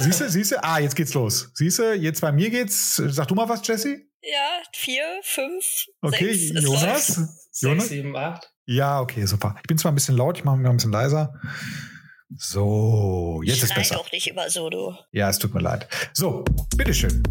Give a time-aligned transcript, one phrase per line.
[0.00, 0.62] Siehst du, siehst du?
[0.64, 1.50] Ah, jetzt geht's los.
[1.54, 2.96] Siehst du, jetzt bei mir geht's.
[2.96, 3.98] Sag du mal was, Jesse?
[4.22, 5.64] Ja, vier, fünf,
[6.02, 6.62] Okay, sechs.
[6.62, 7.06] Jonas?
[7.06, 7.88] Sechs, Jonas?
[7.88, 8.50] sieben, acht.
[8.66, 9.56] Ja, okay, super.
[9.62, 11.34] Ich bin zwar ein bisschen laut, ich mache mich mal ein bisschen leiser.
[12.36, 13.94] So, jetzt ist Schrei besser.
[13.96, 14.94] doch nicht immer so, du.
[15.10, 15.88] Ja, es tut mir leid.
[16.12, 16.44] So,
[16.76, 17.22] bitteschön.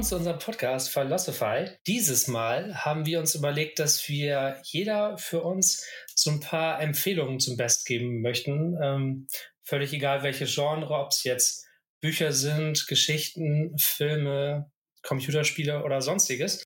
[0.00, 1.76] Willkommen zu unserem Podcast Philosophy.
[1.86, 7.38] Dieses Mal haben wir uns überlegt, dass wir jeder für uns so ein paar Empfehlungen
[7.38, 8.78] zum Best geben möchten.
[8.82, 9.26] Ähm,
[9.62, 11.66] völlig egal, welche Genre, ob es jetzt
[12.00, 14.70] Bücher sind, Geschichten, Filme,
[15.02, 16.62] Computerspiele oder sonstiges.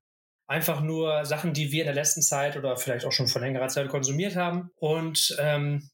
[0.47, 3.67] Einfach nur Sachen, die wir in der letzten Zeit oder vielleicht auch schon vor längerer
[3.67, 5.89] Zeit konsumiert haben und ähm,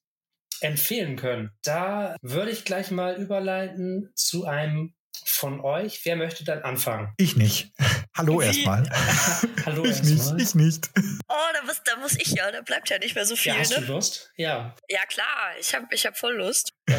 [0.59, 1.49] empfehlen können.
[1.63, 4.93] Da würde ich gleich mal überleiten zu einem
[5.41, 6.01] von euch.
[6.05, 7.11] Wer möchte dann anfangen?
[7.17, 7.71] Ich nicht.
[8.15, 8.87] Hallo erstmal.
[9.65, 10.41] Hallo Ich nicht, erstmal.
[10.41, 10.89] ich nicht.
[11.27, 13.57] Oh, da muss, da muss ich ja, da bleibt ja nicht mehr so viel, Ja,
[13.59, 13.87] hast du ne?
[13.87, 14.31] Lust?
[14.35, 14.75] Ja.
[14.87, 16.73] Ja, klar, ich habe ich hab voll Lust.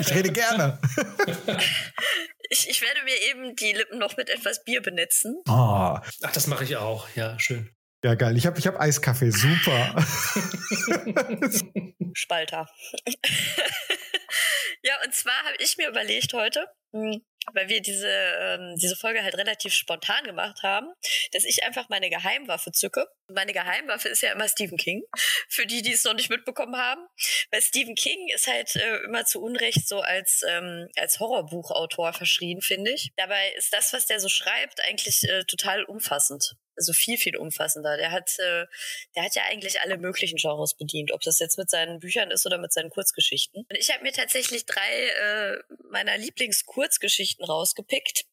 [0.00, 0.78] Ich rede gerne.
[2.48, 5.36] Ich, ich werde mir eben die Lippen noch mit etwas Bier benetzen.
[5.48, 7.06] Oh, Ach, das mache ich auch.
[7.16, 7.70] Ja, schön.
[8.04, 8.36] ja, geil.
[8.38, 9.30] Ich habe ich hab Eiskaffee.
[9.32, 9.96] Super.
[12.14, 12.68] Spalter.
[14.82, 16.66] ja, und zwar habe ich mir überlegt heute,
[17.52, 20.92] weil wir diese, ähm, diese Folge halt relativ spontan gemacht haben,
[21.32, 23.06] dass ich einfach meine Geheimwaffe zücke.
[23.28, 25.02] Meine Geheimwaffe ist ja immer Stephen King,
[25.48, 27.06] für die, die es noch nicht mitbekommen haben.
[27.50, 32.60] Weil Stephen King ist halt äh, immer zu Unrecht so als, ähm, als Horrorbuchautor verschrien,
[32.60, 33.10] finde ich.
[33.16, 36.56] Dabei ist das, was der so schreibt, eigentlich äh, total umfassend.
[36.76, 37.96] Also viel, viel umfassender.
[37.96, 38.66] Der hat, äh,
[39.14, 42.46] der hat ja eigentlich alle möglichen Genres bedient, ob das jetzt mit seinen Büchern ist
[42.46, 43.66] oder mit seinen Kurzgeschichten.
[43.68, 45.58] Und ich habe mir tatsächlich drei äh,
[45.90, 48.24] meiner Lieblingskurzgeschichten rausgepickt.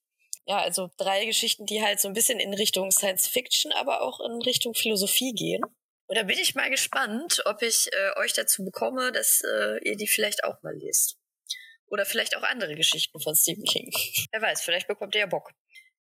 [0.46, 4.20] Ja, also drei Geschichten, die halt so ein bisschen in Richtung Science Fiction, aber auch
[4.20, 5.64] in Richtung Philosophie gehen.
[6.08, 9.96] Und da bin ich mal gespannt, ob ich äh, euch dazu bekomme, dass äh, ihr
[9.96, 11.18] die vielleicht auch mal lest.
[11.88, 13.92] Oder vielleicht auch andere Geschichten von Stephen King.
[14.32, 15.52] Wer weiß, vielleicht bekommt ihr ja Bock.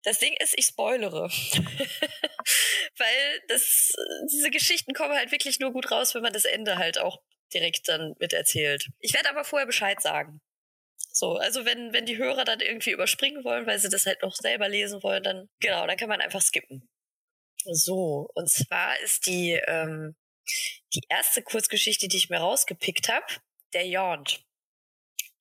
[0.04, 1.30] Das Ding ist, ich spoilere.
[2.98, 3.94] Weil das,
[4.32, 7.22] diese Geschichten kommen halt wirklich nur gut raus, wenn man das Ende halt auch
[7.54, 8.88] direkt dann miterzählt.
[9.00, 10.42] Ich werde aber vorher Bescheid sagen.
[11.12, 14.36] So, also wenn, wenn die Hörer dann irgendwie überspringen wollen, weil sie das halt noch
[14.36, 16.90] selber lesen wollen, dann, genau, dann kann man einfach skippen.
[17.66, 20.16] So, und zwar ist die, ähm,
[20.94, 23.26] die erste Kurzgeschichte, die ich mir rausgepickt habe,
[23.74, 24.44] der Jaunt.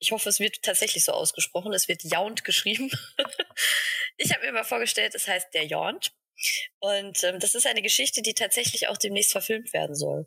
[0.03, 1.73] Ich hoffe, es wird tatsächlich so ausgesprochen.
[1.73, 2.91] Es wird Jaunt geschrieben.
[4.17, 6.13] ich habe mir mal vorgestellt, es heißt der Jaunt.
[6.81, 10.27] Und ähm, das ist eine Geschichte, die tatsächlich auch demnächst verfilmt werden soll.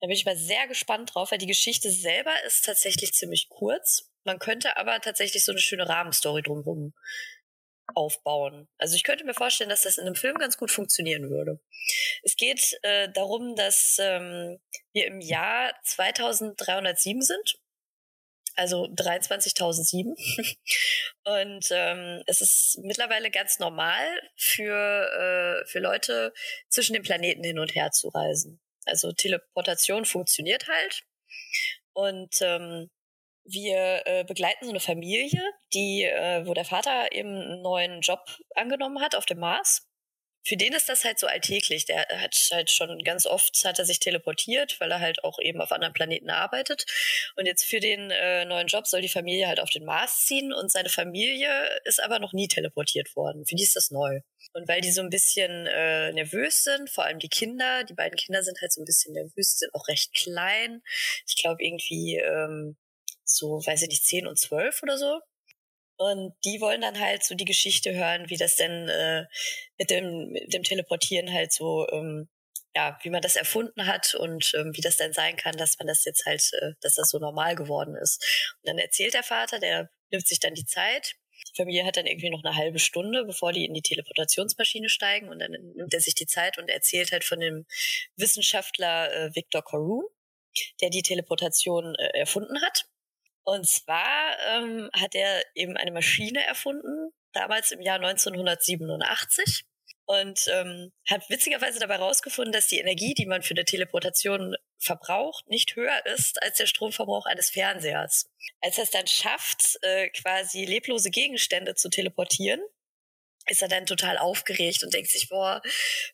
[0.00, 4.10] Da bin ich mal sehr gespannt drauf, weil die Geschichte selber ist tatsächlich ziemlich kurz.
[4.24, 6.94] Man könnte aber tatsächlich so eine schöne Rahmenstory drumherum
[7.94, 8.68] aufbauen.
[8.78, 11.60] Also ich könnte mir vorstellen, dass das in einem Film ganz gut funktionieren würde.
[12.22, 14.58] Es geht äh, darum, dass ähm,
[14.94, 17.58] wir im Jahr 2307 sind.
[18.56, 20.14] Also 23.007.
[21.24, 24.06] Und ähm, es ist mittlerweile ganz normal
[24.36, 26.32] für, äh, für Leute
[26.68, 28.60] zwischen den Planeten hin und her zu reisen.
[28.86, 31.02] Also Teleportation funktioniert halt.
[31.94, 32.90] Und ähm,
[33.44, 35.40] wir äh, begleiten so eine Familie,
[35.72, 38.20] die, äh, wo der Vater eben einen neuen Job
[38.54, 39.86] angenommen hat auf dem Mars.
[40.46, 41.86] Für den ist das halt so alltäglich.
[41.86, 45.60] Der hat halt schon ganz oft hat er sich teleportiert, weil er halt auch eben
[45.60, 46.84] auf anderen Planeten arbeitet.
[47.36, 50.52] Und jetzt für den äh, neuen Job soll die Familie halt auf den Mars ziehen
[50.52, 51.50] und seine Familie
[51.84, 53.46] ist aber noch nie teleportiert worden.
[53.46, 54.20] Für die ist das neu.
[54.52, 58.16] Und weil die so ein bisschen äh, nervös sind, vor allem die Kinder, die beiden
[58.16, 60.82] Kinder sind halt so ein bisschen nervös, sind auch recht klein.
[61.26, 62.76] Ich glaube irgendwie ähm,
[63.24, 65.20] so, weiß ich nicht, zehn und zwölf oder so.
[66.04, 69.24] Und die wollen dann halt so die Geschichte hören, wie das denn äh,
[69.78, 72.28] mit, dem, mit dem Teleportieren halt so, ähm,
[72.76, 75.88] ja, wie man das erfunden hat und ähm, wie das dann sein kann, dass man
[75.88, 78.22] das jetzt halt, äh, dass das so normal geworden ist.
[78.56, 81.14] Und dann erzählt der Vater, der nimmt sich dann die Zeit.
[81.48, 85.30] Die Familie hat dann irgendwie noch eine halbe Stunde, bevor die in die Teleportationsmaschine steigen
[85.30, 87.64] und dann nimmt er sich die Zeit und erzählt halt von dem
[88.16, 90.04] Wissenschaftler äh, Victor Corroon,
[90.82, 92.84] der die Teleportation äh, erfunden hat.
[93.44, 99.64] Und zwar ähm, hat er eben eine Maschine erfunden, damals im Jahr 1987.
[100.06, 105.48] Und ähm, hat witzigerweise dabei herausgefunden, dass die Energie, die man für eine Teleportation verbraucht,
[105.48, 108.30] nicht höher ist als der Stromverbrauch eines Fernsehers.
[108.60, 112.60] Als er es dann schafft, äh, quasi leblose Gegenstände zu teleportieren,
[113.48, 115.62] ist er dann total aufgeregt und denkt sich, boah,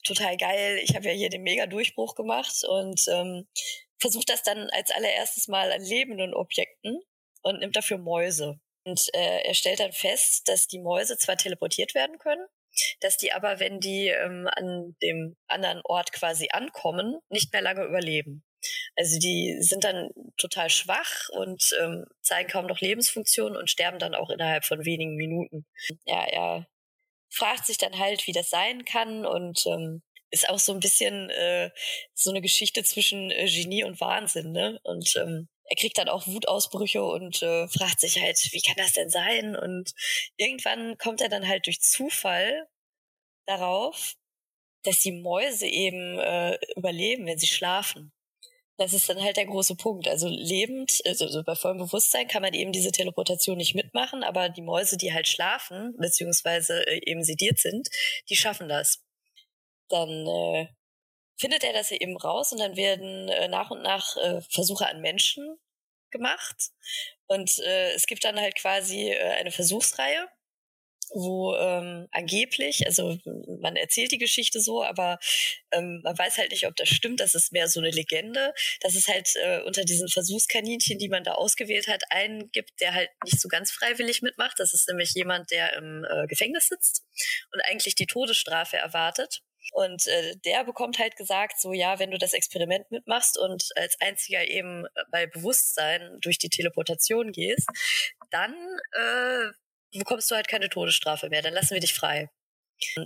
[0.04, 3.48] total geil, ich habe ja hier den Mega-Durchbruch gemacht und ähm,
[3.98, 7.00] versucht das dann als allererstes mal an lebenden Objekten
[7.42, 8.60] und nimmt dafür Mäuse.
[8.84, 12.46] Und äh, er stellt dann fest, dass die Mäuse zwar teleportiert werden können,
[13.00, 17.84] dass die aber, wenn die ähm, an dem anderen Ort quasi ankommen, nicht mehr lange
[17.84, 18.42] überleben.
[18.96, 24.14] Also die sind dann total schwach und ähm, zeigen kaum noch Lebensfunktionen und sterben dann
[24.14, 25.66] auch innerhalb von wenigen Minuten.
[26.04, 26.66] Ja, er
[27.30, 31.30] fragt sich dann halt, wie das sein kann und ähm, ist auch so ein bisschen
[31.30, 31.70] äh,
[32.14, 34.78] so eine Geschichte zwischen äh, Genie und Wahnsinn, ne?
[34.82, 38.92] Und ähm, er kriegt dann auch Wutausbrüche und äh, fragt sich halt, wie kann das
[38.92, 39.56] denn sein?
[39.56, 39.92] Und
[40.36, 42.68] irgendwann kommt er dann halt durch Zufall
[43.46, 44.14] darauf,
[44.82, 48.12] dass die Mäuse eben äh, überleben, wenn sie schlafen.
[48.78, 50.08] Das ist dann halt der große Punkt.
[50.08, 54.48] Also lebend, also, also bei vollem Bewusstsein kann man eben diese Teleportation nicht mitmachen, aber
[54.48, 57.88] die Mäuse, die halt schlafen, beziehungsweise äh, eben sediert sind,
[58.28, 59.04] die schaffen das.
[59.88, 60.66] Dann äh,
[61.40, 65.00] findet er das eben raus und dann werden äh, nach und nach äh, Versuche an
[65.00, 65.58] Menschen
[66.10, 66.70] gemacht.
[67.26, 70.28] Und äh, es gibt dann halt quasi äh, eine Versuchsreihe,
[71.12, 73.18] wo ähm, angeblich, also
[73.60, 75.18] man erzählt die Geschichte so, aber
[75.72, 77.20] ähm, man weiß halt nicht, ob das stimmt.
[77.20, 81.24] Das ist mehr so eine Legende, dass es halt äh, unter diesen Versuchskaninchen, die man
[81.24, 84.58] da ausgewählt hat, einen gibt, der halt nicht so ganz freiwillig mitmacht.
[84.58, 87.04] Das ist nämlich jemand, der im äh, Gefängnis sitzt
[87.52, 89.42] und eigentlich die Todesstrafe erwartet.
[89.72, 93.96] Und äh, der bekommt halt gesagt, so ja, wenn du das Experiment mitmachst und als
[94.00, 97.68] einziger eben bei Bewusstsein durch die Teleportation gehst,
[98.30, 98.54] dann
[98.92, 102.30] äh, bekommst du halt keine Todesstrafe mehr, dann lassen wir dich frei.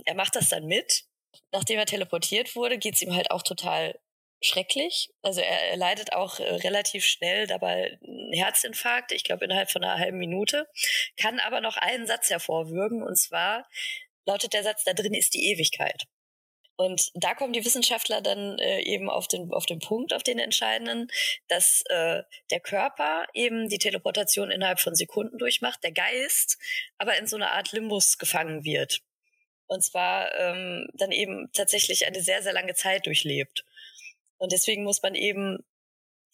[0.05, 1.03] Er macht das dann mit.
[1.51, 3.99] Nachdem er teleportiert wurde, geht's ihm halt auch total
[4.41, 5.09] schrecklich.
[5.21, 9.83] Also er, er leidet auch äh, relativ schnell dabei einen Herzinfarkt, ich glaube innerhalb von
[9.83, 10.67] einer halben Minute,
[11.17, 13.67] kann aber noch einen Satz hervorwürgen und zwar
[14.25, 16.03] lautet der Satz, da drin ist die Ewigkeit.
[16.77, 20.39] Und da kommen die Wissenschaftler dann äh, eben auf den, auf den Punkt, auf den
[20.39, 21.07] entscheidenden,
[21.47, 26.57] dass äh, der Körper eben die Teleportation innerhalb von Sekunden durchmacht, der Geist
[26.97, 29.01] aber in so einer Art Limbus gefangen wird.
[29.67, 33.65] Und zwar ähm, dann eben tatsächlich eine sehr, sehr lange Zeit durchlebt.
[34.37, 35.59] Und deswegen muss man eben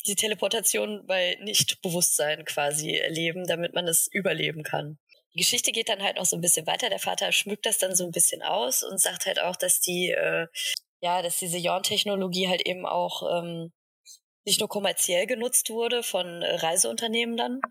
[0.08, 4.98] die Teleportation bei Nichtbewusstsein quasi erleben, damit man es überleben kann.
[5.34, 6.90] Die Geschichte geht dann halt noch so ein bisschen weiter.
[6.90, 10.10] Der Vater schmückt das dann so ein bisschen aus und sagt halt auch, dass die,
[10.10, 10.48] äh,
[11.02, 13.72] ja, dass diese Yawn-Technologie halt eben auch ähm,
[14.46, 17.62] nicht nur kommerziell genutzt wurde von äh, Reiseunternehmen dann,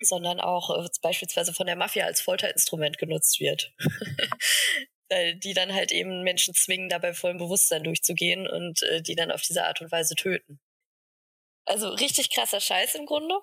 [0.00, 3.72] sondern auch äh, beispielsweise von der Mafia als Folterinstrument genutzt wird.
[5.44, 9.40] Die dann halt eben Menschen zwingen, dabei vollem Bewusstsein durchzugehen und äh, die dann auf
[9.40, 10.58] diese Art und Weise töten.
[11.64, 13.36] Also richtig krasser Scheiß im Grunde.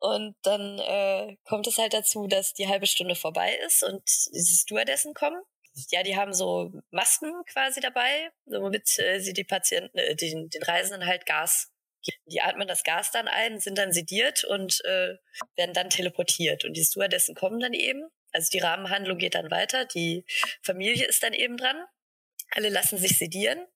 [0.00, 4.02] Und dann äh, kommt es halt dazu, dass die halbe Stunde vorbei ist und
[4.32, 5.40] die Stewardessen kommen.
[5.90, 10.62] Ja, die haben so Masken quasi dabei, womit äh, sie die Patienten, äh, den, den
[10.62, 11.70] Reisenden halt Gas
[12.02, 12.18] geben.
[12.26, 15.16] Die atmen das Gas dann ein, sind dann sediert und äh,
[15.56, 16.64] werden dann teleportiert.
[16.64, 18.08] Und die Stewardessen kommen dann eben.
[18.32, 19.84] Also die Rahmenhandlung geht dann weiter.
[19.84, 20.24] Die
[20.62, 21.76] Familie ist dann eben dran.
[22.50, 23.66] Alle lassen sich sedieren.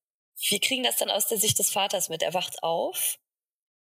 [0.49, 2.23] Wir kriegen das dann aus der Sicht des Vaters mit.
[2.23, 3.19] Er wacht auf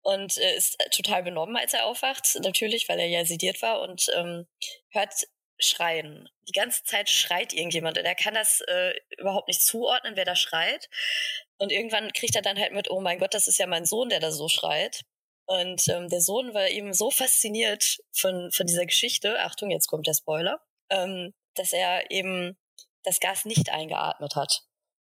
[0.07, 4.09] und äh, ist total benommen, als er aufwacht, natürlich, weil er ja sediert war und
[4.15, 4.47] ähm,
[4.91, 5.13] hört
[5.59, 6.29] schreien.
[6.49, 10.37] Die ganze Zeit schreit irgendjemand und er kann das äh, überhaupt nicht zuordnen, wer da
[10.37, 10.89] schreit.
[11.59, 14.09] Und irgendwann kriegt er dann halt mit, oh mein Gott, das ist ja mein Sohn,
[14.09, 15.03] der da so schreit.
[15.47, 20.07] Und ähm, der Sohn war eben so fasziniert von, von dieser Geschichte, Achtung, jetzt kommt
[20.07, 22.57] der Spoiler, ähm, dass er eben
[23.03, 24.66] das Gas nicht eingeatmet hat.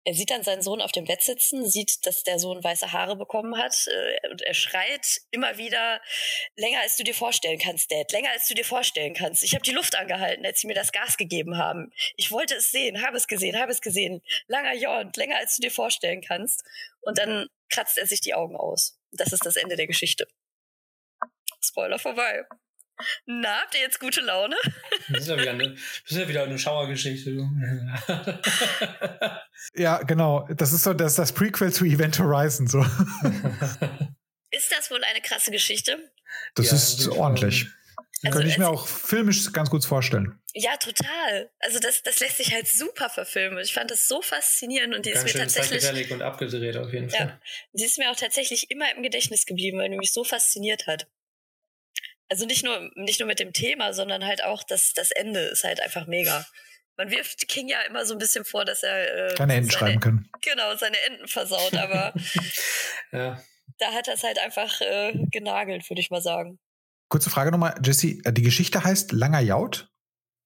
[0.08, 3.14] Er sieht dann seinen Sohn auf dem Bett sitzen, sieht, dass der Sohn weiße Haare
[3.14, 6.00] bekommen hat äh, und er schreit immer wieder,
[6.56, 9.42] länger als du dir vorstellen kannst, Dad, länger als du dir vorstellen kannst.
[9.42, 11.92] Ich habe die Luft angehalten, als sie mir das Gas gegeben haben.
[12.16, 14.22] Ich wollte es sehen, habe es gesehen, habe es gesehen.
[14.46, 16.64] Langer Jaunt, länger als du dir vorstellen kannst.
[17.02, 18.98] Und dann kratzt er sich die Augen aus.
[19.12, 20.26] Das ist das Ende der Geschichte.
[21.60, 22.46] Spoiler vorbei.
[23.26, 24.56] Na, habt ihr jetzt gute Laune?
[25.08, 27.30] Das ist ja wieder eine, das ist ja wieder eine Schauergeschichte.
[29.76, 30.48] ja, genau.
[30.54, 32.66] Das ist so das, das Prequel zu Event Horizon.
[32.66, 32.80] So.
[34.50, 36.12] Ist das wohl eine krasse Geschichte?
[36.54, 37.66] Das ja, ist ordentlich.
[38.24, 40.40] Also, Könnte ich mir auch filmisch ganz gut vorstellen.
[40.52, 41.50] Ja, total.
[41.60, 43.60] Also das, das lässt sich halt super verfilmen.
[43.60, 47.10] Ich fand das so faszinierend und die ganz ist mir tatsächlich und abgedreht auf jeden
[47.10, 47.28] Fall.
[47.28, 47.40] Ja,
[47.74, 51.06] die ist mir auch tatsächlich immer im Gedächtnis geblieben, weil die mich so fasziniert hat
[52.28, 55.64] also nicht nur, nicht nur mit dem Thema, sondern halt auch das, das Ende ist
[55.64, 56.46] halt einfach mega.
[56.96, 59.78] Man wirft King ja immer so ein bisschen vor, dass er äh, keine Enden seine,
[59.78, 60.28] schreiben kann.
[60.42, 62.12] Genau, seine Enden versaut, aber
[63.12, 63.40] ja.
[63.78, 66.58] da hat er es halt einfach äh, genagelt, würde ich mal sagen.
[67.08, 69.88] Kurze Frage nochmal, Jesse, äh, die Geschichte heißt Langer Jaut?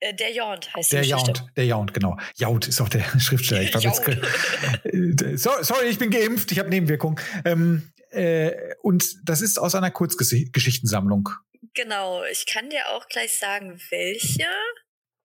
[0.00, 1.40] Äh, der Jaunt heißt der die Geschichte.
[1.40, 2.18] Jaunt, der Jaunt, genau.
[2.36, 3.62] Jaut ist auch der Schriftsteller.
[3.62, 7.18] Ich jetzt, äh, sorry, ich bin geimpft, ich habe Nebenwirkungen.
[7.44, 11.30] Ähm, äh, und das ist aus einer Kurzgeschichtensammlung
[11.74, 14.46] Genau, ich kann dir auch gleich sagen, welche.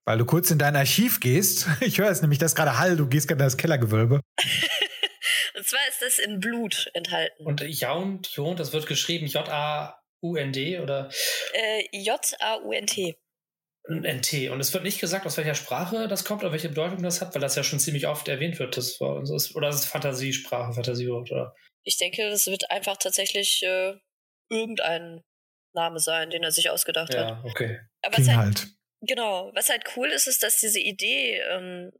[0.05, 1.67] Weil du kurz in dein Archiv gehst.
[1.81, 4.21] Ich höre es nämlich, das gerade Hall, du gehst gerade in das Kellergewölbe.
[5.57, 7.45] Und zwar ist das in Blut enthalten.
[7.45, 11.09] Und Jaund, Jont, das wird geschrieben J-A-U-N-D oder?
[11.53, 13.17] Äh, J-A-U-N-T.
[13.89, 14.49] NT.
[14.49, 17.33] Und es wird nicht gesagt, aus welcher Sprache das kommt oder welche Bedeutung das hat,
[17.33, 18.77] weil das ja schon ziemlich oft erwähnt wird.
[18.77, 21.55] Das war, oder ist es Fantasiesprache, Fantasiewort, oder?
[21.83, 23.93] Ich denke, das wird einfach tatsächlich äh,
[24.49, 25.23] irgendein
[25.77, 27.27] Name sein, den er sich ausgedacht ja, hat.
[27.29, 27.79] Ja, okay.
[28.01, 28.67] Aber King halt, halt.
[29.01, 29.51] Genau.
[29.53, 31.91] Was halt cool ist, ist, dass diese Idee ähm,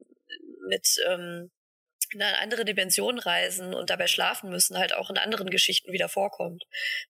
[0.68, 1.52] mit ähm,
[2.14, 6.10] in eine andere Dimension reisen und dabei schlafen müssen, halt auch in anderen Geschichten wieder
[6.10, 6.64] vorkommt.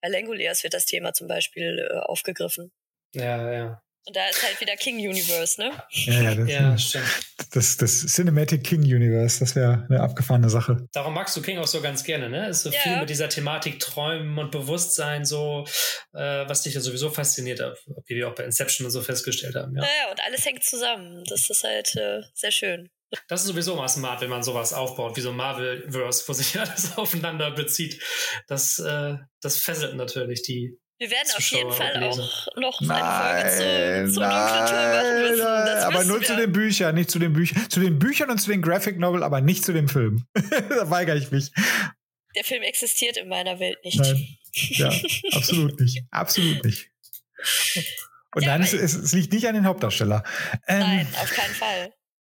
[0.01, 2.71] Bei Langoliers wird das Thema zum Beispiel äh, aufgegriffen.
[3.13, 3.81] Ja, ja.
[4.05, 5.71] Und da ist halt wieder King Universe, ne?
[5.91, 7.05] Ja, ja, das, Ja, stimmt.
[7.51, 10.87] das, das Cinematic King Universe, das wäre eine abgefahrene Sache.
[10.91, 12.49] Darum magst du King auch so ganz gerne, ne?
[12.49, 12.79] Ist so Ja.
[12.81, 15.65] viel mit dieser Thematik Träumen und Bewusstsein, so,
[16.13, 19.55] äh, was dich ja sowieso fasziniert hat, wie wir auch bei Inception und so festgestellt
[19.55, 19.81] haben, ja.
[19.81, 21.23] Naja, und alles hängt zusammen.
[21.29, 22.89] Das ist halt äh, sehr schön.
[23.27, 26.59] Das ist sowieso mal smart, wenn man sowas aufbaut, wie so ein Marvel-Verse, wo sich
[26.59, 28.01] alles aufeinander bezieht.
[28.47, 30.77] Das, äh, das fesselt natürlich die.
[31.03, 35.37] Wir werden auf jeden Fall auch noch eine Folge zu, zum Turm machen müssen.
[35.37, 36.27] Das aber nur wir.
[36.27, 37.69] zu den Büchern, nicht zu den Büchern.
[37.69, 40.25] Zu den Büchern und zu den Graphic Novel, aber nicht zu dem Film.
[40.69, 41.51] da weigere ich mich.
[42.37, 43.99] Der Film existiert in meiner Welt nicht.
[43.99, 44.37] Nein.
[44.53, 44.93] Ja,
[45.33, 46.05] absolut nicht.
[46.09, 46.89] Absolut nicht.
[48.35, 50.23] Und Ja, nein, aber es, es, es liegt nicht an den Hauptdarsteller.
[50.67, 51.93] Ähm, Nein, auf keinen Fall.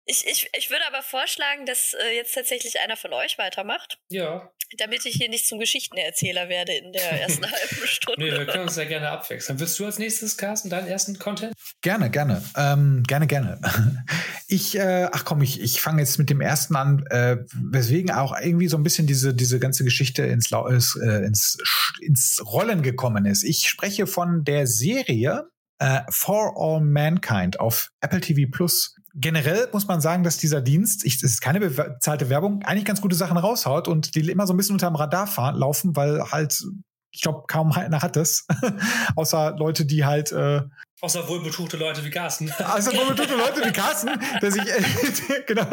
[0.08, 4.52] Ich, ich, ich würde aber vorschlagen, dass äh, jetzt tatsächlich einer von euch weitermacht, Ja.
[4.78, 8.20] damit ich hier nicht zum Geschichtenerzähler werde in der ersten halben Stunde.
[8.24, 9.58] Nee, wir können uns ja gerne abwechseln.
[9.58, 11.52] Willst du als nächstes, Carsten, deinen ersten Content?
[11.82, 12.42] Gerne, gerne.
[12.56, 13.60] Ähm, gerne, gerne.
[14.48, 18.32] Ich, äh, ach komm, ich, ich fange jetzt mit dem ersten an, äh, weswegen auch
[18.40, 21.58] irgendwie so ein bisschen diese, diese ganze Geschichte ins, äh, ins,
[22.00, 23.42] ins Rollen gekommen ist.
[23.42, 28.96] Ich spreche von der Serie äh, For All Mankind auf Apple TV Plus.
[29.14, 33.00] Generell muss man sagen, dass dieser Dienst, ich, es ist keine bezahlte Werbung, eigentlich ganz
[33.00, 36.62] gute Sachen raushaut und die immer so ein bisschen unterm Radar fahren, laufen, weil halt,
[37.10, 38.46] ich glaube, kaum einer hat das.
[39.16, 40.62] Außer Leute, die halt äh,
[41.02, 42.48] Außer wohlbetuchte Leute wie Carsten.
[42.48, 44.10] wo wir tun Leute wie Carsten,
[44.40, 45.66] der sich äh, genau,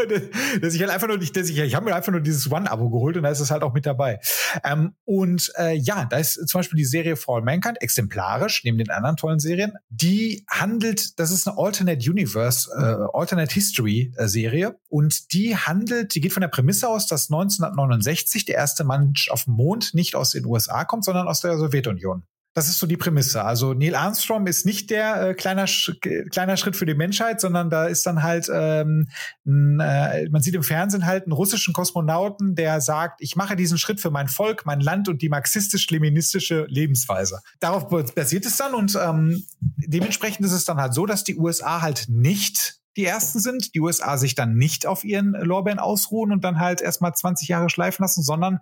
[0.62, 2.90] der sich halt einfach nur nicht, der sich, ich habe mir einfach nur dieses One-Abo
[2.90, 4.20] geholt und da ist es halt auch mit dabei.
[4.66, 8.78] Ähm, und äh, ja, da ist zum Beispiel die Serie For All Mankind exemplarisch neben
[8.78, 9.74] den anderen tollen Serien.
[9.90, 16.16] Die handelt, das ist eine Alternate Universe, äh, Alternate History äh, Serie und die handelt,
[16.16, 20.16] die geht von der Prämisse aus, dass 1969 der erste Mensch auf dem Mond nicht
[20.16, 22.24] aus den USA kommt, sondern aus der Sowjetunion.
[22.54, 23.44] Das ist so die Prämisse.
[23.44, 27.42] Also Neil Armstrong ist nicht der äh, kleiner, Sch äh, kleiner Schritt für die Menschheit,
[27.42, 29.10] sondern da ist dann halt, ähm,
[29.46, 33.78] n, äh, man sieht im Fernsehen halt einen russischen Kosmonauten, der sagt, ich mache diesen
[33.78, 37.42] Schritt für mein Volk, mein Land und die marxistisch-leninistische Lebensweise.
[37.60, 41.82] Darauf basiert es dann und ähm, dementsprechend ist es dann halt so, dass die USA
[41.82, 46.44] halt nicht die ersten sind, die USA sich dann nicht auf ihren Lorbeeren ausruhen und
[46.44, 48.60] dann halt erstmal 20 Jahre schleifen lassen, sondern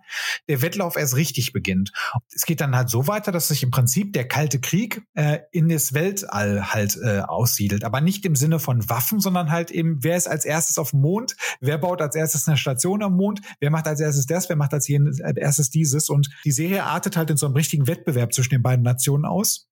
[0.48, 1.92] der Wettlauf erst richtig beginnt.
[2.34, 5.68] Es geht dann halt so weiter, dass sich im Prinzip der Kalte Krieg äh, in
[5.68, 7.84] das Weltall halt äh, aussiedelt.
[7.84, 11.00] Aber nicht im Sinne von Waffen, sondern halt eben, wer ist als erstes auf dem
[11.00, 14.56] Mond, wer baut als erstes eine Station am Mond, wer macht als erstes das, wer
[14.56, 16.08] macht als erstes dieses.
[16.08, 19.71] Und die Serie artet halt in so einem richtigen Wettbewerb zwischen den beiden Nationen aus.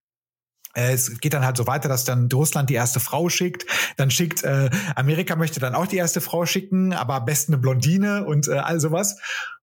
[0.74, 4.10] Äh, Es geht dann halt so weiter, dass dann Russland die erste Frau schickt, dann
[4.10, 8.24] schickt äh, Amerika möchte dann auch die erste Frau schicken, aber am besten eine Blondine
[8.24, 9.16] und äh, all sowas.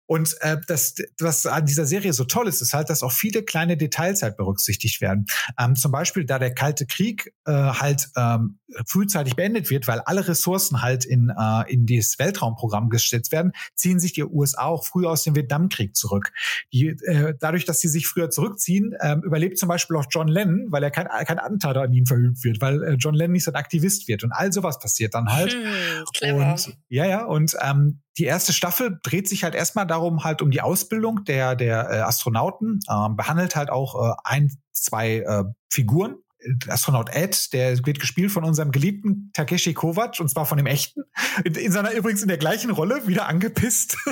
[0.07, 3.43] Und äh, das, was an dieser Serie so toll ist, ist halt, dass auch viele
[3.43, 5.25] kleine Details halt berücksichtigt werden.
[5.59, 10.27] Ähm, zum Beispiel, da der Kalte Krieg äh, halt ähm, frühzeitig beendet wird, weil alle
[10.27, 15.09] Ressourcen halt in, äh, in dieses Weltraumprogramm gesetzt werden, ziehen sich die USA auch früher
[15.09, 16.31] aus dem Vietnamkrieg zurück.
[16.71, 20.67] Die, äh, dadurch, dass sie sich früher zurückziehen, ähm, überlebt zum Beispiel auch John Lennon,
[20.69, 23.51] weil er kein, kein Attentat an ihn verübt wird, weil äh, John Lennon nicht so
[23.51, 24.23] ein Aktivist wird.
[24.23, 25.53] Und all sowas passiert dann halt.
[25.53, 26.35] Hm.
[26.35, 30.51] Und ja, ja, und ähm, die erste Staffel dreht sich halt erstmal darum, halt um
[30.51, 36.15] die Ausbildung der, der äh, Astronauten, ähm, behandelt halt auch äh, ein, zwei äh, Figuren.
[36.67, 41.01] Astronaut Ed, der wird gespielt von unserem geliebten Takeshi Kovac, und zwar von dem echten.
[41.43, 43.97] In, in seiner übrigens in der gleichen Rolle, wieder angepisst.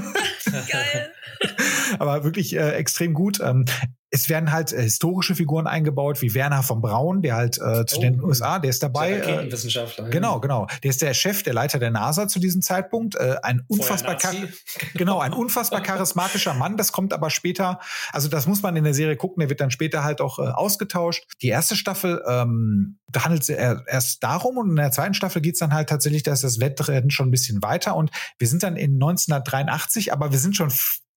[0.69, 1.11] Geil.
[1.99, 3.39] Aber wirklich äh, extrem gut.
[3.41, 3.65] Ähm,
[4.11, 7.97] es werden halt äh, historische Figuren eingebaut, wie Werner von Braun, der halt äh, zu
[7.97, 8.23] Oh, den.
[8.23, 9.09] USA, der ist dabei.
[9.11, 10.09] Der Äh, Raketenwissenschaftler.
[10.09, 10.67] Genau, genau.
[10.83, 13.15] Der ist der Chef, der Leiter der NASA zu diesem Zeitpunkt.
[13.15, 14.17] Äh, ein unfassbar,
[14.93, 16.77] genau, ein unfassbar charismatischer Mann.
[16.77, 17.79] Das kommt aber später.
[18.11, 19.41] Also das muss man in der Serie gucken.
[19.41, 21.25] Der wird dann später halt auch äh, ausgetauscht.
[21.41, 25.59] Die erste Staffel ähm, da handelt es erst darum und in der zweiten Staffel geht's
[25.59, 28.95] dann halt tatsächlich, dass das Wettrennen schon ein bisschen weiter und wir sind dann in
[28.95, 30.69] 1983, aber wir sind schon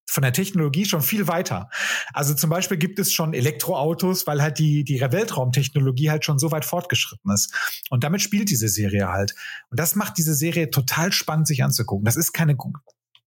[0.08, 1.68] von der Technologie schon viel weiter.
[2.12, 6.50] Also zum Beispiel gibt es schon Elektroautos, weil halt die, die Weltraumtechnologie halt schon so
[6.50, 7.54] weit fortgeschritten ist.
[7.90, 9.34] Und damit spielt diese Serie halt.
[9.70, 12.04] Und das macht diese Serie total spannend, sich anzugucken.
[12.04, 12.56] Das ist keine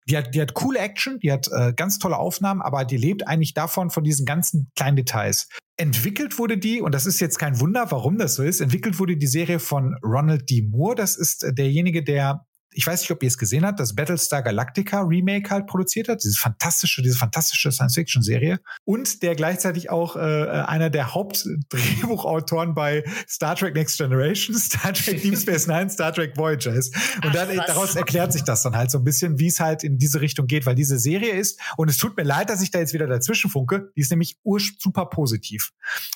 [0.08, 3.28] die hat, die hat coole Action, die hat äh, ganz tolle Aufnahmen, aber die lebt
[3.28, 5.48] eigentlich davon, von diesen ganzen kleinen Details.
[5.76, 9.16] Entwickelt wurde die, und das ist jetzt kein Wunder, warum das so ist, entwickelt wurde
[9.16, 10.62] die Serie von Ronald D.
[10.62, 10.96] Moore.
[10.96, 14.42] Das ist äh, derjenige, der ich weiß nicht, ob ihr es gesehen habt, das Battlestar
[14.42, 20.20] Galactica Remake halt produziert hat, diese fantastische, diese fantastische Science-Fiction-Serie und der gleichzeitig auch äh,
[20.20, 26.36] einer der Hauptdrehbuchautoren bei Star Trek Next Generation, Star Trek Deep Space Nine, Star Trek
[26.36, 26.94] Voyager ist.
[27.24, 29.82] Und dann, Ach, daraus erklärt sich das dann halt so ein bisschen, wie es halt
[29.82, 32.70] in diese Richtung geht, weil diese Serie ist, und es tut mir leid, dass ich
[32.70, 34.38] da jetzt wieder dazwischen funke, die ist nämlich
[34.78, 35.72] super positiv.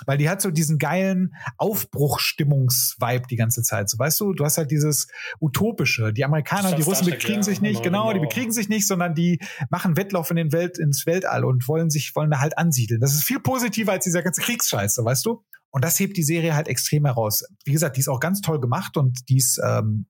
[0.06, 3.90] Weil die hat so diesen geilen Aufbruchstimmungs-Vibe die ganze Zeit.
[3.90, 5.08] So, weißt du, du hast halt dieses
[5.40, 8.86] Utopische, die Amerikaner Amerikaner, die Russen bekriegen sich nicht, genau, genau, die bekriegen sich nicht,
[8.86, 12.58] sondern die machen Wettlauf in den Welt, ins Weltall und wollen sich, wollen da halt
[12.58, 13.00] ansiedeln.
[13.00, 15.42] Das ist viel positiver als dieser ganze Kriegsscheiß, so, weißt du?
[15.70, 17.44] Und das hebt die Serie halt extrem heraus.
[17.64, 20.06] Wie gesagt, die ist auch ganz toll gemacht und die ist ähm,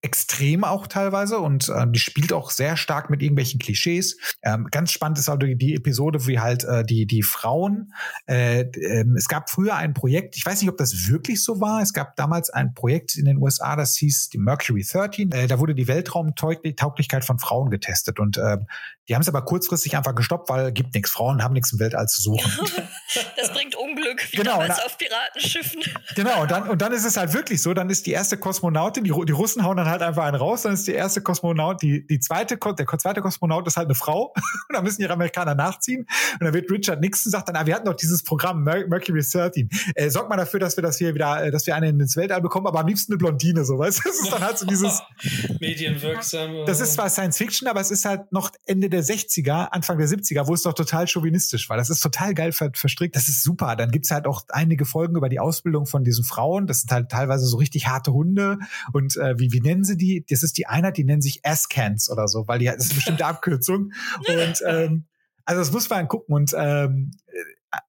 [0.00, 4.16] extrem auch teilweise und äh, die spielt auch sehr stark mit irgendwelchen Klischees.
[4.42, 7.92] Ähm, ganz spannend ist auch die, die Episode, wie halt äh, die die Frauen.
[8.26, 11.82] Äh, äh, es gab früher ein Projekt, ich weiß nicht, ob das wirklich so war.
[11.82, 15.32] Es gab damals ein Projekt in den USA, das hieß die Mercury 13.
[15.32, 18.58] Äh, da wurde die Weltraumtauglichkeit von Frauen getestet und äh,
[19.08, 21.10] die haben es aber kurzfristig einfach gestoppt, weil gibt nichts.
[21.10, 22.50] Frauen haben nichts im Weltall zu suchen.
[23.36, 25.82] das bringt Unglück, wie genau, damals auf Piratenschiffen.
[26.14, 29.04] Genau, und dann, und dann ist es halt wirklich so, dann ist die erste Kosmonautin,
[29.04, 32.06] die, die Russen hauen dann halt einfach einen raus, dann ist die erste Kosmonaut, die,
[32.06, 34.32] die zweite, der zweite Kosmonaut ist halt eine Frau
[34.68, 36.00] und dann müssen die Amerikaner nachziehen
[36.32, 39.68] und dann wird Richard Nixon sagt dann, ah, wir hatten doch dieses Programm Mercury 13,
[39.94, 42.40] äh, sorgt mal dafür, dass wir das hier wieder, äh, dass wir einen ins Weltall
[42.40, 45.00] bekommen, aber am liebsten eine Blondine, so, weißt du, das ist dann halt so dieses
[45.60, 46.66] Medienwirksam.
[46.66, 50.08] Das ist zwar Science Fiction, aber es ist halt noch Ende der 60er, Anfang der
[50.08, 51.76] 70er, wo es doch total chauvinistisch war.
[51.76, 53.76] Das ist total geil ver verstrickt, das ist super.
[53.76, 57.10] Dann gibt's halt auch einige Folgen über die Ausbildung von diesen Frauen, das sind halt
[57.10, 58.58] teilweise so richtig harte Hunde
[58.92, 60.24] und äh, wie, wie nennen sie die?
[60.28, 62.96] Das ist die Einheit, die nennen sich S-Cans oder so, weil die, das ist eine
[62.96, 63.92] bestimmte Abkürzung.
[64.28, 65.04] Und ähm,
[65.44, 66.34] also das muss man gucken.
[66.34, 67.12] Und ähm,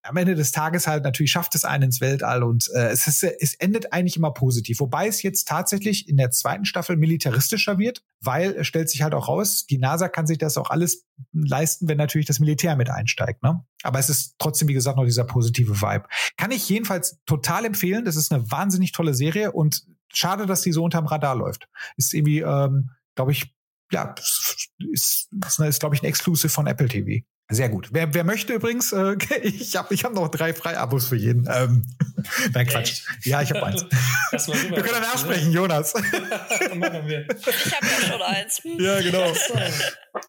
[0.04, 3.24] am Ende des Tages halt natürlich schafft es einen ins Weltall und äh, es, ist,
[3.24, 4.80] es endet eigentlich immer positiv.
[4.80, 9.14] Wobei es jetzt tatsächlich in der zweiten Staffel militaristischer wird, weil es stellt sich halt
[9.14, 12.90] auch raus, die NASA kann sich das auch alles leisten, wenn natürlich das Militär mit
[12.90, 13.42] einsteigt.
[13.44, 13.64] Ne?
[13.84, 16.06] Aber es ist trotzdem, wie gesagt, noch dieser positive Vibe.
[16.36, 18.04] Kann ich jedenfalls total empfehlen.
[18.04, 21.70] Das ist eine wahnsinnig tolle Serie und schade, dass die so unterm Radar läuft.
[21.96, 23.56] Ist irgendwie, ähm, glaube ich,
[23.92, 27.26] ja, ist, ist, ist, ist glaube ich, ein Exclusive von Apple TV.
[27.52, 27.90] Sehr gut.
[27.92, 31.50] Wer, wer möchte übrigens, äh, ich habe ich hab noch drei Freiabos für jeden.
[31.52, 31.84] Ähm,
[32.54, 33.02] nein, Quatsch.
[33.18, 33.26] Echt?
[33.26, 33.86] Ja, ich habe eins.
[34.32, 35.96] wir können nachsprechen, Jonas.
[35.96, 37.28] Machen wir.
[37.28, 38.62] Ich habe ja schon eins.
[38.64, 39.34] Ja, genau.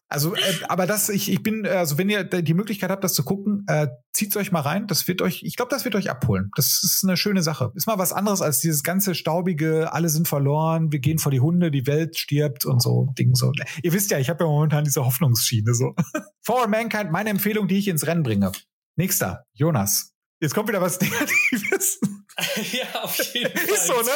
[0.09, 3.23] Also, äh, aber das, ich, ich bin, also wenn ihr die Möglichkeit habt, das zu
[3.23, 4.87] gucken, äh, zieht's euch mal rein.
[4.87, 6.51] Das wird euch, ich glaube, das wird euch abholen.
[6.55, 7.71] Das ist eine schöne Sache.
[7.75, 11.39] Ist mal was anderes als dieses ganze staubige, alle sind verloren, wir gehen vor die
[11.39, 13.51] Hunde, die Welt stirbt und so Ding so.
[13.83, 15.93] Ihr wisst ja, ich habe ja momentan diese Hoffnungsschiene so.
[16.41, 18.51] For Mankind meine Empfehlung, die ich ins Rennen bringe.
[18.95, 20.13] Nächster, Jonas.
[20.39, 21.99] Jetzt kommt wieder was Negatives.
[22.71, 23.75] ja, auf jeden Fall.
[23.75, 24.11] Ist so, ne?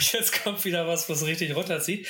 [0.00, 2.06] Jetzt kommt wieder was, was richtig runterzieht.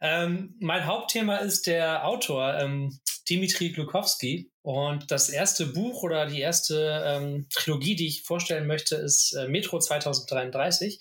[0.00, 4.50] Ähm, mein Hauptthema ist der Autor ähm, Dimitri Glukowski.
[4.62, 9.48] Und das erste Buch oder die erste ähm, Trilogie, die ich vorstellen möchte, ist äh,
[9.48, 11.00] Metro 2033.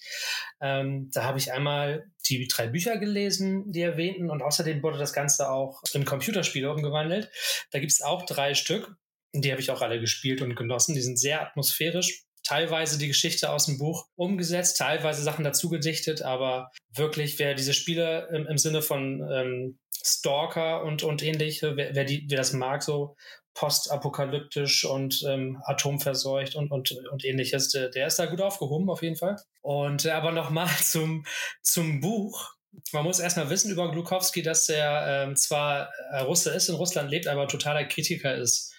[0.62, 5.14] Ähm, da habe ich einmal die drei Bücher gelesen, die erwähnten, und außerdem wurde das
[5.14, 7.30] Ganze auch in Computerspiele umgewandelt.
[7.72, 8.96] Da gibt es auch drei Stück.
[9.34, 10.94] Die habe ich auch alle gespielt und genossen.
[10.94, 16.22] Die sind sehr atmosphärisch, teilweise die Geschichte aus dem Buch umgesetzt, teilweise Sachen dazu gedichtet,
[16.22, 21.96] aber wirklich, wer diese Spiele im, im Sinne von ähm, Stalker und, und ähnliche, wer,
[21.96, 23.16] wer, die, wer das mag, so
[23.54, 29.18] postapokalyptisch und ähm, atomverseucht und, und, und ähnliches, der, ist da gut aufgehoben, auf jeden
[29.18, 29.38] Fall.
[29.62, 31.26] Und äh, aber nochmal zum,
[31.62, 32.54] zum Buch.
[32.94, 37.12] Man muss erstmal wissen über Glukowski, dass er ähm, zwar äh, Russe ist, in Russland
[37.12, 38.74] lebt, aber totaler Kritiker ist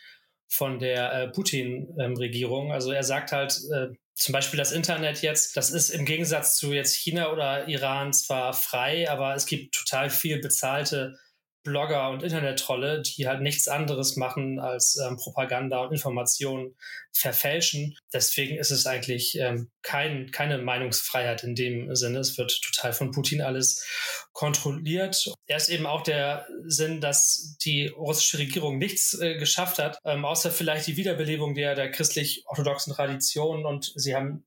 [0.48, 2.66] von der äh, Putin-Regierung.
[2.66, 6.56] Ähm, also er sagt halt, äh, zum Beispiel das Internet jetzt, das ist im Gegensatz
[6.56, 11.18] zu jetzt China oder Iran zwar frei, aber es gibt total viel bezahlte
[11.62, 16.76] Blogger und Internettrolle, die halt nichts anderes machen als ähm, Propaganda und Informationen
[17.12, 17.96] verfälschen.
[18.12, 22.20] Deswegen ist es eigentlich ähm, kein, keine Meinungsfreiheit in dem Sinne.
[22.20, 23.86] Es wird total von Putin alles
[24.32, 25.32] kontrolliert.
[25.46, 30.24] Er ist eben auch der Sinn, dass die russische Regierung nichts äh, geschafft hat, ähm,
[30.24, 33.66] außer vielleicht die Wiederbelebung der, der christlich-orthodoxen Tradition.
[33.66, 34.44] Und sie haben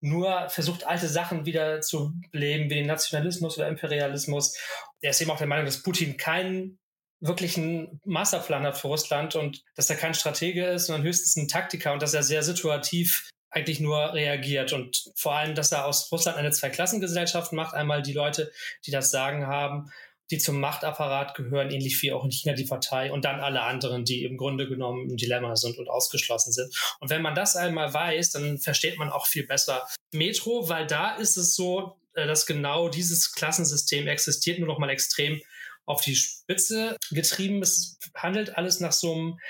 [0.00, 4.56] nur versucht, alte Sachen wieder zu beleben, wie den Nationalismus oder Imperialismus.
[5.00, 6.78] Er ist eben auch der Meinung, dass Putin kein
[7.20, 11.48] wirklich einen Masterplan hat für Russland und dass er kein Stratege ist, sondern höchstens ein
[11.48, 16.10] Taktiker und dass er sehr situativ eigentlich nur reagiert und vor allem, dass er aus
[16.12, 17.74] Russland eine Zweiklassengesellschaft macht.
[17.74, 18.52] Einmal die Leute,
[18.86, 19.90] die das Sagen haben,
[20.30, 24.04] die zum Machtapparat gehören, ähnlich wie auch in China die Partei, und dann alle anderen,
[24.04, 26.74] die im Grunde genommen im Dilemma sind und ausgeschlossen sind.
[27.00, 31.16] Und wenn man das einmal weiß, dann versteht man auch viel besser Metro, weil da
[31.16, 35.40] ist es so, äh, dass genau dieses Klassensystem existiert, nur noch mal extrem
[35.86, 37.62] auf die Spitze getrieben.
[37.62, 39.40] Es handelt alles nach so einem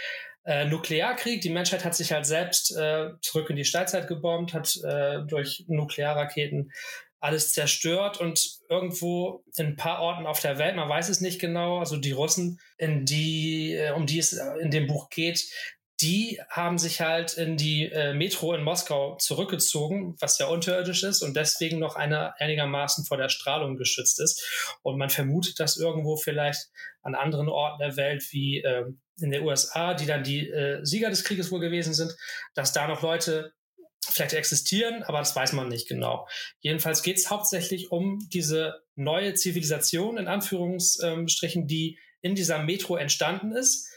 [0.44, 1.42] äh, Nuklearkrieg.
[1.42, 5.64] Die Menschheit hat sich halt selbst äh, zurück in die Steinzeit gebombt, hat äh, durch
[5.68, 6.72] Nuklearraketen
[7.20, 11.38] alles zerstört und irgendwo in ein paar Orten auf der Welt, man weiß es nicht
[11.38, 15.44] genau, also die Russen, in die, äh, um die es in dem Buch geht,
[16.00, 21.22] die haben sich halt in die äh, Metro in Moskau zurückgezogen, was ja unterirdisch ist
[21.22, 24.78] und deswegen noch eine, einigermaßen vor der Strahlung geschützt ist.
[24.82, 26.70] Und man vermutet, dass irgendwo vielleicht
[27.02, 28.84] an anderen Orten der Welt wie äh,
[29.20, 32.16] in den USA, die dann die äh, Sieger des Krieges wohl gewesen sind,
[32.54, 33.52] dass da noch Leute
[34.12, 36.28] vielleicht existieren, aber das weiß man nicht genau.
[36.60, 43.52] Jedenfalls geht es hauptsächlich um diese neue Zivilisation in Anführungsstrichen, die in dieser Metro entstanden
[43.52, 43.90] ist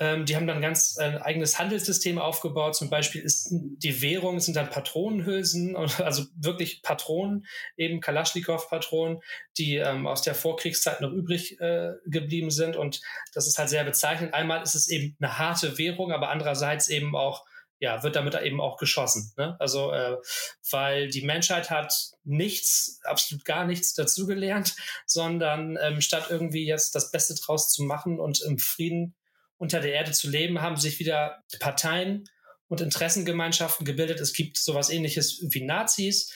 [0.00, 2.76] ähm, die haben dann ganz ein äh, eigenes Handelssystem aufgebaut.
[2.76, 9.20] Zum Beispiel ist die Währung sind dann Patronenhülsen, also wirklich Patronen, eben Kalaschnikow-Patronen,
[9.58, 12.76] die ähm, aus der Vorkriegszeit noch übrig äh, geblieben sind.
[12.76, 13.00] Und
[13.34, 14.34] das ist halt sehr bezeichnend.
[14.34, 17.44] Einmal ist es eben eine harte Währung, aber andererseits eben auch
[17.80, 19.32] ja, wird damit eben auch geschossen.
[19.36, 19.56] Ne?
[19.60, 20.16] Also, äh,
[20.70, 24.74] weil die Menschheit hat nichts, absolut gar nichts dazugelernt,
[25.06, 29.14] sondern ähm, statt irgendwie jetzt das Beste draus zu machen und im Frieden
[29.56, 32.28] unter der Erde zu leben, haben sich wieder Parteien
[32.68, 34.20] und Interessengemeinschaften gebildet.
[34.20, 36.32] Es gibt sowas ähnliches wie Nazis.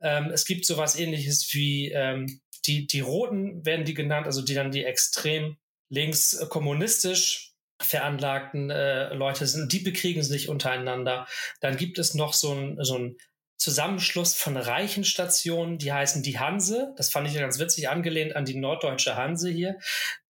[0.00, 4.54] Ähm, es gibt sowas ähnliches wie ähm, die, die Roten werden die genannt, also die
[4.54, 5.56] dann die extrem
[5.88, 7.45] links äh, kommunistisch
[7.80, 9.72] veranlagten äh, Leute sind.
[9.72, 11.26] Die bekriegen sich untereinander.
[11.60, 13.16] Dann gibt es noch so ein, so ein
[13.58, 16.92] Zusammenschluss von reichen Stationen, die heißen die Hanse.
[16.96, 19.78] Das fand ich ja ganz witzig, angelehnt an die norddeutsche Hanse hier.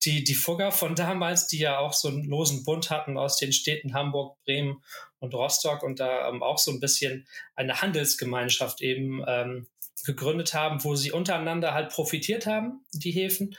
[0.04, 3.52] Die, die Fugger von damals, die ja auch so einen losen Bund hatten aus den
[3.52, 4.82] Städten Hamburg, Bremen
[5.18, 9.66] und Rostock und da ähm, auch so ein bisschen eine Handelsgemeinschaft eben ähm,
[10.04, 13.56] gegründet haben, wo sie untereinander halt profitiert haben, die Häfen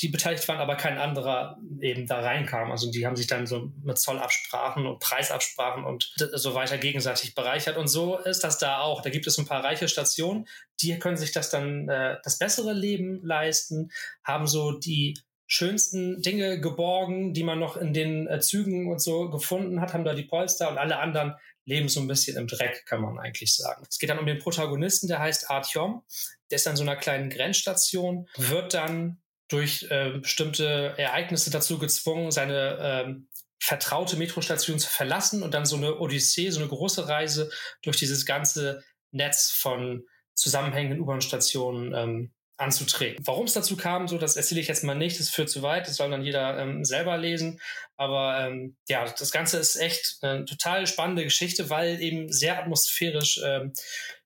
[0.00, 2.70] die beteiligt waren, aber kein anderer eben da reinkam.
[2.70, 7.76] Also die haben sich dann so mit Zollabsprachen und Preisabsprachen und so weiter gegenseitig bereichert.
[7.76, 9.02] Und so ist das da auch.
[9.02, 10.46] Da gibt es ein paar reiche Stationen,
[10.80, 13.90] die können sich das dann äh, das bessere Leben leisten,
[14.24, 19.28] haben so die schönsten Dinge geborgen, die man noch in den äh, Zügen und so
[19.28, 21.34] gefunden hat, haben da die Polster und alle anderen
[21.64, 23.84] leben so ein bisschen im Dreck, kann man eigentlich sagen.
[23.88, 26.02] Es geht dann um den Protagonisten, der heißt Artyom.
[26.50, 29.19] Der ist an so einer kleinen Grenzstation, wird dann
[29.50, 33.28] durch äh, bestimmte Ereignisse dazu gezwungen, seine ähm,
[33.60, 37.50] vertraute Metrostation zu verlassen und dann so eine Odyssee, so eine große Reise
[37.82, 43.24] durch dieses ganze Netz von zusammenhängenden U-Bahn-Stationen ähm, anzutreten.
[43.26, 45.88] Warum es dazu kam, so das erzähle ich jetzt mal nicht, das führt zu weit,
[45.88, 47.60] das soll dann jeder ähm, selber lesen.
[47.96, 53.40] Aber ähm, ja, das Ganze ist echt eine total spannende Geschichte, weil eben sehr atmosphärisch
[53.44, 53.72] ähm,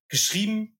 [0.08, 0.73] geschrieben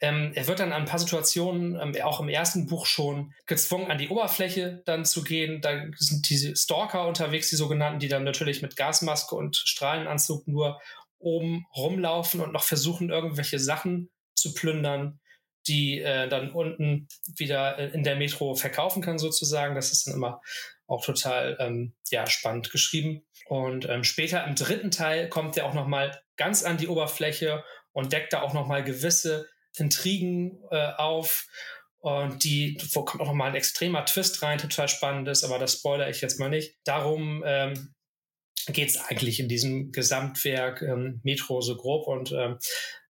[0.00, 3.90] ähm, er wird dann an ein paar Situationen, ähm, auch im ersten Buch schon, gezwungen,
[3.90, 5.60] an die Oberfläche dann zu gehen.
[5.60, 10.80] Da sind diese Stalker unterwegs, die sogenannten, die dann natürlich mit Gasmaske und Strahlenanzug nur
[11.18, 15.20] oben rumlaufen und noch versuchen, irgendwelche Sachen zu plündern,
[15.66, 19.74] die äh, dann unten wieder äh, in der Metro verkaufen kann, sozusagen.
[19.74, 20.40] Das ist dann immer
[20.86, 23.26] auch total ähm, ja, spannend geschrieben.
[23.46, 28.12] Und ähm, später im dritten Teil kommt er auch nochmal ganz an die Oberfläche und
[28.12, 31.46] deckt da auch nochmal gewisse Intrigen äh, auf.
[31.98, 35.74] Und die, wo kommt auch nochmal ein extremer Twist rein, total spannend ist, aber das
[35.74, 36.78] spoiler ich jetzt mal nicht.
[36.84, 37.94] Darum ähm,
[38.68, 42.06] geht es eigentlich in diesem Gesamtwerk ähm, Metro so grob.
[42.06, 42.58] Und ähm,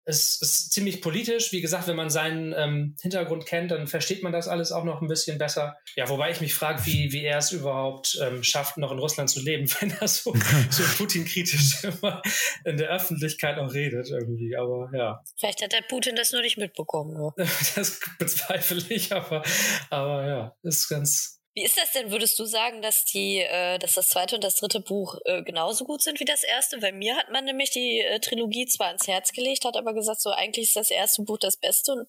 [0.08, 1.52] es ist ziemlich politisch.
[1.52, 5.02] Wie gesagt, wenn man seinen ähm, Hintergrund kennt, dann versteht man das alles auch noch
[5.02, 5.76] ein bisschen besser.
[5.96, 9.28] Ja, wobei ich mich frage, wie, wie er es überhaupt ähm, schafft, noch in Russland
[9.28, 10.34] zu leben, wenn er so,
[10.70, 12.22] so Putin-kritisch immer
[12.64, 14.56] in der Öffentlichkeit auch redet irgendwie.
[14.56, 15.22] Aber ja.
[15.38, 17.12] Vielleicht hat der Putin das nur nicht mitbekommen.
[17.12, 17.34] Nur.
[17.74, 19.42] das bezweifle ich, aber,
[19.90, 22.12] aber ja, ist ganz, wie ist das denn?
[22.12, 25.84] Würdest du sagen, dass die, äh, dass das zweite und das dritte Buch äh, genauso
[25.84, 26.80] gut sind wie das erste?
[26.80, 30.20] Weil mir hat man nämlich die äh, Trilogie zwar ins Herz gelegt, hat aber gesagt,
[30.20, 32.08] so eigentlich ist das erste Buch das Beste und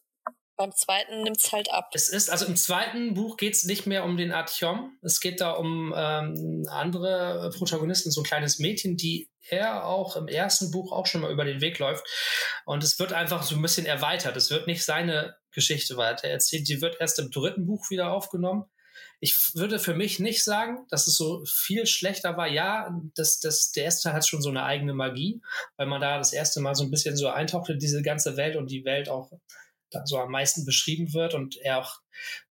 [0.55, 1.89] beim zweiten nimmt es halt ab.
[1.93, 4.99] Es ist, also im zweiten Buch geht es nicht mehr um den Artyom.
[5.01, 10.27] Es geht da um ähm, andere Protagonisten, so ein kleines Mädchen, die er auch im
[10.27, 12.05] ersten Buch auch schon mal über den Weg läuft.
[12.65, 14.37] Und es wird einfach so ein bisschen erweitert.
[14.37, 16.67] Es wird nicht seine Geschichte weiter erzählt.
[16.67, 18.65] Die wird erst im dritten Buch wieder aufgenommen.
[19.19, 22.47] Ich würde für mich nicht sagen, dass es so viel schlechter war.
[22.47, 25.41] Ja, das, das, der erste Teil hat schon so eine eigene Magie,
[25.77, 28.55] weil man da das erste Mal so ein bisschen so eintaucht in diese ganze Welt
[28.55, 29.31] und die Welt auch
[29.91, 31.99] da so am meisten beschrieben wird und er auch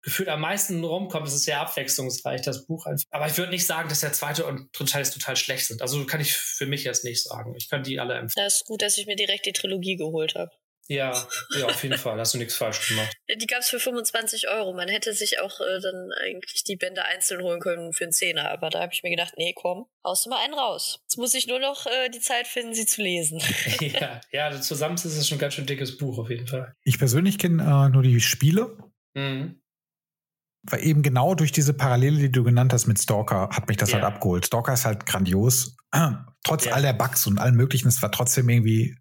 [0.01, 1.27] gefühlt am meisten rumkommt.
[1.27, 2.87] Es ist sehr abwechslungsreich, das Buch.
[3.11, 5.81] Aber ich würde nicht sagen, dass der zweite und dritte Teil total schlecht sind.
[5.81, 7.53] Also kann ich für mich jetzt nicht sagen.
[7.55, 8.45] Ich kann die alle empfehlen.
[8.45, 10.51] Das ist gut, dass ich mir direkt die Trilogie geholt habe.
[10.89, 11.11] Ja,
[11.57, 12.17] ja, auf jeden Fall.
[12.17, 13.13] Hast du nichts falsch gemacht.
[13.41, 14.73] Die gab es für 25 Euro.
[14.73, 18.49] Man hätte sich auch äh, dann eigentlich die Bände einzeln holen können für einen Zehner.
[18.51, 20.99] Aber da habe ich mir gedacht, nee, komm, haust du mal einen raus.
[21.03, 23.41] Jetzt muss ich nur noch äh, die Zeit finden, sie zu lesen.
[23.81, 26.73] ja, ja, zusammen ist es schon ein ganz schön dickes Buch auf jeden Fall.
[26.83, 28.77] Ich persönlich kenne äh, nur die Spiele.
[29.13, 29.61] Mhm.
[30.63, 33.91] Weil eben genau durch diese Parallele, die du genannt hast mit Stalker, hat mich das
[33.91, 33.95] ja.
[33.95, 34.45] halt abgeholt.
[34.45, 35.75] Stalker ist halt grandios.
[36.43, 36.73] Trotz ja.
[36.73, 38.95] all der Bugs und allem möglichen, es war trotzdem irgendwie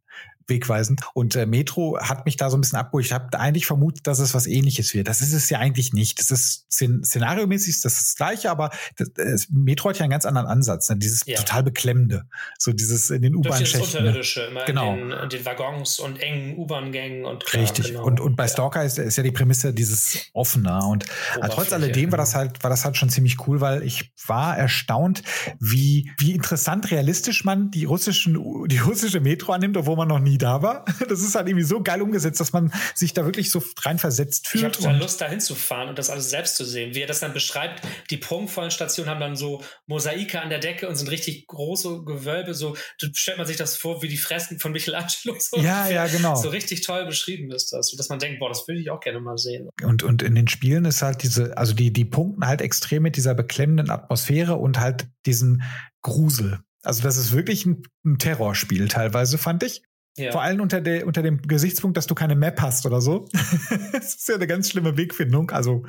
[0.48, 1.00] wegweisend.
[1.14, 3.04] Und äh, Metro hat mich da so ein bisschen abgeholt.
[3.04, 5.08] Ich habe eigentlich vermutet, dass es was ähnliches wird.
[5.08, 6.18] Das ist es ja eigentlich nicht.
[6.18, 10.10] Das ist szen szenariomäßig das, ist das gleiche, aber das, das, Metro hat ja einen
[10.10, 10.88] ganz anderen Ansatz.
[10.88, 10.96] Ne?
[10.96, 11.36] Dieses ja.
[11.36, 12.24] total beklemmende.
[12.58, 14.04] So dieses in den U-Bahn-Schächten.
[14.04, 14.20] Ne?
[14.48, 14.94] Immer genau.
[14.94, 17.88] in den, in den, Waggons und engen U-Bahn-Gängen und klar, Richtig.
[17.88, 18.04] Genau.
[18.04, 20.86] Und, und bei Stalker ist, ist ja die Prämisse dieses offener.
[20.86, 21.04] Und
[21.40, 22.44] äh, trotz alledem war das genau.
[22.44, 25.22] halt, war das halt schon ziemlich cool, weil ich war erstaunt,
[25.60, 30.35] wie, wie interessant realistisch man die russischen, die russische Metro annimmt, obwohl man noch nie
[30.38, 30.84] da war.
[31.08, 34.62] Das ist halt irgendwie so geil umgesetzt, dass man sich da wirklich so reinversetzt fühlt.
[34.62, 36.94] Ich habe total Lust, da hinzufahren und das alles selbst zu sehen.
[36.94, 40.88] Wie er das dann beschreibt, die prunkvollen Stationen haben dann so Mosaike an der Decke
[40.88, 42.54] und sind richtig große Gewölbe.
[42.54, 45.36] So stellt man sich das vor, wie die Fresken von Michelangelo.
[45.38, 46.34] So ja, ja, genau.
[46.34, 49.20] So richtig toll beschrieben ist das, dass man denkt, boah, das würde ich auch gerne
[49.20, 49.68] mal sehen.
[49.82, 53.16] Und, und in den Spielen ist halt diese, also die, die punkten halt extrem mit
[53.16, 55.62] dieser beklemmenden Atmosphäre und halt diesen
[56.02, 56.60] Grusel.
[56.82, 59.82] Also das ist wirklich ein, ein Terrorspiel teilweise, fand ich.
[60.16, 60.32] Ja.
[60.32, 63.28] Vor allem unter, der, unter dem Gesichtspunkt, dass du keine Map hast oder so.
[63.92, 65.50] das ist ja eine ganz schlimme Wegfindung.
[65.50, 65.84] Also,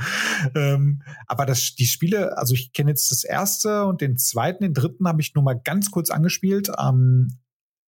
[0.53, 4.73] ähm, aber das, die Spiele, also ich kenne jetzt das erste und den zweiten, den
[4.73, 6.69] dritten habe ich nur mal ganz kurz angespielt.
[6.77, 7.39] Ähm,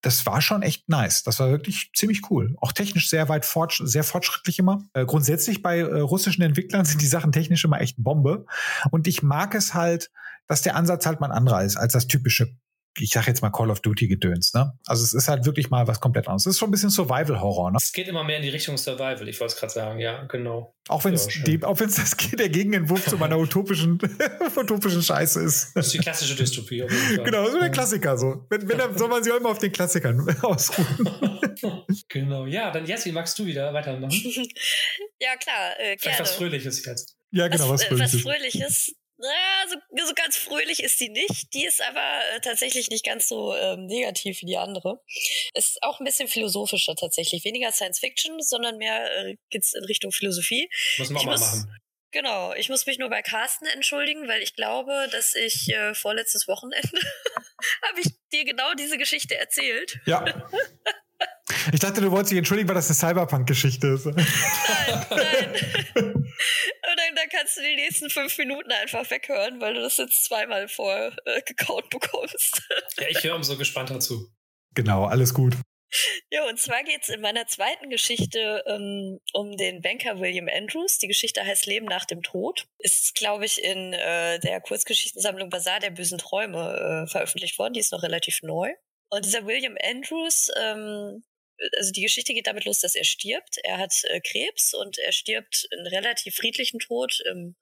[0.02, 1.24] das war schon echt nice.
[1.24, 2.56] Das war wirklich ziemlich cool.
[2.60, 4.84] Auch technisch sehr weit fort, sehr fortschrittlich immer.
[4.94, 8.46] Äh, grundsätzlich bei äh, russischen Entwicklern sind die Sachen technisch immer echt Bombe.
[8.92, 10.12] Und ich mag es halt,
[10.48, 12.58] dass der Ansatz halt mal ein anderer ist als das typische
[12.98, 14.78] ich sag jetzt mal Call of Duty Gedöns, ne?
[14.86, 16.46] Also es ist halt wirklich mal was komplett anderes.
[16.46, 17.78] Es ist schon ein bisschen Survival Horror, ne?
[17.82, 20.76] Es geht immer mehr in die Richtung Survival, ich wollte es gerade sagen, ja, genau.
[20.90, 24.00] Auch wenn es ja, auch wenn es das der Gegenentwurf zu meiner utopischen
[24.56, 25.76] utopischen Scheiße ist.
[25.76, 26.84] Das ist die klassische Dystopie.
[26.84, 27.26] Auf jeden Fall.
[27.26, 28.46] Genau, so der Klassiker so.
[28.50, 31.10] Wenn, wenn dann soll man sich auch immer auf den Klassikern ausruhen.
[32.10, 32.46] genau.
[32.46, 34.12] Ja, dann Jessie, magst du wieder weitermachen?
[35.20, 37.16] ja, klar, äh, Vielleicht was Fröhliches jetzt.
[37.32, 38.14] Ja, genau, was, was Fröhliches.
[38.14, 41.54] Was Fröhliches naja, so, so ganz fröhlich ist die nicht.
[41.54, 45.00] Die ist aber äh, tatsächlich nicht ganz so ähm, negativ wie die andere.
[45.54, 47.46] Ist auch ein bisschen philosophischer tatsächlich.
[47.46, 50.70] Weniger Science Fiction, sondern mehr äh, geht's in Richtung Philosophie.
[50.98, 51.80] Muss man auch mal machen.
[52.12, 56.48] Genau, ich muss mich nur bei Carsten entschuldigen, weil ich glaube, dass ich äh, vorletztes
[56.48, 56.88] Wochenende
[57.90, 60.00] habe ich dir genau diese Geschichte erzählt.
[60.06, 60.24] Ja.
[61.72, 64.06] Ich dachte, du wolltest dich entschuldigen, weil das eine Cyberpunk-Geschichte ist.
[64.06, 64.16] Nein,
[65.10, 66.14] nein.
[66.16, 70.26] Und dann, dann, kannst du die nächsten fünf Minuten einfach weghören, weil du das jetzt
[70.26, 72.62] zweimal vorgekaut äh, bekommst.
[73.00, 74.30] ja, ich höre umso gespannter zu.
[74.74, 75.56] Genau, alles gut.
[76.32, 80.98] Ja, und zwar geht es in meiner zweiten Geschichte ähm, um den Banker William Andrews.
[80.98, 82.66] Die Geschichte heißt Leben nach dem Tod.
[82.80, 87.74] Ist, glaube ich, in äh, der Kurzgeschichtensammlung Bazar der bösen Träume äh, veröffentlicht worden.
[87.74, 88.74] Die ist noch relativ neu.
[89.16, 91.24] Und dieser William Andrews ähm,
[91.78, 93.58] also die Geschichte geht damit los, dass er stirbt.
[93.64, 97.56] Er hat äh, Krebs und er stirbt einen relativ friedlichen Tod im,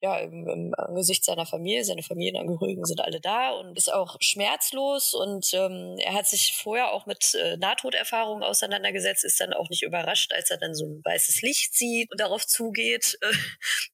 [0.00, 1.84] ja, im, im Angesicht seiner Familie.
[1.84, 6.92] Seine Familienangehörigen sind alle da und ist auch schmerzlos und ähm, er hat sich vorher
[6.92, 11.00] auch mit äh, Nahtoderfahrungen auseinandergesetzt, ist dann auch nicht überrascht, als er dann so ein
[11.04, 13.32] weißes Licht sieht und darauf zugeht, äh,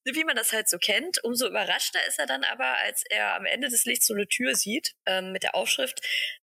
[0.14, 1.22] wie man das halt so kennt.
[1.24, 4.54] Umso überraschter ist er dann aber, als er am Ende des Lichts so eine Tür
[4.54, 6.00] sieht ähm, mit der Aufschrift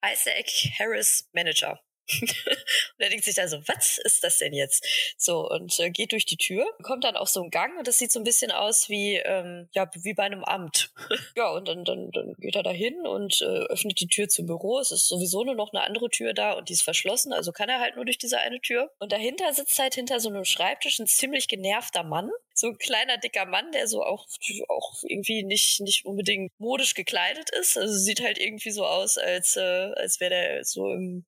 [0.03, 0.47] Isaac
[0.79, 1.79] Harris Manager.
[2.11, 4.85] Und er denkt sich da so, was ist das denn jetzt?
[5.17, 7.97] So, und äh, geht durch die Tür, kommt dann auch so ein Gang und das
[7.97, 10.91] sieht so ein bisschen aus wie, ähm, ja, wie bei einem Amt.
[11.35, 14.45] ja, und dann, dann, dann geht er da hin und äh, öffnet die Tür zum
[14.45, 14.79] Büro.
[14.79, 17.69] Es ist sowieso nur noch eine andere Tür da und die ist verschlossen, also kann
[17.69, 18.91] er halt nur durch diese eine Tür.
[18.99, 22.29] Und dahinter sitzt halt hinter so einem Schreibtisch ein ziemlich genervter Mann.
[22.53, 24.27] So ein kleiner, dicker Mann, der so auch,
[24.69, 27.77] auch irgendwie nicht, nicht unbedingt modisch gekleidet ist.
[27.77, 31.25] Also sieht halt irgendwie so aus, als, äh, als wäre der so im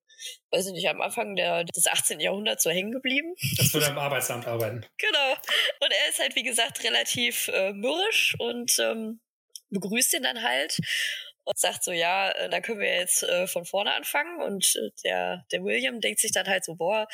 [0.52, 2.20] weiß ich nicht, am Anfang der, des 18.
[2.20, 3.36] Jahrhunderts so hängen geblieben.
[3.58, 4.86] Das würde am Arbeitsamt arbeiten.
[4.98, 5.32] Genau.
[5.82, 9.20] Und er ist halt, wie gesagt, relativ äh, mürrisch und ähm,
[9.70, 10.80] begrüßt ihn dann halt
[11.44, 14.42] und sagt so, ja, äh, da können wir jetzt äh, von vorne anfangen.
[14.42, 17.08] Und äh, der, der William denkt sich dann halt so, boah,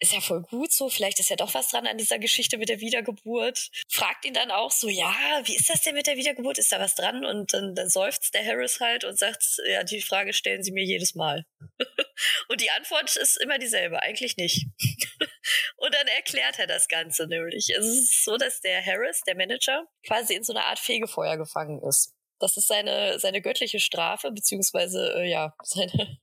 [0.00, 2.70] ist ja voll gut so, vielleicht ist ja doch was dran an dieser Geschichte mit
[2.70, 3.70] der Wiedergeburt.
[3.88, 6.58] Fragt ihn dann auch so, ja, wie ist das denn mit der Wiedergeburt?
[6.58, 7.24] Ist da was dran?
[7.24, 10.84] Und dann, dann seufzt der Harris halt und sagt, ja, die Frage stellen sie mir
[10.84, 11.44] jedes Mal.
[12.48, 14.66] und die Antwort ist immer dieselbe, eigentlich nicht.
[15.76, 17.68] und dann erklärt er das Ganze nämlich.
[17.76, 21.82] Es ist so, dass der Harris, der Manager, quasi in so einer Art Fegefeuer gefangen
[21.86, 22.14] ist.
[22.38, 26.18] Das ist seine, seine göttliche Strafe, beziehungsweise, äh, ja, seine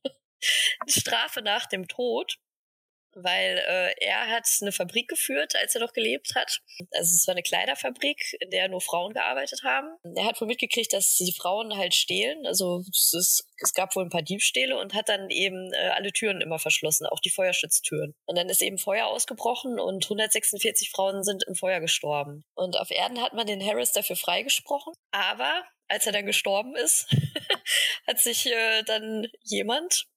[0.88, 2.40] Strafe nach dem Tod
[3.24, 6.60] weil äh, er hat eine Fabrik geführt, als er noch gelebt hat.
[6.92, 9.90] Also es war eine Kleiderfabrik, in der nur Frauen gearbeitet haben.
[10.16, 12.46] Er hat wohl mitgekriegt, dass die Frauen halt stehlen.
[12.46, 16.12] Also es, ist, es gab wohl ein paar Diebstähle und hat dann eben äh, alle
[16.12, 18.14] Türen immer verschlossen, auch die Feuerschutztüren.
[18.26, 22.44] Und dann ist eben Feuer ausgebrochen und 146 Frauen sind im Feuer gestorben.
[22.56, 24.94] Und auf Erden hat man den Harris dafür freigesprochen.
[25.12, 27.08] Aber als er dann gestorben ist,
[28.08, 30.08] hat sich äh, dann jemand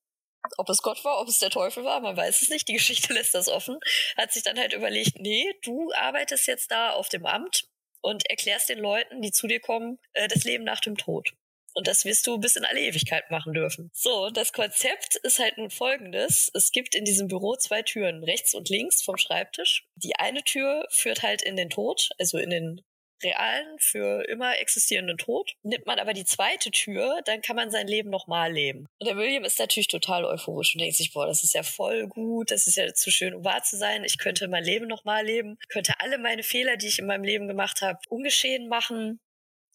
[0.57, 2.68] ob es Gott war, ob es der Teufel war, man weiß es nicht.
[2.68, 3.79] Die Geschichte lässt das offen.
[4.16, 7.64] Hat sich dann halt überlegt, nee, du arbeitest jetzt da auf dem Amt
[8.03, 11.33] und erklärst den Leuten, die zu dir kommen, äh, das Leben nach dem Tod.
[11.74, 13.90] Und das wirst du bis in alle Ewigkeit machen dürfen.
[13.94, 16.50] So, das Konzept ist halt nun folgendes.
[16.53, 19.87] Es gibt in diesem Büro zwei Türen, rechts und links vom Schreibtisch.
[19.94, 22.81] Die eine Tür führt halt in den Tod, also in den
[23.22, 25.52] realen, für immer existierenden Tod.
[25.62, 28.87] Nimmt man aber die zweite Tür, dann kann man sein Leben nochmal leben.
[28.98, 32.06] Und der William ist natürlich total euphorisch und denkt sich, boah, das ist ja voll
[32.09, 34.04] gut, das ist ja zu schön, um wahr zu sein.
[34.04, 37.48] Ich könnte mein Leben nochmal leben, könnte alle meine Fehler, die ich in meinem Leben
[37.48, 39.20] gemacht habe, ungeschehen machen.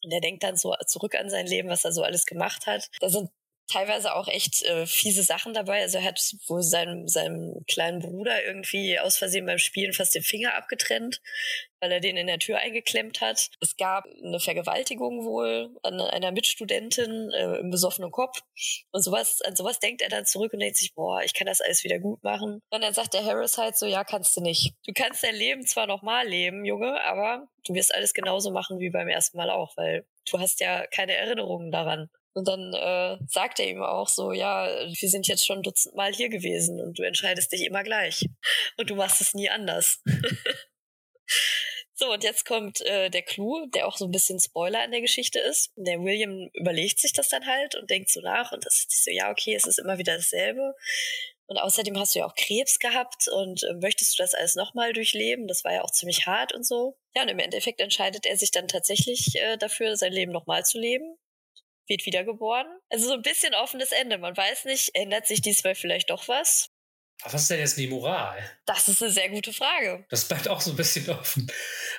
[0.03, 2.89] Und er denkt dann so zurück an sein Leben, was er so alles gemacht hat.
[2.99, 3.29] Da sind
[3.67, 5.81] teilweise auch echt äh, fiese Sachen dabei.
[5.81, 10.23] Also er hat wohl seinem, seinem kleinen Bruder irgendwie aus Versehen beim Spielen fast den
[10.23, 11.21] Finger abgetrennt,
[11.79, 13.49] weil er den in der Tür eingeklemmt hat.
[13.61, 18.41] Es gab eine Vergewaltigung wohl an einer Mitstudentin äh, im besoffenen Kopf.
[18.91, 21.61] Und sowas, an sowas denkt er dann zurück und denkt sich, boah, ich kann das
[21.61, 22.61] alles wieder gut machen.
[22.69, 24.73] Und dann sagt der Harris halt so, ja, kannst du nicht.
[24.85, 28.89] Du kannst dein Leben zwar nochmal leben, Junge, aber du wirst alles genauso machen wie
[28.89, 32.09] beim ersten Mal auch, weil du hast ja keine Erinnerungen daran.
[32.35, 36.27] Und dann äh, sagt er ihm auch so, ja, wir sind jetzt schon dutzendmal hier
[36.27, 38.25] gewesen und du entscheidest dich immer gleich.
[38.77, 40.01] Und du machst es nie anders.
[41.93, 44.99] so, und jetzt kommt äh, der Clou, der auch so ein bisschen Spoiler in der
[44.99, 45.71] Geschichte ist.
[45.77, 49.11] Der William überlegt sich das dann halt und denkt so nach und das ist so,
[49.11, 50.75] ja, okay, es ist immer wieder dasselbe.
[51.47, 54.91] Und außerdem hast du ja auch Krebs gehabt und äh, möchtest du das alles nochmal
[54.91, 55.47] durchleben?
[55.47, 56.97] Das war ja auch ziemlich hart und so.
[57.15, 60.77] Ja, und im Endeffekt entscheidet er sich dann tatsächlich äh, dafür, sein Leben nochmal zu
[60.77, 61.17] leben
[61.87, 62.67] wird wiedergeboren.
[62.89, 64.17] Also so ein bisschen offenes Ende.
[64.17, 66.69] Man weiß nicht, ändert sich diesmal vielleicht doch was?
[67.23, 68.37] Was ist denn jetzt die Moral?
[68.65, 70.05] Das ist eine sehr gute Frage.
[70.09, 71.47] Das bleibt auch so ein bisschen offen.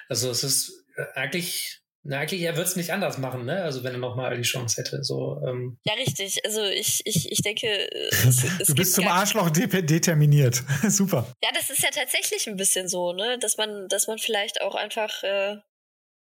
[0.08, 3.62] Also es ist äh, eigentlich, na, eigentlich, er wird es nicht anders machen, ne?
[3.62, 5.02] Also wenn er nochmal die Chance hätte.
[5.02, 5.78] So, ähm.
[5.84, 6.44] Ja, richtig.
[6.44, 7.66] Also ich, ich, ich denke.
[8.26, 10.62] Es, es du bist zum Arschloch de determiniert.
[10.88, 11.32] Super.
[11.42, 13.38] Ja, das ist ja tatsächlich ein bisschen so, ne?
[13.38, 15.56] Dass man, dass man vielleicht auch einfach äh,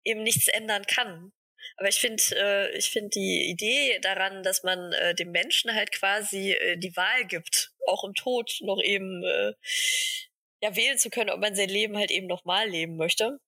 [0.05, 1.33] eben nichts ändern kann.
[1.77, 5.93] Aber ich finde, äh, ich finde die Idee daran, dass man äh, dem Menschen halt
[5.93, 9.53] quasi äh, die Wahl gibt, auch im Tod noch eben äh,
[10.63, 13.39] ja wählen zu können, ob man sein Leben halt eben nochmal leben möchte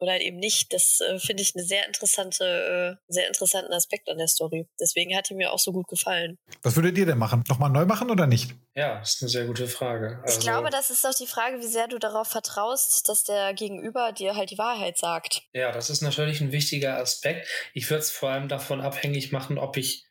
[0.00, 0.72] oder halt eben nicht.
[0.72, 4.66] Das äh, finde ich eine sehr interessante, äh, sehr interessanten Aspekt an der Story.
[4.80, 6.38] Deswegen hat die mir auch so gut gefallen.
[6.62, 7.44] Was würdet ihr denn machen?
[7.48, 8.54] Nochmal neu machen oder nicht?
[8.74, 10.20] Ja, das ist eine sehr gute Frage.
[10.22, 13.54] Also ich glaube, das ist doch die Frage, wie sehr du darauf vertraust, dass der
[13.54, 15.42] Gegenüber dir halt die Wahrheit sagt.
[15.52, 17.46] Ja, das ist natürlich ein wichtiger Aspekt.
[17.74, 20.06] Ich würde es vor allem davon abhängig machen, ob ich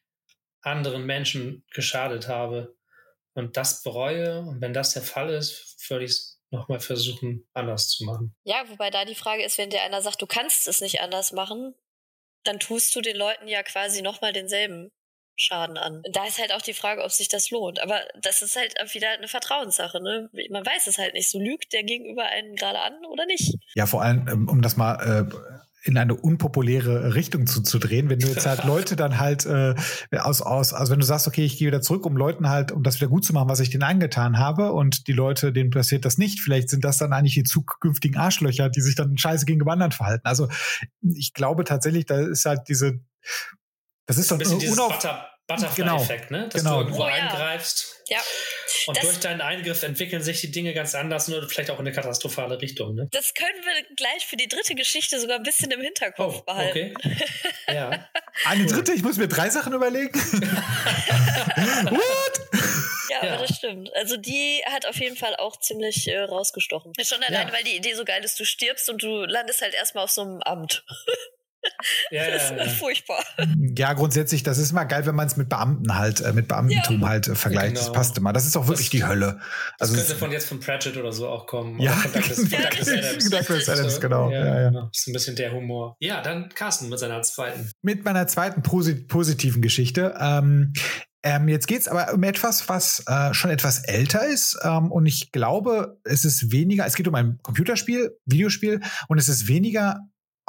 [0.62, 2.75] anderen Menschen geschadet habe
[3.34, 4.41] und das bereue.
[4.41, 8.36] Und wenn das der Fall ist, würde ich es nochmal versuchen, anders zu machen.
[8.44, 11.32] Ja, wobei da die Frage ist, wenn dir einer sagt, du kannst es nicht anders
[11.32, 11.76] machen,
[12.44, 14.92] dann tust du den Leuten ja quasi nochmal denselben
[15.36, 16.04] Schaden an.
[16.12, 17.82] Da ist halt auch die Frage, ob sich das lohnt.
[17.82, 20.02] Aber das ist halt wieder eine Vertrauenssache.
[20.02, 20.30] Ne?
[20.50, 21.30] Man weiß es halt nicht.
[21.30, 23.56] So lügt der Gegenüber einen gerade an oder nicht.
[23.74, 28.28] Ja, vor allem, ähm, um das mal äh, in eine unpopuläre Richtung zuzudrehen, wenn du
[28.28, 29.76] jetzt halt Leute dann halt äh,
[30.18, 32.84] aus, aus, also wenn du sagst, okay, ich gehe wieder zurück, um Leuten halt, um
[32.84, 36.06] das wieder gut zu machen, was ich denen angetan habe und die Leute, denen passiert
[36.06, 39.74] das nicht, vielleicht sind das dann eigentlich die zukünftigen Arschlöcher, die sich dann scheiße gegenüber
[39.74, 40.28] anderen verhalten.
[40.28, 40.50] Also
[41.02, 43.00] ich glaube tatsächlich, da ist halt diese,
[44.06, 45.00] das ist doch unauf,
[45.50, 46.50] Butterfly-Effekt, genau, ne?
[46.50, 46.75] Dass genau.
[46.75, 47.13] du irgendwo oh, ja.
[47.13, 48.04] eingreifst.
[48.08, 48.19] Ja.
[48.90, 51.85] Und das, durch deinen Eingriff entwickeln sich die Dinge ganz anders, nur vielleicht auch in
[51.85, 52.96] eine katastrophale Richtung.
[52.96, 53.08] Ne?
[53.12, 56.96] Das können wir gleich für die dritte Geschichte sogar ein bisschen im Hinterkopf oh, behalten.
[56.98, 57.15] Okay.
[57.67, 58.10] ja.
[58.46, 58.94] Eine dritte?
[58.94, 60.19] Ich muss mir drei Sachen überlegen.
[61.92, 62.42] What?
[63.12, 63.96] Ja, ja, aber das stimmt.
[63.96, 66.94] Also die hat auf jeden Fall auch ziemlich äh, rausgestochen.
[67.00, 67.54] Schon allein, ja.
[67.54, 70.21] weil die Idee so geil ist, du stirbst und du landest halt erstmal auf so
[70.21, 70.83] einem Amt.
[72.12, 73.24] Ja, das ist ja, furchtbar.
[73.78, 77.02] Ja, grundsätzlich, das ist immer geil, wenn man es mit Beamten halt, äh, mit Beamtentum
[77.02, 77.08] ja.
[77.08, 77.76] halt äh, vergleicht.
[77.76, 77.86] Genau.
[77.86, 78.34] Das passt immer.
[78.34, 79.40] Das ist auch wirklich das, die Hölle.
[79.80, 81.80] Also das könnte von jetzt von Pratchett oder so auch kommen.
[81.80, 83.30] Ja, von Douglas, von Douglas Adams.
[83.30, 84.32] Douglas Adams, genau.
[84.32, 84.88] Ja, ja, genau.
[84.88, 85.96] Das ist ein bisschen der Humor.
[86.00, 87.72] Ja, dann Carsten mit seiner zweiten.
[87.82, 90.16] Mit meiner zweiten posit positiven Geschichte.
[90.20, 90.74] Ähm,
[91.22, 94.58] ähm, jetzt geht es aber um etwas, was äh, schon etwas älter ist.
[94.64, 98.80] Ähm, und ich glaube, es ist weniger, es geht um ein Computerspiel, Videospiel,
[99.10, 100.00] und es ist weniger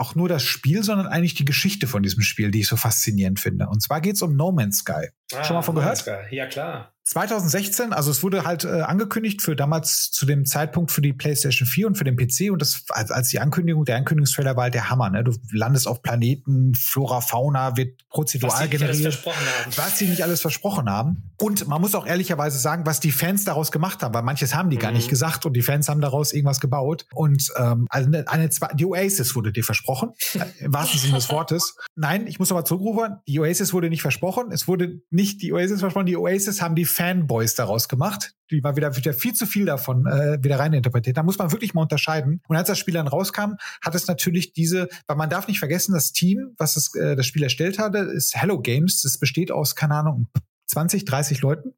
[0.01, 3.39] auch nur das Spiel, sondern eigentlich die Geschichte von diesem Spiel, die ich so faszinierend
[3.39, 3.69] finde.
[3.69, 5.09] Und zwar geht es um No Man's Sky.
[5.33, 6.05] Ah, Schon mal von gehört?
[6.31, 6.93] Ja, klar.
[7.11, 11.67] 2016, also es wurde halt äh, angekündigt für damals zu dem Zeitpunkt für die PlayStation
[11.67, 14.75] 4 und für den PC und das als, als die Ankündigung, der Ankündigungstrailer war halt
[14.75, 15.25] der Hammer, ne?
[15.25, 19.27] Du landest auf Planeten, Flora, Fauna wird prozedural was generiert.
[19.75, 21.33] Was sie nicht alles versprochen haben.
[21.37, 24.71] Und man muss auch ehrlicherweise sagen, was die Fans daraus gemacht haben, weil manches haben
[24.71, 24.81] die mhm.
[24.81, 27.07] gar nicht gesagt und die Fans haben daraus irgendwas gebaut.
[27.13, 30.13] Und ähm, also eine, eine die Oasis wurde dir versprochen,
[30.61, 31.77] im wahrsten Sinne des Wortes.
[31.97, 34.53] Nein, ich muss aber zurückrufen, die Oasis wurde nicht versprochen.
[34.53, 38.35] Es wurde nicht die Oasis versprochen, die Oasis haben die Fanboys daraus gemacht.
[38.51, 41.17] Die war wieder, wieder viel zu viel davon äh, wieder reininterpretiert.
[41.17, 42.41] Da muss man wirklich mal unterscheiden.
[42.49, 45.93] Und als das Spiel dann rauskam, hat es natürlich diese, weil man darf nicht vergessen,
[45.93, 49.03] das Team, was das, äh, das Spiel erstellt hatte, ist Hello Games.
[49.03, 50.29] Das besteht aus, keine Ahnung,
[50.67, 51.75] 20, 30 Leuten.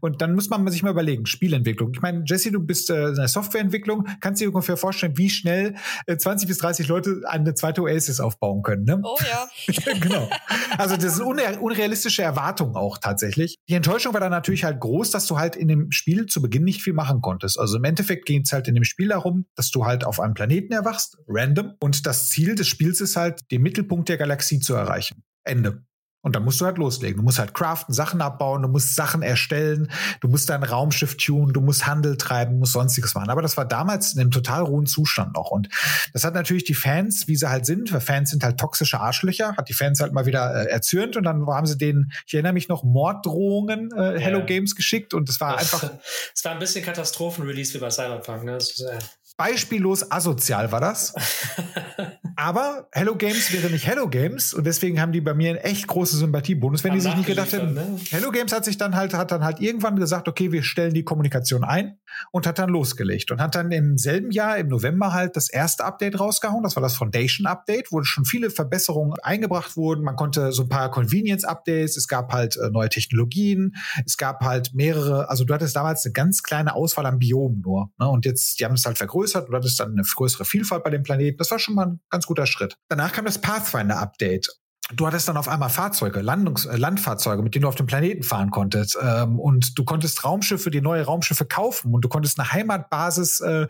[0.00, 1.92] Und dann muss man sich mal überlegen, Spielentwicklung.
[1.94, 4.06] Ich meine, Jesse, du bist äh, in der Softwareentwicklung.
[4.20, 5.74] Kannst du dir ungefähr vorstellen, wie schnell
[6.06, 8.84] äh, 20 bis 30 Leute eine zweite Oasis aufbauen können?
[8.84, 9.00] Ne?
[9.02, 9.48] Oh ja.
[10.00, 10.28] genau.
[10.76, 13.56] Also das ist eine unrealistische Erwartung auch tatsächlich.
[13.68, 16.64] Die Enttäuschung war dann natürlich halt groß, dass du halt in dem Spiel zu Beginn
[16.64, 17.58] nicht viel machen konntest.
[17.58, 20.34] Also im Endeffekt geht es halt in dem Spiel darum, dass du halt auf einem
[20.34, 21.74] Planeten erwachst, random.
[21.80, 25.22] Und das Ziel des Spiels ist halt, den Mittelpunkt der Galaxie zu erreichen.
[25.44, 25.87] Ende.
[26.20, 27.18] Und dann musst du halt loslegen.
[27.18, 29.90] Du musst halt craften, Sachen abbauen, du musst Sachen erstellen,
[30.20, 33.30] du musst dein Raumschiff tunen, du musst Handel treiben, musst sonstiges machen.
[33.30, 35.50] Aber das war damals in einem total ruhen Zustand noch.
[35.50, 35.68] Und
[36.12, 39.56] das hat natürlich die Fans, wie sie halt sind, weil Fans sind halt toxische Arschlöcher,
[39.56, 42.52] hat die Fans halt mal wieder äh, erzürnt und dann haben sie denen, ich erinnere
[42.52, 44.46] mich noch, Morddrohungen äh, Hello yeah.
[44.46, 45.90] Games geschickt und es war einfach.
[46.34, 48.56] Es war ein bisschen Katastrophenrelease wie bei Cyberpunk, ne?
[48.56, 48.98] Ist, äh
[49.38, 51.14] beispiellos asozial war das.
[52.36, 55.86] Aber Hello Games wäre nicht Hello Games und deswegen haben die bei mir eine echt
[55.86, 57.74] große Sympathiebonus, wenn Haben die sich nicht gedacht hätten.
[57.74, 57.98] Ne?
[58.10, 61.02] Hello Games hat sich dann halt, hat dann halt irgendwann gesagt, okay, wir stellen die
[61.02, 61.98] Kommunikation ein
[62.30, 65.84] und hat dann losgelegt und hat dann im selben Jahr, im November halt das erste
[65.84, 66.62] Update rausgehauen.
[66.62, 70.04] Das war das Foundation Update, wo schon viele Verbesserungen eingebracht wurden.
[70.04, 73.74] Man konnte so ein paar Convenience Updates, es gab halt äh, neue Technologien,
[74.04, 77.90] es gab halt mehrere, also du hattest damals eine ganz kleine Auswahl an Biomen nur.
[77.98, 78.08] Ne?
[78.08, 81.02] Und jetzt, die haben es halt vergrößert und hattest dann eine größere Vielfalt bei dem
[81.02, 81.38] Planeten.
[81.38, 82.76] Das war schon mal ein ganz guter Schritt.
[82.88, 84.48] Danach kam das Pathfinder Update
[84.94, 88.22] du hattest dann auf einmal Fahrzeuge, Landungs äh, Landfahrzeuge, mit denen du auf dem Planeten
[88.22, 88.98] fahren konntest.
[89.00, 93.66] Ähm, und du konntest Raumschiffe, die neue Raumschiffe kaufen und du konntest eine Heimatbasis, äh,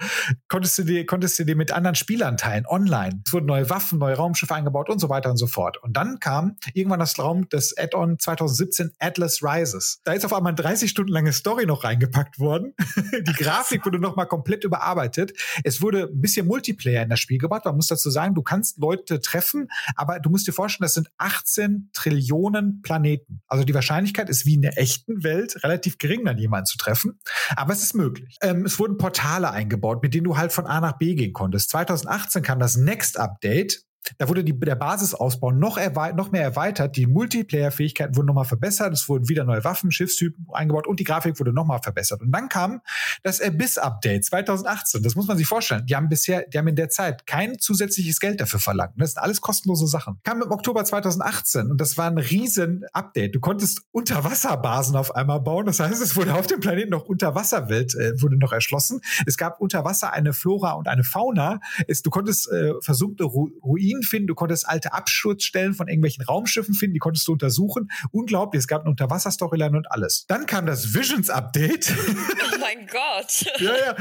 [0.48, 3.22] konntest du dir, konntest du dir mit anderen Spielern teilen, online.
[3.26, 5.82] Es wurden neue Waffen, neue Raumschiffe eingebaut und so weiter und so fort.
[5.82, 10.00] Und dann kam irgendwann das Raum, das Add-on 2017 Atlas Rises.
[10.04, 12.74] Da ist auf einmal eine 30 Stunden lange Story noch reingepackt worden.
[13.26, 15.32] die Grafik wurde nochmal komplett überarbeitet.
[15.64, 17.64] Es wurde ein bisschen Multiplayer in das Spiel gebracht.
[17.64, 21.08] Man muss dazu sagen, du kannst Leute treffen, aber du musst dir vorstellen, das sind
[21.18, 23.40] 18 Trillionen Planeten.
[23.46, 27.18] Also die Wahrscheinlichkeit ist wie in der echten Welt relativ gering, dann jemanden zu treffen.
[27.56, 28.36] Aber es ist möglich.
[28.42, 31.70] Ähm, es wurden Portale eingebaut, mit denen du halt von A nach B gehen konntest.
[31.70, 33.82] 2018 kam das Next Update,
[34.16, 35.78] da wurde die, der Basisausbau noch,
[36.14, 40.86] noch mehr erweitert, die Multiplayer-Fähigkeiten wurden nochmal verbessert, es wurden wieder neue Waffen, Schiffstypen eingebaut
[40.86, 42.22] und die Grafik wurde nochmal verbessert.
[42.22, 42.80] Und dann kam
[43.22, 45.02] das Abyss-Update 2018.
[45.02, 45.84] Das muss man sich vorstellen.
[45.86, 48.94] Die haben bisher, die haben in der Zeit kein zusätzliches Geld dafür verlangt.
[48.96, 50.18] Das sind alles kostenlose Sachen.
[50.24, 53.34] Kam im Oktober 2018 und das war ein riesen Update.
[53.34, 55.66] Du konntest Unterwasserbasen auf einmal bauen.
[55.66, 59.00] Das heißt, es wurde auf dem Planeten noch Unterwasserwelt äh, wurde noch erschlossen.
[59.26, 61.60] Es gab unter Wasser eine Flora und eine Fauna.
[61.86, 66.24] Es, du konntest äh, versuchte Ru Ruinen Ruinen finden, du konntest alte Absturzstellen von irgendwelchen
[66.24, 67.90] Raumschiffen finden, die konntest du untersuchen.
[68.10, 70.24] Unglaublich, es gab eine Unterwasser-Storyline und alles.
[70.28, 71.94] Dann kam das Visions-Update.
[72.50, 73.46] Oh mein Gott.
[73.60, 73.96] ja, ja.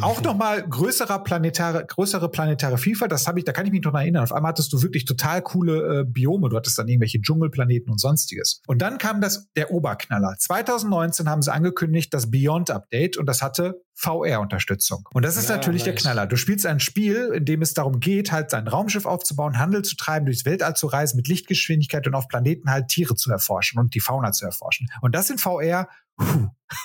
[0.00, 3.94] Auch nochmal größere planetare, größere planetare Vielfalt, das habe ich, da kann ich mich noch
[3.94, 4.22] erinnern.
[4.22, 6.48] Auf einmal hattest du wirklich total coole äh, Biome.
[6.48, 8.62] Du hattest dann irgendwelche Dschungelplaneten und sonstiges.
[8.66, 10.36] Und dann kam das, der Oberknaller.
[10.38, 15.08] 2019 haben sie angekündigt, das Beyond Update und das hatte VR-Unterstützung.
[15.12, 15.94] Und das ist ja, natürlich nice.
[15.94, 16.26] der Knaller.
[16.28, 19.96] Du spielst ein Spiel, in dem es darum geht, halt sein Raumschiff aufzubauen, Handel zu
[19.96, 23.94] treiben, durchs Weltall zu reisen, mit Lichtgeschwindigkeit und auf Planeten halt Tiere zu erforschen und
[23.94, 24.88] die Fauna zu erforschen.
[25.00, 25.88] Und das in VR
[26.18, 26.50] Puh.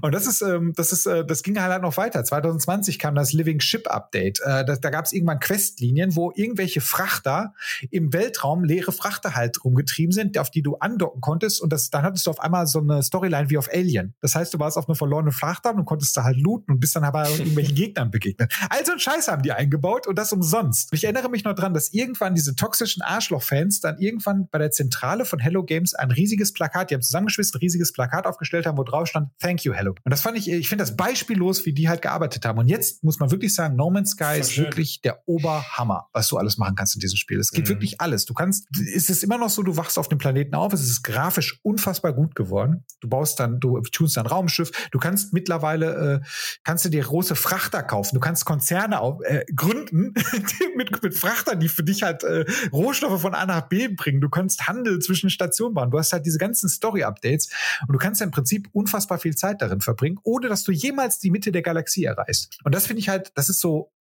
[0.00, 2.24] und das ist, ähm, das ist, äh, das ging halt noch weiter.
[2.24, 4.40] 2020 kam das Living Ship Update.
[4.40, 7.54] Äh, da da gab es irgendwann Questlinien, wo irgendwelche Frachter
[7.90, 11.60] im Weltraum leere Frachter halt rumgetrieben sind, auf die du andocken konntest.
[11.60, 14.14] Und das, dann hattest du auf einmal so eine Storyline wie auf Alien.
[14.20, 16.94] Das heißt, du warst auf einer verlorenen Frachter und konntest da halt looten und bist
[16.94, 18.54] dann aber irgendwelchen Gegnern begegnet.
[18.70, 20.92] Also ein Scheiß haben die eingebaut und das umsonst.
[20.92, 25.24] Ich erinnere mich noch dran, dass irgendwann diese toxischen Arschloch-Fans dann irgendwann bei der Zentrale
[25.24, 28.84] von Hello Games ein riesiges Plakat, die haben zusammengeschmissen, ein riesiges Plakat aufgestellt haben, wo
[28.84, 29.92] drauf stand, Thank you, Hello.
[30.04, 32.58] Und das fand ich, ich finde das beispiellos, wie die halt gearbeitet haben.
[32.58, 34.64] Und jetzt muss man wirklich sagen, No Man's Sky ist schön.
[34.64, 37.38] wirklich der Oberhammer, was du alles machen kannst in diesem Spiel.
[37.40, 37.68] Es geht Mhm.
[37.70, 38.24] wirklich alles.
[38.26, 41.02] Du kannst, ist es immer noch so, du wachst auf dem Planeten auf, es ist
[41.02, 42.84] grafisch unfassbar gut geworden.
[43.00, 46.26] Du baust dann, du tunst dein Raumschiff, du kannst mittlerweile, äh,
[46.64, 50.14] kannst du dir große Frachter kaufen, du kannst Konzerne auf, äh, gründen
[50.76, 54.20] mit, mit Frachtern, die für dich halt äh, Rohstoffe von A nach B bringen.
[54.20, 55.90] Du kannst Handel zwischen Stationen bauen.
[55.90, 57.48] Du hast halt diese ganzen Story-Updates
[57.86, 61.18] und du kannst ja im Prinzip unfassbar viel Zeit darin verbringen, ohne dass du jemals
[61.18, 62.58] die Mitte der Galaxie erreichst.
[62.64, 63.92] Und das finde ich halt, das ist so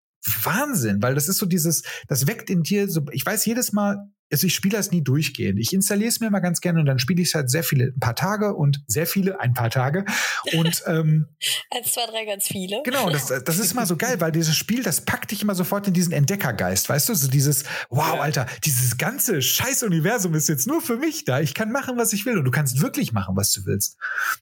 [0.44, 4.10] Wahnsinn, weil das ist so dieses, das weckt in dir so, ich weiß jedes Mal,
[4.32, 5.60] also ich spiele das nie durchgehend.
[5.60, 7.86] Ich installiere es mir mal ganz gerne und dann spiele ich es halt sehr viele,
[7.96, 10.06] ein paar Tage und sehr viele, ein paar Tage.
[10.54, 11.28] Und ähm,
[11.72, 12.82] Eins, zwei, drei, ganz viele.
[12.84, 15.88] Genau, das, das ist immer so geil, weil dieses Spiel, das packt dich immer sofort
[15.88, 17.16] in diesen Entdeckergeist, weißt du?
[17.16, 18.20] So dieses, wow.
[18.20, 21.40] Alter, dieses ganze scheiß Universum ist jetzt nur für mich da.
[21.40, 23.98] Ich kann machen, was ich will und du kannst wirklich machen, was du willst.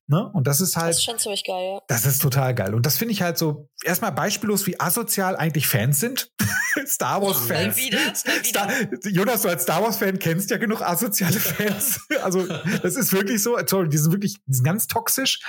[0.08, 0.30] Ne?
[0.34, 1.82] Und das ist Das halt, ist schon ziemlich geil, ja.
[1.88, 2.74] das ist total geil.
[2.74, 6.32] Und das finde ich halt so, erstmal beispiellos, wie asozial eigentlich Fans sind.
[6.86, 7.78] Star Mal Wars-Fans.
[8.26, 8.70] mal Star.
[9.06, 12.00] Jonas, du als Star Wars-Fan kennst ja genug asoziale Fans.
[12.24, 12.48] Also,
[12.82, 13.58] das ist wirklich so.
[13.66, 15.42] Sorry, die sind wirklich die sind ganz toxisch.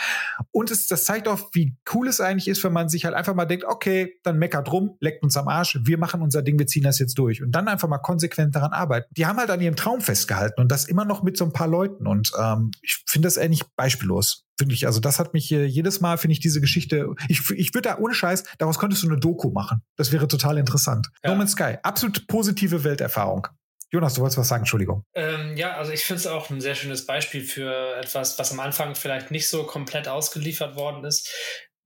[0.50, 3.34] Und es, das zeigt auch, wie cool es eigentlich ist, wenn man sich halt einfach
[3.34, 6.66] mal denkt, okay, dann meckert rum, leckt uns am Arsch, wir machen unser Ding, wir
[6.66, 7.42] ziehen das jetzt durch.
[7.42, 9.06] Und dann einfach mal konsequent daran arbeiten.
[9.16, 11.68] Die haben halt an ihrem Traum festgehalten und das immer noch mit so ein paar
[11.68, 12.06] Leuten.
[12.06, 14.44] Und ähm, ich finde das eigentlich beispiellos.
[14.58, 17.74] Finde ich, also das hat mich äh, jedes Mal, finde ich diese Geschichte, ich, ich
[17.74, 19.82] würde da ohne Scheiß, daraus könntest du eine Doku machen.
[19.96, 21.08] Das wäre total interessant.
[21.24, 21.30] Ja.
[21.30, 23.48] No Man's Sky, absolut positive Welterfahrung.
[23.94, 25.04] Jonas, du wolltest was sagen, Entschuldigung.
[25.14, 28.58] Ähm, ja, also ich finde es auch ein sehr schönes Beispiel für etwas, was am
[28.58, 31.32] Anfang vielleicht nicht so komplett ausgeliefert worden ist,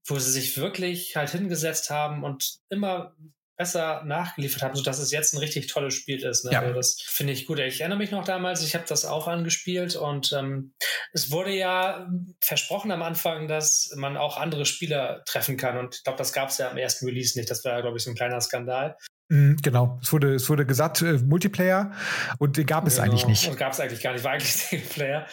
[0.07, 3.15] wo sie sich wirklich halt hingesetzt haben und immer
[3.57, 6.45] besser nachgeliefert haben, sodass es jetzt ein richtig tolles Spiel ist.
[6.45, 6.53] Ne?
[6.53, 6.61] Ja.
[6.61, 7.59] Also das finde ich gut.
[7.59, 10.73] Ich erinnere mich noch damals, ich habe das auch angespielt und ähm,
[11.11, 15.77] es wurde ja versprochen am Anfang, dass man auch andere Spieler treffen kann.
[15.77, 17.51] Und ich glaube, das gab es ja am ersten Release nicht.
[17.51, 18.97] Das war, glaube ich, so ein kleiner Skandal.
[19.29, 21.91] Mhm, genau, es wurde, es wurde gesagt, äh, Multiplayer
[22.39, 23.05] und den gab es Genau.
[23.07, 23.47] eigentlich nicht.
[23.47, 25.25] Und gab es eigentlich gar nicht, war eigentlich Singleplayer.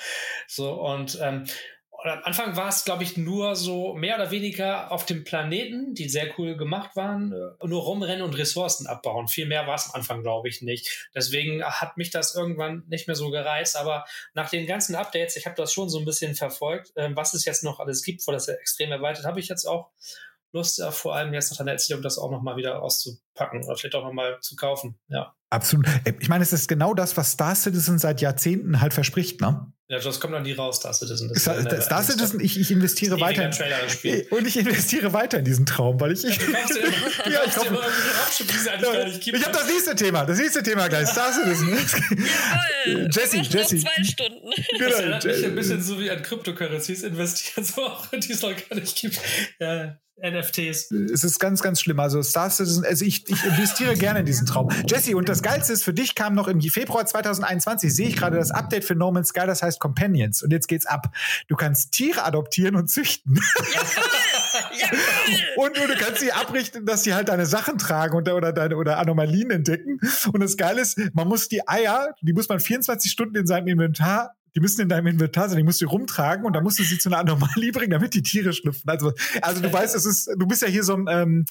[0.46, 1.44] So, und, ähm,
[1.90, 5.94] und am Anfang war es, glaube ich, nur so mehr oder weniger auf dem Planeten,
[5.94, 9.28] die sehr cool gemacht waren, äh, nur rumrennen und Ressourcen abbauen.
[9.28, 11.08] Viel mehr war es am Anfang, glaube ich, nicht.
[11.14, 13.76] Deswegen hat mich das irgendwann nicht mehr so gereizt.
[13.76, 17.32] Aber nach den ganzen Updates, ich habe das schon so ein bisschen verfolgt, ähm, was
[17.32, 19.88] es jetzt noch alles gibt, wo das ja extrem erweitert, habe ich jetzt auch
[20.56, 23.94] Lust, äh, vor allem jetzt nach deiner Erzählung, das auch nochmal wieder auszupacken oder vielleicht
[23.94, 24.98] auch nochmal zu kaufen.
[25.08, 25.34] Ja.
[25.50, 25.86] Absolut.
[26.04, 29.72] Äh, Ich meine, es ist genau das, was Star Citizen seit Jahrzehnten halt verspricht, ne?
[29.88, 31.28] Ja, das kommt dann nie raus, Star Citizen.
[31.28, 33.48] Das Star, ist eine- Star Citizen, ich, ich investiere weiter.
[33.48, 34.26] Das Spiel.
[34.32, 36.24] Und ich investiere weiter in diesen Traum, weil ich.
[36.24, 37.56] ich Du kaufst dir immer, Ja, ich
[38.82, 39.38] immer nicht gibt.
[39.38, 41.06] Ich habe das nächste Thema, das nächste Thema gleich.
[41.06, 41.68] Star Citizen.
[42.86, 43.08] Jawohl.
[43.12, 43.76] Jesse, Jesse.
[43.78, 44.48] zwei Stunden.
[44.56, 48.42] das Genau, erinnert mich ein bisschen so wie an Cryptocurrencies investieren, so auch die es
[48.42, 49.20] noch gar nicht gibt.
[49.60, 50.90] Ja, NFTs.
[50.90, 52.00] es ist ganz, ganz schlimm.
[52.00, 54.70] Also Star Citizen, also ich, ich investiere gerne in diesen Traum.
[54.86, 58.36] Jesse, und das Geilste ist, für dich kam noch im Februar 2021, sehe ich gerade
[58.36, 60.42] das Update für No Man's Sky, das heißt Companions.
[60.42, 61.14] Und jetzt geht's ab.
[61.48, 63.40] Du kannst Tiere adoptieren und züchten.
[65.56, 68.76] Und du, du kannst sie abrichten, dass sie halt deine Sachen tragen und, oder deine
[68.76, 69.98] oder Anomalien entdecken.
[70.32, 73.68] Und das Geile ist, man muss die Eier, die muss man 24 Stunden in seinem
[73.68, 76.82] Inventar, die müssen in deinem Inventar sein, die musst du rumtragen und dann musst du
[76.82, 78.88] sie zu einer Anomalie bringen, damit die Tiere schlüpfen.
[78.88, 81.44] Also, also du weißt, es ist, du bist ja hier so ein, ähm,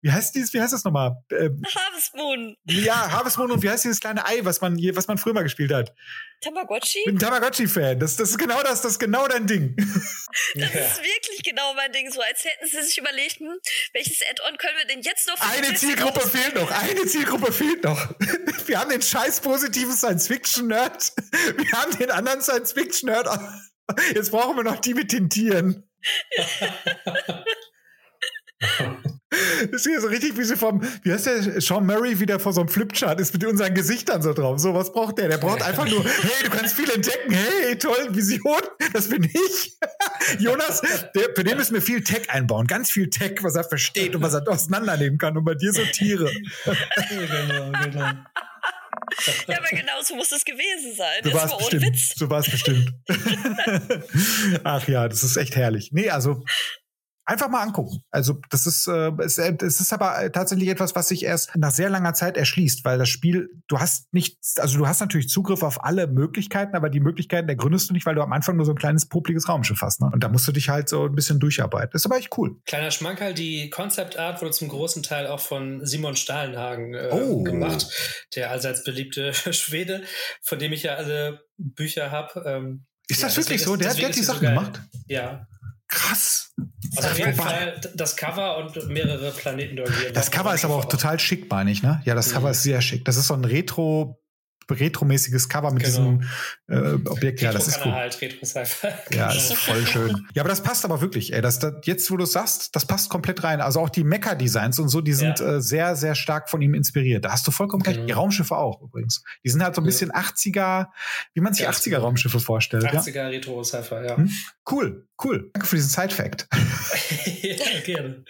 [0.00, 1.16] wie heißt dies, wie heißt das nochmal?
[1.32, 2.56] Ähm, Harvest Moon.
[2.64, 5.32] ja, Harvest Moon und wie heißt dieses kleine Ei, was man hier, was man früher
[5.34, 5.92] mal gespielt hat?
[6.40, 7.00] Tamagotchi?
[7.00, 7.98] Ich bin ein Tamagotchi-Fan.
[7.98, 9.74] Das, das ist genau das, das ist genau dein Ding.
[9.76, 9.84] Das
[10.54, 10.66] Ja.
[10.66, 12.10] ist wirklich genau mein Ding.
[12.12, 13.58] So als hätten sie sich überlegt, hm,
[13.92, 16.70] welches Add-on können wir denn jetzt noch für die Eine Zielgruppe raus- fehlt noch.
[16.70, 18.14] Eine Zielgruppe fehlt noch.
[18.66, 21.12] Wir haben den scheiß positiven Science-Fiction-Nerd.
[21.56, 23.26] Wir haben den anderen Science-Fiction-Nerd.
[24.14, 25.88] Jetzt brauchen wir noch die mit den Tieren.
[29.70, 32.52] Das ist hier so richtig wie sie vom, wie heißt der, Sean Murray wieder vor
[32.52, 34.58] so einem Flipchart ist mit unseren Gesichtern so drauf.
[34.58, 35.28] So, was braucht der?
[35.28, 37.32] Der braucht einfach nur, hey, du kannst viel entdecken.
[37.32, 38.60] Hey, toll, Vision.
[38.92, 39.78] Das bin ich.
[40.38, 40.82] Jonas,
[41.14, 42.66] der, für den müssen wir viel Tech einbauen.
[42.66, 45.36] Ganz viel Tech, was er versteht und was er auseinandernehmen kann.
[45.36, 46.30] Und bei dir so Tiere.
[47.08, 48.00] genau, genau.
[48.00, 51.22] ja, aber genau so muss es gewesen sein.
[51.24, 51.96] So war es bestimmt.
[52.16, 52.92] So war es bestimmt.
[54.64, 55.90] Ach ja, das ist echt herrlich.
[55.92, 56.44] Nee, also
[57.28, 58.02] Einfach mal angucken.
[58.10, 61.54] Also das ist, äh, es, äh, es ist aber äh, tatsächlich etwas, was sich erst
[61.56, 65.28] nach sehr langer Zeit erschließt, weil das Spiel, du hast nicht, also du hast natürlich
[65.28, 68.64] Zugriff auf alle Möglichkeiten, aber die Möglichkeiten ergründest du nicht, weil du am Anfang nur
[68.64, 70.00] so ein kleines popliges Raumschiff hast.
[70.00, 70.08] Ne?
[70.10, 71.90] Und da musst du dich halt so ein bisschen durcharbeiten.
[71.92, 72.56] Das ist aber echt cool.
[72.64, 77.42] Kleiner Schmankerl, die Concept Art wurde zum großen Teil auch von Simon Stahlenhagen äh, oh.
[77.42, 80.02] gemacht, der allseits beliebte Schwede,
[80.42, 82.42] von dem ich ja alle Bücher habe.
[82.46, 83.76] Ähm, ist das ja, wirklich so?
[83.76, 84.80] Der, der hat die Sachen so gemacht?
[85.08, 85.46] Ja.
[85.88, 86.54] Krass.
[86.96, 89.90] Also auf jeden Fall das Cover und mehrere Planeten dort.
[90.14, 92.02] Das Cover ist aber auch total schick, meine ich, ne?
[92.04, 92.34] Ja, das mhm.
[92.34, 93.04] Cover ist sehr schick.
[93.06, 94.20] Das ist so ein Retro
[94.70, 96.18] retromäßiges Cover mit genau.
[96.18, 96.28] diesem
[96.68, 97.40] äh, Objekt.
[97.40, 97.92] Ja, das ist cool.
[97.92, 98.46] Halt, Retro
[99.12, 100.26] ja, das ist voll schön.
[100.34, 101.32] Ja, aber das passt aber wirklich.
[101.32, 103.60] Ey, das, das jetzt, wo du sagst, das passt komplett rein.
[103.60, 105.56] Also auch die Mecha-Designs und so, die sind ja.
[105.56, 107.24] äh, sehr, sehr stark von ihm inspiriert.
[107.24, 107.96] Da hast du vollkommen recht.
[107.96, 108.06] Genau.
[108.06, 109.22] Die Raumschiffe auch übrigens.
[109.44, 110.86] Die sind halt so ein bisschen 80er,
[111.34, 112.84] wie man sich ja, 80er Raumschiffe vorstellt.
[112.84, 113.26] 80er ja?
[113.28, 114.16] Retro ja.
[114.16, 114.30] Hm?
[114.70, 115.50] Cool, cool.
[115.52, 116.48] Danke für diesen Side-Fact.
[117.42, 118.24] ja, gerne.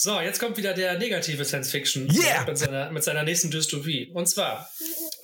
[0.00, 2.44] So, jetzt kommt wieder der negative Science Fiction yeah!
[2.44, 4.12] mit, seiner, mit seiner nächsten Dystopie.
[4.14, 4.70] Und zwar,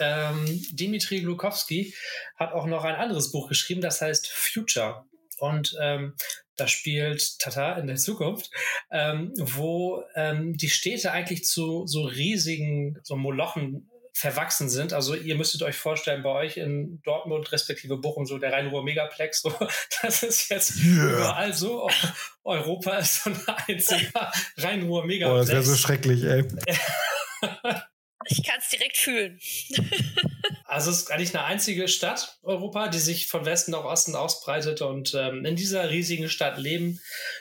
[0.00, 1.94] ähm, Dimitri Glukowski
[2.34, 5.04] hat auch noch ein anderes Buch geschrieben, das heißt Future.
[5.38, 6.16] Und ähm,
[6.56, 8.50] das spielt Tata in der Zukunft,
[8.90, 14.92] ähm, wo ähm, die Städte eigentlich zu so riesigen so Molochen verwachsen sind.
[14.92, 19.42] Also ihr müsstet euch vorstellen, bei euch in Dortmund respektive Bochum so der Rhein-Ruhr Megaplex,
[19.42, 19.52] so,
[20.02, 21.10] das ist jetzt yeah.
[21.10, 21.90] überall so.
[22.44, 25.34] Europa ist so ein einziger Rhein-Ruhr Megaplex.
[25.34, 26.44] Oh, das wäre so schrecklich, ey.
[28.26, 29.38] Ich kann es direkt fühlen.
[30.74, 34.82] also es ist eigentlich eine einzige Stadt Europa, die sich von Westen nach Osten ausbreitet
[34.82, 36.98] und ähm, in dieser riesigen Stadt leben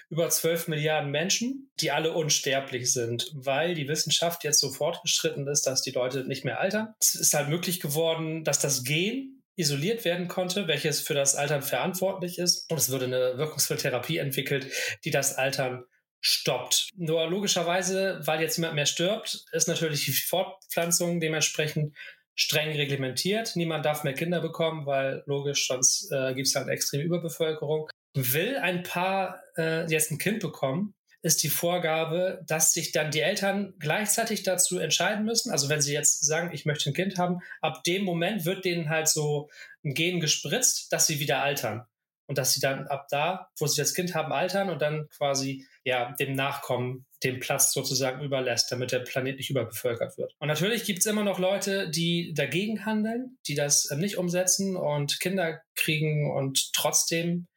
[0.09, 5.65] über 12 Milliarden Menschen, die alle unsterblich sind, weil die Wissenschaft jetzt so fortgeschritten ist,
[5.65, 6.93] dass die Leute nicht mehr altern.
[6.99, 11.63] Es ist halt möglich geworden, dass das Gen isoliert werden konnte, welches für das Altern
[11.63, 12.69] verantwortlich ist.
[12.69, 14.71] Und es wurde eine wirkungsvolle Therapie entwickelt,
[15.05, 15.86] die das Altern
[16.21, 16.89] stoppt.
[16.95, 21.95] Nur logischerweise, weil jetzt niemand mehr stirbt, ist natürlich die Fortpflanzung dementsprechend
[22.36, 23.55] streng reglementiert.
[23.55, 27.88] Niemand darf mehr Kinder bekommen, weil logisch, sonst äh, gibt es halt extreme Überbevölkerung.
[28.15, 33.21] Will ein Paar äh, jetzt ein Kind bekommen, ist die Vorgabe, dass sich dann die
[33.21, 35.51] Eltern gleichzeitig dazu entscheiden müssen.
[35.51, 38.89] Also wenn sie jetzt sagen, ich möchte ein Kind haben, ab dem Moment wird denen
[38.89, 39.49] halt so
[39.86, 41.86] ein Gen gespritzt, dass sie wieder altern
[42.27, 45.65] und dass sie dann ab da, wo sie das Kind haben, altern und dann quasi
[45.84, 50.34] ja dem Nachkommen den Platz sozusagen überlässt, damit der Planet nicht überbevölkert wird.
[50.39, 54.75] Und natürlich gibt es immer noch Leute, die dagegen handeln, die das äh, nicht umsetzen
[54.75, 57.47] und Kinder kriegen und trotzdem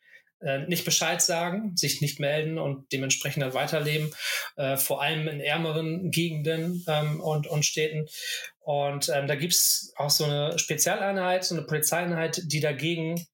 [0.40, 4.12] äh, nicht Bescheid sagen, sich nicht melden und dementsprechend dann weiterleben,
[4.56, 8.06] äh, vor allem in ärmeren Gegenden ähm, und, und Städten.
[8.60, 13.26] Und ähm, da gibt es auch so eine Spezialeinheit, so eine Polizeieinheit, die dagegen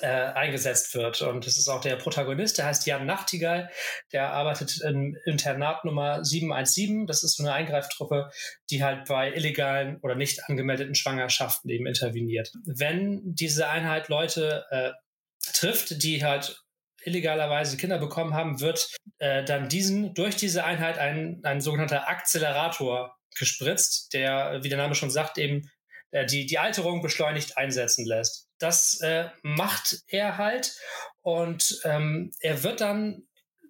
[0.00, 1.22] äh, eingesetzt wird.
[1.22, 3.70] Und das ist auch der Protagonist, der heißt Jan Nachtigall,
[4.12, 7.06] der arbeitet im Internat Nummer 717.
[7.06, 8.30] Das ist so eine Eingreiftruppe,
[8.70, 12.52] die halt bei illegalen oder nicht angemeldeten Schwangerschaften eben interveniert.
[12.64, 14.90] Wenn diese Einheit Leute äh,
[15.52, 16.62] trifft, die halt
[17.02, 23.16] illegalerweise Kinder bekommen haben, wird äh, dann diesen durch diese Einheit ein, ein sogenannter Akzelerator
[23.38, 25.70] gespritzt, der, wie der Name schon sagt, eben
[26.10, 28.49] äh, die, die Alterung beschleunigt einsetzen lässt.
[28.60, 30.76] Das äh, macht er halt.
[31.22, 33.24] Und ähm, er wird dann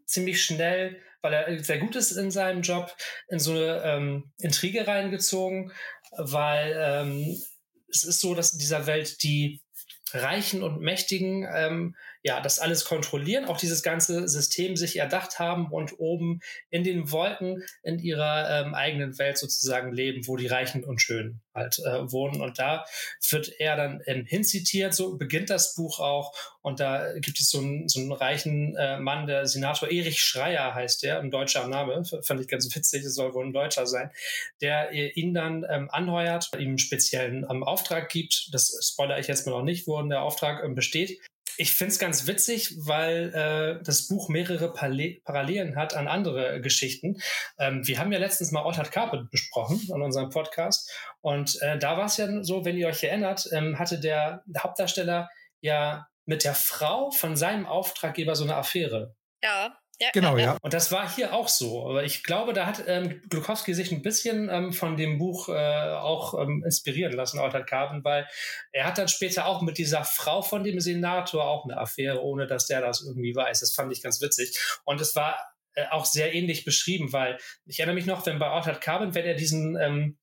[0.05, 2.95] ziemlich schnell, weil er sehr gut ist in seinem Job,
[3.29, 5.73] in so eine ähm, Intrige reingezogen,
[6.17, 7.43] weil ähm,
[7.89, 9.63] es ist so, dass in dieser Welt die
[10.13, 15.71] Reichen und Mächtigen ähm, ja das alles kontrollieren, auch dieses ganze System sich erdacht haben
[15.71, 20.85] und oben in den Wolken in ihrer ähm, eigenen Welt sozusagen leben, wo die Reichen
[20.85, 22.41] und Schönen halt äh, wohnen.
[22.41, 22.85] Und da
[23.31, 26.35] wird er dann ähm, hinzitiert, so beginnt das Buch auch.
[26.63, 30.75] Und da gibt es so einen, so einen reichen äh, Mann, der Senator Erich Schreier
[30.75, 34.11] heißt der, ein deutscher Name, fand ich ganz witzig, es soll wohl ein Deutscher sein,
[34.61, 38.51] der ihn dann ähm, anheuert, ihm speziellen ähm, Auftrag gibt.
[38.53, 41.19] Das spoiler ich jetzt mal noch nicht, worin der Auftrag ähm, besteht
[41.61, 47.21] ich finde es ganz witzig, weil äh, das Buch mehrere Parallelen hat an andere Geschichten.
[47.59, 50.91] Ähm, wir haben ja letztens mal Altered Carpet besprochen an unserem Podcast.
[51.21, 55.29] Und äh, da war es ja so, wenn ihr euch erinnert, ähm, hatte der Hauptdarsteller
[55.61, 59.15] ja mit der Frau von seinem Auftraggeber so eine Affäre.
[59.43, 59.79] Ja.
[60.01, 60.57] Ja, genau, ja.
[60.63, 61.87] Und das war hier auch so.
[61.87, 65.53] Aber ich glaube, da hat ähm, Glukowski sich ein bisschen ähm, von dem Buch äh,
[65.53, 68.27] auch ähm, inspirieren lassen, Altered Carbon, weil
[68.73, 72.47] er hat dann später auch mit dieser Frau von dem Senator auch eine Affäre, ohne
[72.47, 73.61] dass der das irgendwie weiß.
[73.61, 74.59] Das fand ich ganz witzig.
[74.85, 75.39] Und es war
[75.75, 77.37] äh, auch sehr ähnlich beschrieben, weil
[77.67, 80.17] ich erinnere mich noch, wenn bei Altered Carbon, wenn er diesen ähm,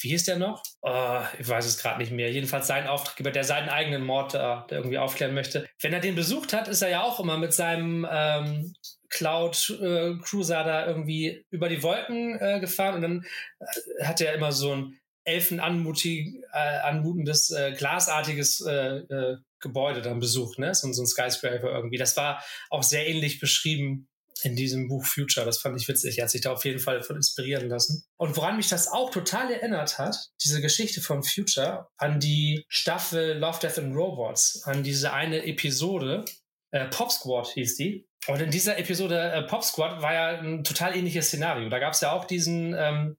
[0.00, 0.62] wie hieß der noch?
[0.82, 2.30] Oh, ich weiß es gerade nicht mehr.
[2.30, 5.68] Jedenfalls sein Auftraggeber, der seinen eigenen Mord äh, irgendwie aufklären möchte.
[5.80, 8.74] Wenn er den besucht hat, ist er ja auch immer mit seinem ähm,
[9.10, 13.26] Cloud äh, Cruiser da irgendwie über die Wolken äh, gefahren und dann
[13.60, 20.20] äh, hat er immer so ein elfenanmutig äh, anmutendes äh, glasartiges äh, äh, Gebäude dann
[20.20, 20.74] besucht, ne?
[20.74, 21.98] So, so ein Skyscraper irgendwie.
[21.98, 24.08] Das war auch sehr ähnlich beschrieben
[24.42, 25.44] in diesem Buch Future.
[25.44, 26.18] Das fand ich witzig.
[26.18, 28.04] Er hat sich da auf jeden Fall von inspirieren lassen.
[28.16, 33.38] Und woran mich das auch total erinnert hat, diese Geschichte von Future, an die Staffel
[33.38, 36.24] Love, Death and Robots, an diese eine Episode,
[36.70, 38.07] äh, Pop Squad hieß die.
[38.28, 41.68] Und in dieser Episode äh, Pop Squad war ja ein total ähnliches Szenario.
[41.70, 43.16] Da gab es ja auch diesen ähm,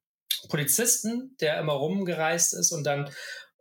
[0.49, 3.09] Polizisten, der immer rumgereist ist und dann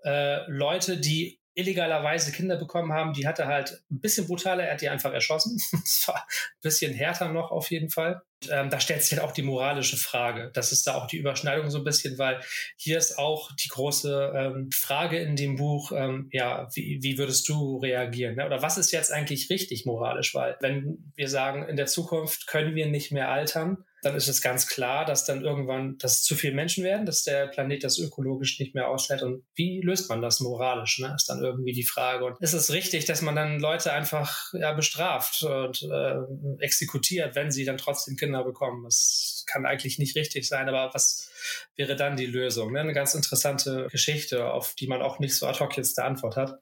[0.04, 4.74] äh, Leute, die illegalerweise Kinder bekommen haben, die hat er halt ein bisschen brutaler, er
[4.74, 5.60] hat die einfach erschossen.
[5.72, 8.20] das war ein bisschen härter noch auf jeden Fall.
[8.50, 10.50] Ähm, da stellt sich halt auch die moralische Frage.
[10.54, 12.40] Das ist da auch die Überschneidung so ein bisschen, weil
[12.76, 17.48] hier ist auch die große ähm, Frage in dem Buch, ähm, ja, wie, wie würdest
[17.48, 18.36] du reagieren?
[18.36, 18.46] Ne?
[18.46, 20.34] Oder was ist jetzt eigentlich richtig moralisch?
[20.34, 24.42] Weil wenn wir sagen, in der Zukunft können wir nicht mehr altern, dann ist es
[24.42, 28.58] ganz klar, dass dann irgendwann, dass zu viele Menschen werden, dass der Planet das ökologisch
[28.60, 29.22] nicht mehr aushält.
[29.22, 30.98] Und wie löst man das moralisch?
[30.98, 31.12] Ne?
[31.16, 32.24] Ist dann irgendwie die Frage.
[32.24, 37.50] Und ist es richtig, dass man dann Leute einfach ja, bestraft und äh, exekutiert, wenn
[37.50, 38.84] sie dann trotzdem Kinder bekommen?
[38.84, 40.68] Das kann eigentlich nicht richtig sein.
[40.68, 41.30] Aber was
[41.74, 42.72] wäre dann die Lösung?
[42.72, 42.80] Ne?
[42.80, 46.36] Eine ganz interessante Geschichte, auf die man auch nicht so ad hoc jetzt eine Antwort
[46.36, 46.60] hat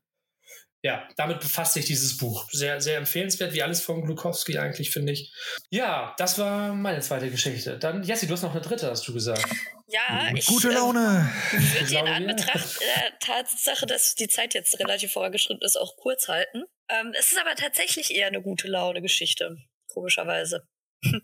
[0.87, 2.49] ja, damit befasst sich dieses Buch.
[2.53, 5.33] Sehr, sehr empfehlenswert, wie alles von Glukowski eigentlich, finde ich.
[5.69, 7.77] Ja, das war meine zweite Geschichte.
[7.77, 9.45] Dann, Jessie, du hast noch eine dritte, hast du gesagt.
[9.89, 10.47] Ja, ich.
[10.47, 11.29] Gute Laune.
[11.51, 16.29] Äh, würde in Anbetracht der Tatsache, dass die Zeit jetzt relativ vorangeschritten ist, auch kurz
[16.29, 16.63] halten.
[16.89, 19.57] Ähm, es ist aber tatsächlich eher eine gute Laune-Geschichte,
[19.89, 20.69] komischerweise.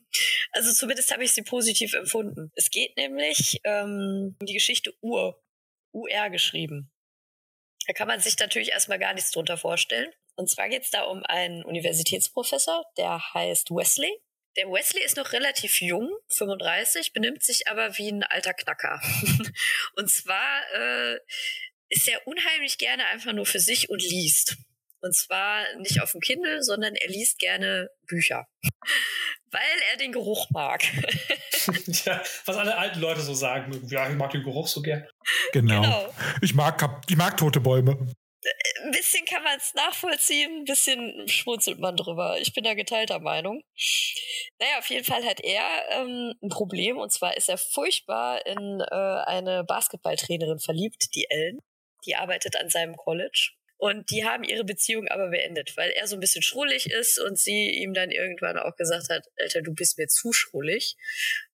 [0.54, 2.52] Also zumindest habe ich sie positiv empfunden.
[2.54, 5.42] Es geht nämlich ähm, um die Geschichte Ur.
[5.94, 6.92] UR geschrieben.
[7.86, 10.10] Da kann man sich natürlich erstmal gar nichts drunter vorstellen.
[10.36, 14.10] Und zwar geht es da um einen Universitätsprofessor, der heißt Wesley.
[14.56, 19.00] Der Wesley ist noch relativ jung, 35, benimmt sich aber wie ein alter Knacker.
[19.96, 21.18] und zwar äh,
[21.88, 24.56] ist er unheimlich gerne einfach nur für sich und liest.
[25.03, 28.46] Und zwar nicht auf dem Kindle, sondern er liest gerne Bücher.
[29.50, 30.82] Weil er den Geruch mag.
[32.05, 33.86] ja, was alle alten Leute so sagen.
[33.88, 35.07] Ja, ich mag den Geruch so gern.
[35.53, 35.82] Genau.
[35.82, 36.14] genau.
[36.40, 37.98] Ich, mag, ich mag tote Bäume.
[38.82, 42.38] Ein bisschen kann man es nachvollziehen, ein bisschen schmunzelt man drüber.
[42.40, 43.62] Ich bin da geteilter Meinung.
[44.59, 48.80] Naja, auf jeden Fall hat er ähm, ein Problem und zwar ist er furchtbar in
[48.80, 48.94] äh,
[49.26, 51.61] eine Basketballtrainerin verliebt, die Ellen.
[52.05, 53.53] Die arbeitet an seinem College.
[53.82, 57.36] Und die haben ihre Beziehung aber beendet, weil er so ein bisschen schrullig ist und
[57.36, 60.94] sie ihm dann irgendwann auch gesagt hat, Alter, du bist mir zu schrullig.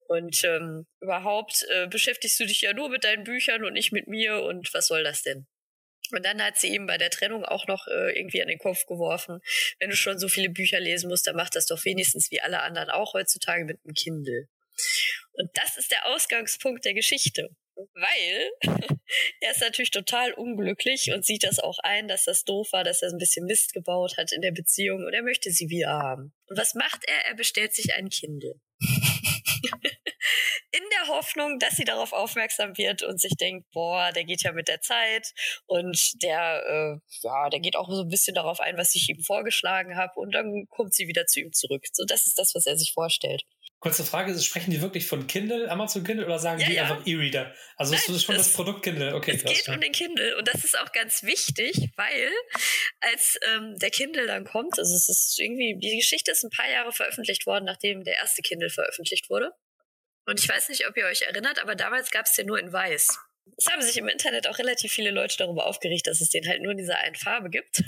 [0.08, 4.08] Und ähm, überhaupt äh, beschäftigst du dich ja nur mit deinen Büchern und nicht mit
[4.08, 5.46] mir und was soll das denn?
[6.10, 8.84] Und dann hat sie ihm bei der Trennung auch noch äh, irgendwie an den Kopf
[8.84, 9.40] geworfen,
[9.78, 12.60] wenn du schon so viele Bücher lesen musst, dann mach das doch wenigstens wie alle
[12.60, 14.48] anderen auch heutzutage mit einem Kindle.
[15.32, 17.48] Und das ist der Ausgangspunkt der Geschichte
[17.94, 18.50] weil
[19.40, 23.02] er ist natürlich total unglücklich und sieht das auch ein, dass das doof war, dass
[23.02, 26.32] er ein bisschen Mist gebaut hat in der Beziehung und er möchte sie wieder haben.
[26.46, 27.26] Und was macht er?
[27.26, 28.60] Er bestellt sich ein Kindle.
[30.70, 34.52] in der Hoffnung, dass sie darauf aufmerksam wird und sich denkt, boah, der geht ja
[34.52, 35.32] mit der Zeit
[35.66, 39.22] und der, äh, ja, der geht auch so ein bisschen darauf ein, was ich ihm
[39.22, 41.84] vorgeschlagen habe und dann kommt sie wieder zu ihm zurück.
[41.92, 43.44] So, das ist das, was er sich vorstellt.
[43.80, 46.82] Kurze Frage, sprechen die wirklich von Kindle, Amazon Kindle oder sagen ja, die ja.
[46.82, 47.54] einfach E-Reader?
[47.76, 49.14] Also Nein, das ist schon das, das Produkt Kindle.
[49.14, 52.30] Okay, es geht um den Kindle und das ist auch ganz wichtig, weil
[53.00, 56.68] als ähm, der Kindle dann kommt, also es ist irgendwie, die Geschichte ist ein paar
[56.68, 59.52] Jahre veröffentlicht worden, nachdem der erste Kindle veröffentlicht wurde.
[60.26, 62.72] Und ich weiß nicht, ob ihr euch erinnert, aber damals gab es den nur in
[62.72, 63.16] weiß.
[63.56, 66.62] Es haben sich im Internet auch relativ viele Leute darüber aufgeregt, dass es den halt
[66.62, 67.84] nur in dieser einen Farbe gibt.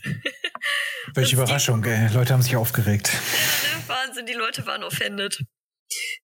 [1.14, 2.12] Welche Überraschung, ey.
[2.14, 3.11] Leute haben sich aufgeregt.
[3.12, 3.84] Ja, ne?
[3.88, 5.41] Wahnsinn, die Leute waren offended.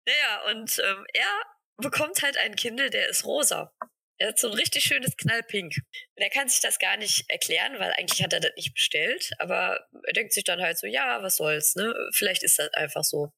[0.07, 1.43] Naja, und ähm, er
[1.79, 3.73] bekommt halt einen Kindle, der ist rosa.
[4.19, 5.75] Er hat so ein richtig schönes Knallpink.
[5.77, 9.31] Und er kann sich das gar nicht erklären, weil eigentlich hat er das nicht bestellt.
[9.39, 11.95] Aber er denkt sich dann halt so, ja, was soll's, ne?
[12.15, 13.33] Vielleicht ist das einfach so.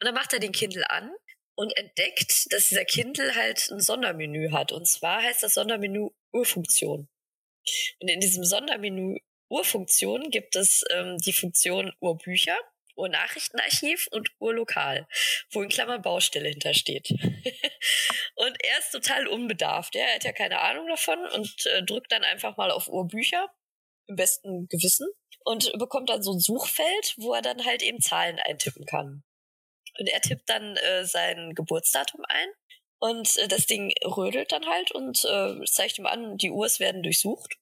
[0.00, 1.12] Und dann macht er den Kindle an
[1.56, 4.72] und entdeckt, dass dieser Kindle halt ein Sondermenü hat.
[4.72, 7.08] Und zwar heißt das Sondermenü Urfunktion.
[8.00, 9.18] Und in diesem Sondermenü
[9.50, 12.56] Urfunktion gibt es ähm, die Funktion Urbücher
[13.00, 15.08] Ur-Nachrichtenarchiv und Urlokal,
[15.50, 17.10] wo in Klammern Baustelle hintersteht.
[18.34, 19.96] und er ist total unbedarft.
[19.96, 23.48] Er hat ja keine Ahnung davon und äh, drückt dann einfach mal auf Urbücher,
[24.06, 25.08] im besten Gewissen,
[25.44, 29.24] und bekommt dann so ein Suchfeld, wo er dann halt eben Zahlen eintippen kann.
[29.98, 32.48] Und er tippt dann äh, sein Geburtsdatum ein
[32.98, 37.02] Und äh, das Ding rödelt dann halt und äh, zeigt ihm an, die Urs werden
[37.02, 37.56] durchsucht.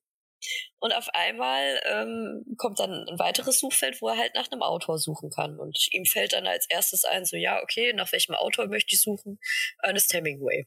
[0.79, 4.99] Und auf einmal ähm, kommt dann ein weiteres Suchfeld, wo er halt nach einem Autor
[4.99, 5.59] suchen kann.
[5.59, 9.01] Und ihm fällt dann als erstes ein, so ja, okay, nach welchem Autor möchte ich
[9.01, 9.39] suchen?
[9.83, 10.67] Ernest Hemingway.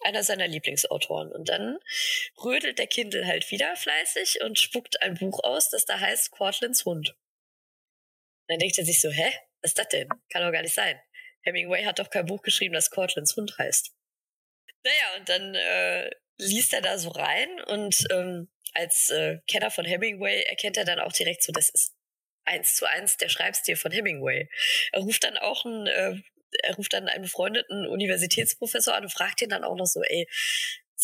[0.00, 1.32] Einer seiner Lieblingsautoren.
[1.32, 1.78] Und dann
[2.42, 6.84] rödelt der Kindle halt wieder fleißig und spuckt ein Buch aus, das da heißt Cortlands
[6.84, 7.10] Hund.
[7.10, 7.16] Und
[8.48, 9.32] dann denkt er sich so, hä?
[9.62, 10.08] Was ist das denn?
[10.30, 11.00] Kann doch gar nicht sein.
[11.42, 13.94] Hemingway hat doch kein Buch geschrieben, das Cortlands Hund heißt.
[14.82, 19.84] Naja, und dann äh, liest er da so rein und ähm, als äh, Kenner von
[19.84, 21.94] Hemingway erkennt er dann auch direkt so, das ist
[22.44, 24.48] eins zu eins der Schreibstil von Hemingway.
[24.92, 26.16] Er ruft dann auch einen, äh,
[26.62, 30.28] er ruft dann einen befreundeten Universitätsprofessor an und fragt ihn dann auch noch so, ey,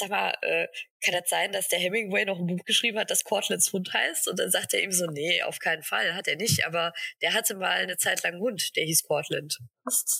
[0.00, 0.68] sag mal, äh,
[1.02, 4.28] kann das sein, dass der Hemingway noch ein Buch geschrieben hat, das Cortlands Hund heißt?
[4.28, 6.92] Und dann sagt er ihm so, nee, auf keinen Fall, hat er nicht, aber
[7.22, 9.58] der hatte mal eine Zeit lang einen Hund, der hieß Cortland.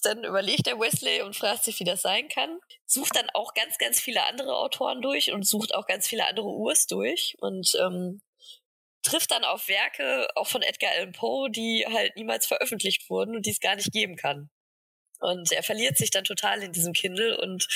[0.03, 2.59] Dann überlegt der Wesley und fragt sich, wie das sein kann.
[2.87, 6.49] Sucht dann auch ganz, ganz viele andere Autoren durch und sucht auch ganz viele andere
[6.49, 8.23] Urs durch und ähm,
[9.03, 13.47] trifft dann auf Werke auch von Edgar Allan Poe, die halt niemals veröffentlicht wurden und
[13.47, 14.51] die es gar nicht geben kann.
[15.21, 17.67] Und er verliert sich dann total in diesem Kindle und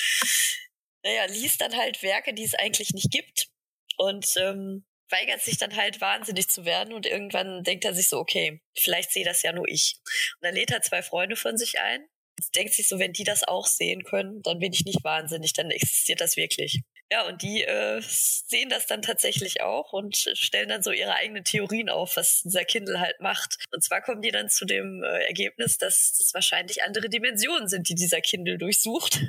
[1.04, 3.48] naja, liest dann halt Werke, die es eigentlich nicht gibt
[3.96, 8.18] und ähm, weigert sich dann halt wahnsinnig zu werden und irgendwann denkt er sich so,
[8.18, 10.00] okay, vielleicht sehe das ja nur ich.
[10.40, 13.24] Und dann lädt er zwei Freunde von sich ein und denkt sich so, wenn die
[13.24, 16.82] das auch sehen können, dann bin ich nicht wahnsinnig, dann existiert das wirklich.
[17.12, 21.44] Ja, und die äh, sehen das dann tatsächlich auch und stellen dann so ihre eigenen
[21.44, 23.58] Theorien auf, was dieser Kindle halt macht.
[23.72, 27.88] Und zwar kommen die dann zu dem äh, Ergebnis, dass es wahrscheinlich andere Dimensionen sind,
[27.88, 29.20] die dieser Kindle durchsucht.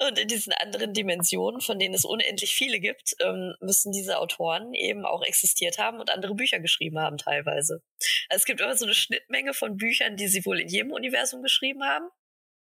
[0.00, 4.72] Und in diesen anderen Dimensionen, von denen es unendlich viele gibt, ähm, müssen diese Autoren
[4.72, 7.82] eben auch existiert haben und andere Bücher geschrieben haben teilweise.
[8.28, 11.42] Also es gibt immer so eine Schnittmenge von Büchern, die sie wohl in jedem Universum
[11.42, 12.08] geschrieben haben.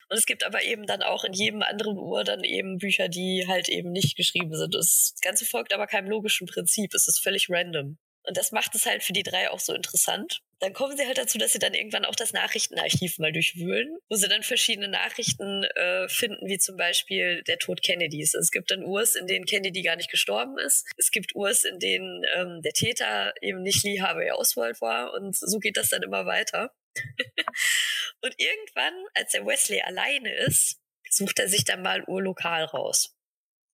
[0.09, 3.47] Und es gibt aber eben dann auch in jedem anderen Uhr dann eben Bücher, die
[3.49, 4.75] halt eben nicht geschrieben sind.
[4.75, 6.93] Das Ganze folgt aber keinem logischen Prinzip.
[6.93, 7.99] Es ist völlig random.
[8.25, 10.43] Und das macht es halt für die drei auch so interessant.
[10.63, 14.15] Dann kommen sie halt dazu, dass sie dann irgendwann auch das Nachrichtenarchiv mal durchwühlen, wo
[14.15, 18.35] sie dann verschiedene Nachrichten äh, finden, wie zum Beispiel der Tod Kennedys.
[18.35, 20.87] Es gibt dann Urs, in denen Kennedy gar nicht gestorben ist.
[20.97, 25.13] Es gibt Urs, in denen ähm, der Täter eben nicht Lee Harvey Oswald war.
[25.15, 26.73] Und so geht das dann immer weiter.
[28.21, 30.79] und irgendwann, als der Wesley alleine ist,
[31.11, 33.17] sucht er sich dann mal Urlokal raus.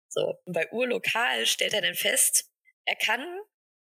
[0.08, 2.50] So, und bei Urlokal stellt er dann fest,
[2.86, 3.22] er kann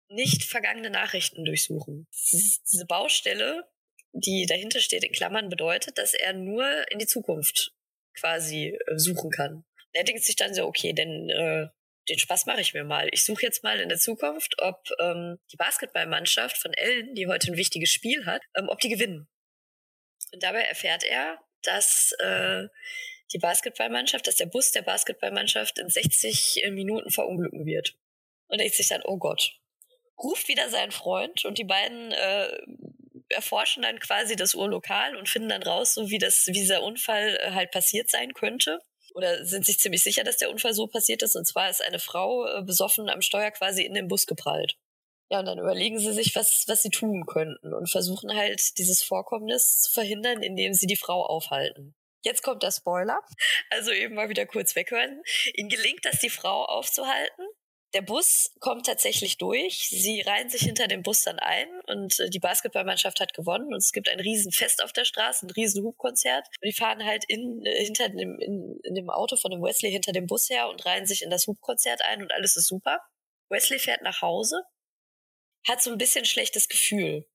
[0.09, 2.07] nicht vergangene Nachrichten durchsuchen.
[2.11, 3.67] Diese Baustelle,
[4.13, 7.73] die dahinter steht in Klammern, bedeutet, dass er nur in die Zukunft
[8.13, 9.65] quasi äh, suchen kann.
[9.93, 11.67] Er denkt sich dann so, okay, denn äh,
[12.09, 13.09] den Spaß mache ich mir mal.
[13.11, 17.51] Ich suche jetzt mal in der Zukunft, ob ähm, die Basketballmannschaft von Ellen, die heute
[17.51, 19.27] ein wichtiges Spiel hat, ähm, ob die gewinnen.
[20.31, 22.67] Und dabei erfährt er, dass äh,
[23.33, 27.97] die Basketballmannschaft, dass der Bus der Basketballmannschaft in 60 Minuten verunglücken wird.
[28.47, 29.59] Und denkt sich dann, oh Gott,
[30.18, 32.57] ruft wieder seinen Freund und die beiden äh,
[33.30, 37.38] erforschen dann quasi das Urlokal und finden dann raus, so wie das, wie dieser Unfall
[37.41, 38.80] äh, halt passiert sein könnte.
[39.13, 41.36] Oder sind sich ziemlich sicher, dass der Unfall so passiert ist.
[41.36, 44.76] Und zwar ist eine Frau äh, besoffen am Steuer quasi in den Bus geprallt.
[45.32, 49.01] Ja, und dann überlegen sie sich, was, was sie tun könnten und versuchen halt dieses
[49.01, 51.95] Vorkommnis zu verhindern, indem sie die Frau aufhalten.
[52.24, 53.20] Jetzt kommt der Spoiler.
[53.70, 55.22] Also eben mal wieder kurz weghören.
[55.53, 57.45] Ihnen gelingt das, die Frau aufzuhalten.
[57.95, 59.87] Der Bus kommt tatsächlich durch.
[59.87, 63.77] Sie reihen sich hinter dem Bus dann ein und äh, die Basketballmannschaft hat gewonnen und
[63.77, 66.45] es gibt ein Riesenfest auf der Straße, ein riesen Hubkonzert.
[66.61, 69.91] Und die fahren halt in, äh, hinter dem, in, in dem Auto von dem Wesley
[69.91, 72.99] hinter dem Bus her und reihen sich in das Hubkonzert ein und alles ist super.
[73.47, 74.61] Wesley fährt nach Hause,
[75.65, 77.25] hat so ein bisschen schlechtes Gefühl,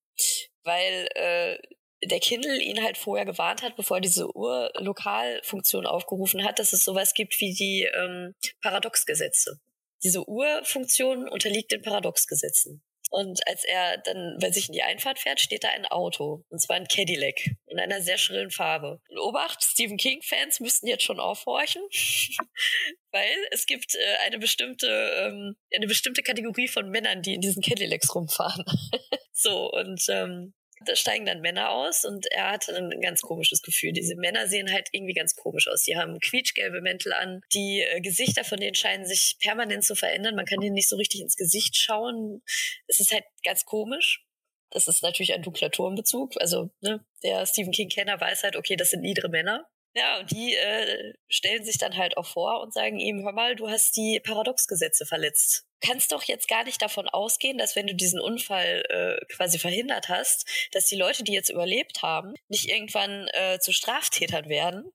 [0.64, 1.58] weil äh,
[2.04, 7.14] der Kindle ihn halt vorher gewarnt hat, bevor diese Urlokalfunktion aufgerufen hat, dass es sowas
[7.14, 9.58] gibt wie die ähm, Paradoxgesetze
[10.02, 12.82] diese Urfunktion unterliegt den Paradoxgesetzen.
[13.10, 16.44] Und als er dann bei sich in die Einfahrt fährt, steht da ein Auto.
[16.48, 19.00] Und zwar ein Cadillac in einer sehr schrillen Farbe.
[19.08, 21.82] Und Obacht, Stephen King-Fans müssten jetzt schon aufhorchen,
[23.10, 27.62] weil es gibt äh, eine bestimmte, ähm, eine bestimmte Kategorie von Männern, die in diesen
[27.62, 28.64] Cadillacs rumfahren.
[29.32, 30.54] so, und ähm,
[30.84, 33.92] da steigen dann Männer aus und er hat ein ganz komisches Gefühl.
[33.92, 35.82] Diese Männer sehen halt irgendwie ganz komisch aus.
[35.82, 37.42] Die haben quietschgelbe Mäntel an.
[37.52, 40.36] Die äh, Gesichter von denen scheinen sich permanent zu verändern.
[40.36, 42.42] Man kann denen nicht so richtig ins Gesicht schauen.
[42.86, 44.24] Es ist halt ganz komisch.
[44.70, 46.40] Das ist natürlich ein dunkler Turmbezug.
[46.40, 49.68] Also ne, der Stephen King-Kenner weiß halt, okay, das sind niedere Männer.
[49.94, 53.56] Ja, und die äh, stellen sich dann halt auch vor und sagen ihm, hör mal,
[53.56, 55.66] du hast die Paradoxgesetze verletzt.
[55.80, 59.58] Du kannst doch jetzt gar nicht davon ausgehen, dass wenn du diesen Unfall äh, quasi
[59.58, 64.92] verhindert hast, dass die Leute, die jetzt überlebt haben, nicht irgendwann äh, zu Straftätern werden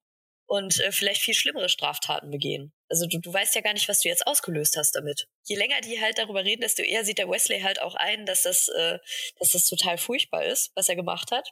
[0.48, 2.72] und äh, vielleicht viel schlimmere Straftaten begehen.
[2.90, 5.28] Also du, du weißt ja gar nicht, was du jetzt ausgelöst hast damit.
[5.46, 8.44] Je länger die halt darüber reden, desto eher sieht der Wesley halt auch ein, dass
[8.44, 9.00] das, äh,
[9.40, 11.50] dass das total furchtbar ist, was er gemacht hat.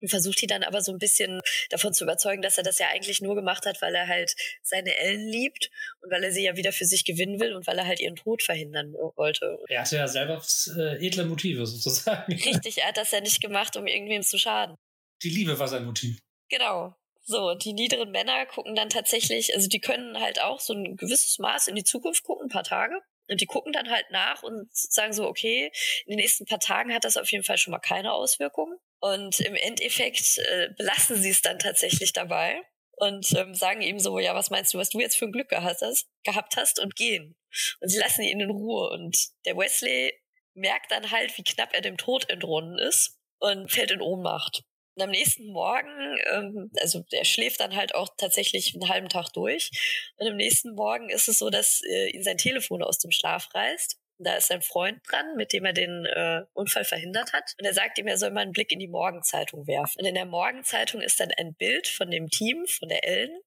[0.00, 2.88] Und versucht die dann aber so ein bisschen davon zu überzeugen, dass er das ja
[2.88, 5.70] eigentlich nur gemacht hat, weil er halt seine Ellen liebt
[6.00, 8.16] und weil er sie ja wieder für sich gewinnen will und weil er halt ihren
[8.16, 9.58] Tod verhindern wollte.
[9.68, 10.42] Er hatte ja selber
[10.76, 12.32] äh, edle Motive sozusagen.
[12.32, 14.76] Richtig, er hat das ja nicht gemacht, um irgendwem zu schaden.
[15.22, 16.18] Die Liebe war sein Motiv.
[16.48, 16.94] Genau.
[17.22, 21.38] So, die niederen Männer gucken dann tatsächlich, also die können halt auch so ein gewisses
[21.38, 23.00] Maß in die Zukunft gucken, ein paar Tage.
[23.28, 25.70] Und die gucken dann halt nach und sagen so, okay,
[26.06, 28.76] in den nächsten paar Tagen hat das auf jeden Fall schon mal keine Auswirkungen.
[29.00, 32.62] Und im Endeffekt äh, belassen sie es dann tatsächlich dabei
[33.00, 35.48] und ähm, sagen ihm so, ja, was meinst du, was du jetzt für ein Glück
[35.48, 37.34] gehabt hast, gehabt hast und gehen.
[37.80, 38.90] Und sie lassen ihn in Ruhe.
[38.90, 40.12] Und der Wesley
[40.54, 44.64] merkt dann halt, wie knapp er dem Tod entronnen ist und fällt in Ohnmacht.
[44.96, 49.32] Und am nächsten Morgen, ähm, also der schläft dann halt auch tatsächlich einen halben Tag
[49.32, 49.70] durch.
[50.18, 53.48] Und am nächsten Morgen ist es so, dass äh, ihn sein Telefon aus dem Schlaf
[53.54, 53.98] reißt.
[54.22, 57.54] Da ist sein Freund dran, mit dem er den äh, Unfall verhindert hat.
[57.58, 60.00] Und er sagt ihm, er soll mal einen Blick in die Morgenzeitung werfen.
[60.00, 63.40] Und in der Morgenzeitung ist dann ein Bild von dem Team, von der Ellen,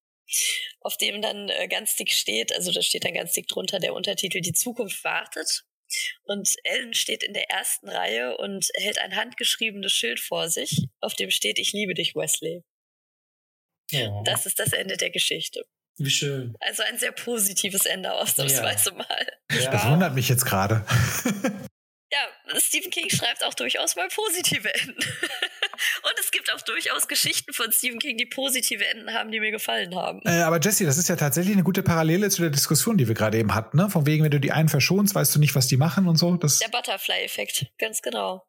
[0.80, 3.94] auf dem dann äh, ganz dick steht, also da steht dann ganz dick drunter der
[3.94, 5.64] Untertitel Die Zukunft wartet.
[6.24, 11.14] Und Ellen steht in der ersten Reihe und hält ein handgeschriebenes Schild vor sich, auf
[11.14, 12.64] dem steht, ich liebe dich, Wesley.
[13.92, 14.24] Ja.
[14.26, 15.66] Das ist das Ende der Geschichte.
[15.98, 16.56] Wie schön.
[16.60, 18.96] Also ein sehr positives Ende ausnahmsweise ja.
[18.96, 19.28] mal.
[19.52, 19.72] Ja.
[19.72, 20.86] Das wundert mich jetzt gerade.
[22.12, 24.96] ja, Stephen King schreibt auch durchaus mal positive Enden.
[26.04, 29.52] Und es gibt auch durchaus Geschichten von Stephen King, die positive Enden haben, die mir
[29.52, 30.22] gefallen haben.
[30.26, 33.16] Äh, aber Jesse, das ist ja tatsächlich eine gute Parallele zu der Diskussion, die wir
[33.16, 33.78] gerade eben hatten.
[33.78, 33.90] Ne?
[33.90, 36.36] Von wegen, wenn du die einen verschonst, weißt du nicht, was die machen und so.
[36.38, 38.46] Das der Butterfly-Effekt, ganz genau.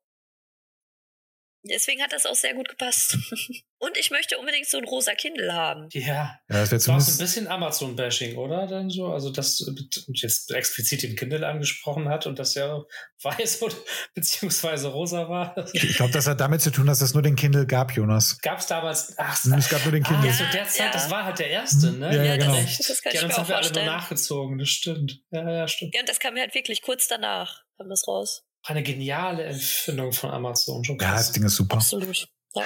[1.66, 3.16] Deswegen hat das auch sehr gut gepasst.
[3.78, 5.88] Und ich möchte unbedingt so ein rosa Kindle haben.
[5.92, 6.38] Ja.
[6.48, 8.66] ja das zumindest ein bisschen Amazon-Bashing, oder?
[8.66, 9.70] Dann so, also das
[10.14, 12.82] jetzt explizit den Kindle angesprochen hat und das ja
[13.22, 13.74] weiß oder
[14.14, 15.54] beziehungsweise rosa war.
[15.74, 18.40] Ich glaube, das hat damit zu tun, dass es nur den Kindle gab, Jonas.
[18.40, 19.14] Gab es damals?
[19.18, 20.30] Ach, es gab nur den Kindle.
[20.30, 20.92] Ah, zu der Zeit, ja.
[20.92, 22.14] das war halt der erste, ne?
[22.14, 22.54] Ja, ja, genau.
[22.54, 23.86] Das, das kann Die ich haben mir uns auch alle nur vorstellen.
[23.86, 25.20] nachgezogen, das stimmt.
[25.30, 25.94] Ja, ja, stimmt.
[25.94, 28.44] Ja, und das kam mir halt wirklich kurz danach, kam das raus.
[28.66, 30.82] Eine geniale Empfindung von Amazon.
[30.84, 31.76] Schon ja, das Ding ist super.
[31.76, 32.28] Absolut.
[32.54, 32.62] Ja.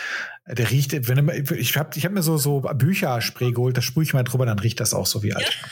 [0.46, 4.04] Der riecht, wenn du, ich habe ich hab mir so, so Bücherspray geholt, da sprühe
[4.04, 5.58] ich mal drüber, dann riecht das auch so wie alt.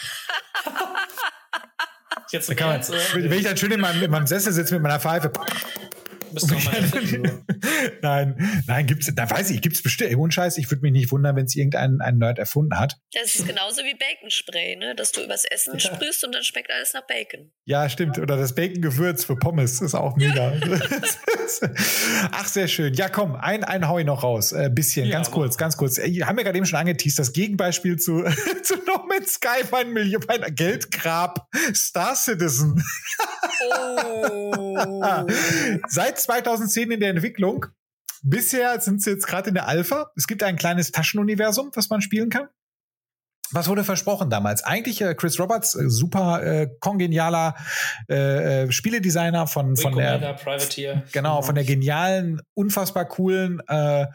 [2.33, 4.83] Jetzt Da kann man, wenn ich dann schön in meinem, in meinem Sessel sitze mit
[4.83, 5.31] meiner Pfeife.
[6.33, 7.43] Ihr auch mal
[8.03, 10.17] nein, nein, gibt's, da weiß ich, gibt's bestimmt.
[10.17, 12.99] Ohne Scheiß, ich würde mich nicht wundern, wenn es irgendein ein Nerd erfunden hat.
[13.13, 14.95] Das ist genauso wie Baconspray, ne?
[14.95, 17.51] Dass du übers Essen sprühst und dann schmeckt alles nach Bacon.
[17.65, 18.19] Ja, stimmt.
[18.19, 20.53] Oder das Bacon-Gewürz für Pommes ist auch mega.
[22.33, 22.95] Ach, sehr schön.
[22.95, 24.53] Ja, komm, ein, ein hau ich noch raus.
[24.53, 25.99] Äh, bisschen, Ja, ganz aber- kurz, ganz kurz.
[25.99, 27.19] Äh, haben wir gerade eben schon angeteased.
[27.19, 28.25] Das Gegenbeispiel zu,
[28.63, 32.83] zu No Man's Sky, mein Million, mein Geldgrab, Star Citizen.
[33.71, 35.27] Oh.
[35.89, 37.67] Seit 2010 in der Entwicklung.
[38.23, 40.11] Bisher sind sie jetzt gerade in der Alpha.
[40.17, 42.49] Es gibt ein kleines Taschenuniversum, was man spielen kann.
[43.53, 44.65] Was wurde versprochen damals?
[44.65, 47.55] Eigentlich äh, Chris Roberts, äh, super äh, kongenialer
[48.09, 51.05] äh, äh, Spieledesigner von, von Commander, der Privateer.
[51.13, 54.07] genau von der genialen, unfassbar coolen äh,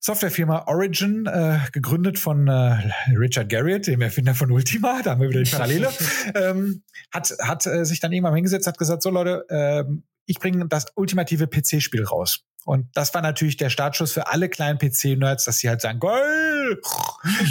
[0.00, 2.78] Softwarefirma Origin, äh, gegründet von äh,
[3.18, 5.90] Richard Garriott, dem Erfinder von Ultima, da haben wir wieder die Parallele,
[6.34, 10.66] ähm, hat, hat äh, sich dann irgendwann hingesetzt, hat gesagt, so Leute, ähm, ich bringe
[10.68, 12.44] das ultimative PC-Spiel raus.
[12.64, 16.80] Und das war natürlich der Startschuss für alle kleinen PC-Nerds, dass sie halt sagen, geil,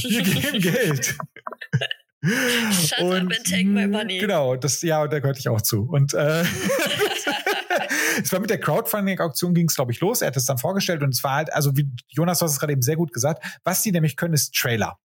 [0.03, 1.17] wir geben Geld.
[2.71, 4.17] Shut up and take my money.
[4.17, 5.83] Genau, das, ja, da gehörte ich auch zu.
[5.83, 6.41] Und äh,
[8.21, 10.21] es war mit der Crowdfunding-Auktion ging es, glaube ich, los.
[10.21, 12.73] Er hat es dann vorgestellt und es war halt, also wie Jonas hat es gerade
[12.73, 14.97] eben sehr gut gesagt, was die nämlich können, ist Trailer.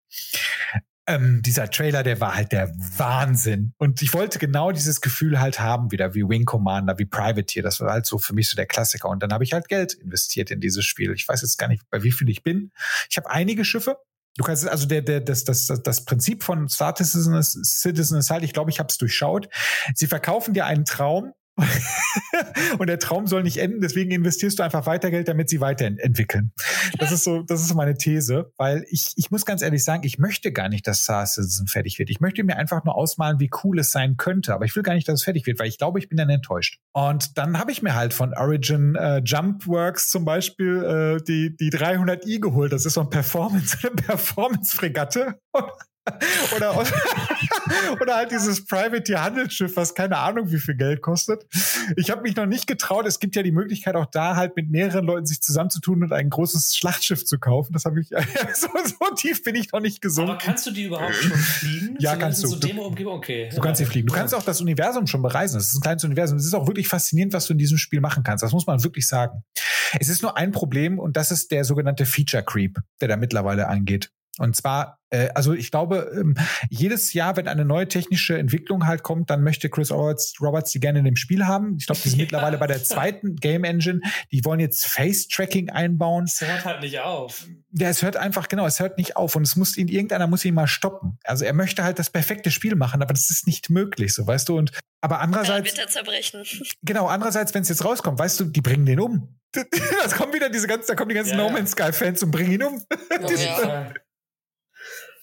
[1.06, 3.72] Ähm, dieser Trailer, der war halt der Wahnsinn.
[3.78, 7.62] Und ich wollte genau dieses Gefühl halt haben, wieder wie Wing Commander, wie Privateer.
[7.62, 9.08] Das war halt so für mich so der Klassiker.
[9.08, 11.12] Und dann habe ich halt Geld investiert in dieses Spiel.
[11.12, 12.70] Ich weiß jetzt gar nicht, bei wie viel ich bin.
[13.08, 13.96] Ich habe einige Schiffe.
[14.36, 18.18] Du kannst also der, der, das, das, das, das Prinzip von Star Citizen ist, Citizen
[18.18, 19.48] ist halt, ich glaube, ich habe es durchschaut.
[19.94, 21.32] Sie verkaufen dir einen Traum
[22.78, 26.52] und der Traum soll nicht enden, deswegen investierst du einfach weiter Geld, damit sie weiterentwickeln.
[26.98, 30.18] Das ist so, das ist meine These, weil ich, ich muss ganz ehrlich sagen, ich
[30.18, 32.10] möchte gar nicht, dass Star Citizen fertig wird.
[32.10, 34.94] Ich möchte mir einfach nur ausmalen, wie cool es sein könnte, aber ich will gar
[34.94, 36.78] nicht, dass es fertig wird, weil ich glaube, ich bin dann enttäuscht.
[36.92, 41.70] Und dann habe ich mir halt von Origin äh, Jumpworks zum Beispiel äh, die, die
[41.70, 42.72] 300i geholt.
[42.72, 45.38] Das ist so ein Performance, eine Performance-Fregatte.
[46.56, 46.84] Oder
[48.00, 51.46] Oder halt dieses Privateer-Handelsschiff, was keine Ahnung wie viel Geld kostet.
[51.96, 53.06] Ich habe mich noch nicht getraut.
[53.06, 56.30] Es gibt ja die Möglichkeit auch da halt mit mehreren Leuten sich zusammenzutun und ein
[56.30, 57.72] großes Schlachtschiff zu kaufen.
[57.72, 58.08] Das habe ich
[58.54, 60.30] so, so, tief bin ich noch nicht gesungen.
[60.30, 61.96] Aber kannst du die überhaupt schon fliegen?
[61.98, 62.48] Ja, kannst du.
[62.48, 63.50] So Demo-Umgebung, okay.
[63.54, 64.06] Du kannst sie fliegen.
[64.06, 65.56] Du kannst auch das Universum schon bereisen.
[65.56, 66.38] Das ist ein kleines Universum.
[66.38, 68.42] Es ist auch wirklich faszinierend, was du in diesem Spiel machen kannst.
[68.42, 69.42] Das muss man wirklich sagen.
[69.98, 73.68] Es ist nur ein Problem und das ist der sogenannte Feature Creep, der da mittlerweile
[73.68, 74.10] eingeht.
[74.40, 76.34] Und zwar, äh, also ich glaube, ähm,
[76.70, 80.80] jedes Jahr, wenn eine neue technische Entwicklung halt kommt, dann möchte Chris Roberts, Roberts die
[80.80, 81.76] gerne in dem Spiel haben.
[81.78, 82.24] Ich glaube, die sind ja.
[82.24, 84.00] mittlerweile bei der zweiten Game Engine.
[84.32, 86.24] Die wollen jetzt Face-Tracking einbauen.
[86.24, 87.46] Es hört halt nicht auf.
[87.72, 89.36] Ja, es hört einfach, genau, es hört nicht auf.
[89.36, 91.18] Und es muss ihn, irgendeiner muss ihn mal stoppen.
[91.24, 94.48] Also er möchte halt das perfekte Spiel machen, aber das ist nicht möglich, so weißt
[94.48, 94.56] du.
[94.56, 94.72] Und
[95.02, 95.74] aber andererseits.
[95.92, 96.44] zerbrechen.
[96.82, 99.36] Genau, andererseits, wenn es jetzt rauskommt, weißt du, die bringen den um.
[100.02, 101.44] Das kommen wieder diese ganzen, da kommen die ganzen ja.
[101.44, 102.82] No Man's Sky Fans und bringen ihn um.
[103.10, 103.92] Ja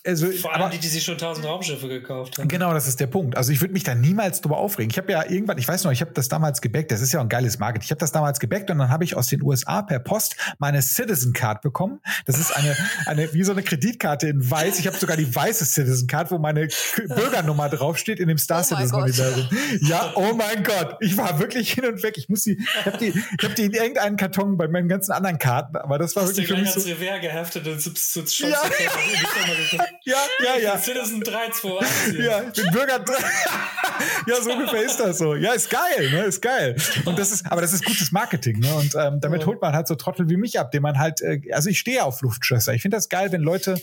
[0.08, 2.48] also, Vor allem aber, die, die sich schon tausend Raumschiffe gekauft haben.
[2.48, 3.36] Genau, das ist der Punkt.
[3.36, 4.90] Also ich würde mich da niemals drüber aufregen.
[4.90, 7.20] Ich habe ja irgendwann, ich weiß noch, ich habe das damals gebackt, das ist ja
[7.20, 7.84] ein geiles Market.
[7.84, 10.82] Ich habe das damals gebackt und dann habe ich aus den USA per Post meine
[10.82, 12.00] Citizen Card bekommen.
[12.26, 14.80] Das ist eine, eine wie so eine Kreditkarte in weiß.
[14.80, 16.68] Ich habe sogar die weiße Citizen Card, wo meine
[17.08, 19.50] Bürgernummer draufsteht in dem Star oh Citizen Universum.
[19.82, 20.96] Ja, oh mein Gott.
[21.02, 22.18] Ich war wirklich hin und weg.
[22.18, 25.12] Ich muss die, ich habe die, ich habe die in irgendeinen Karton bei meinen ganzen
[25.12, 28.48] anderen Karten, aber das war Hast wirklich du gleich so, Revers geheftet und so, so
[28.48, 28.58] ja.
[28.80, 28.88] Ja,
[29.74, 29.86] ja,
[30.62, 30.78] ja.
[30.78, 32.18] Citizen 3, 2, 1.
[32.18, 33.14] Ja, ich bin Bürger 3.
[34.28, 35.36] ja, so ungefähr ist das so.
[35.36, 36.24] Ja, ist geil, ne?
[36.24, 36.76] Ist geil.
[37.06, 38.74] Und das ist, aber das ist gutes Marketing, ne?
[38.76, 41.42] Und ähm, damit holt man halt so Trottel wie mich ab, den man halt, äh,
[41.52, 42.74] also ich stehe auf Luftschlösser.
[42.74, 43.82] Ich finde das geil, wenn Leute,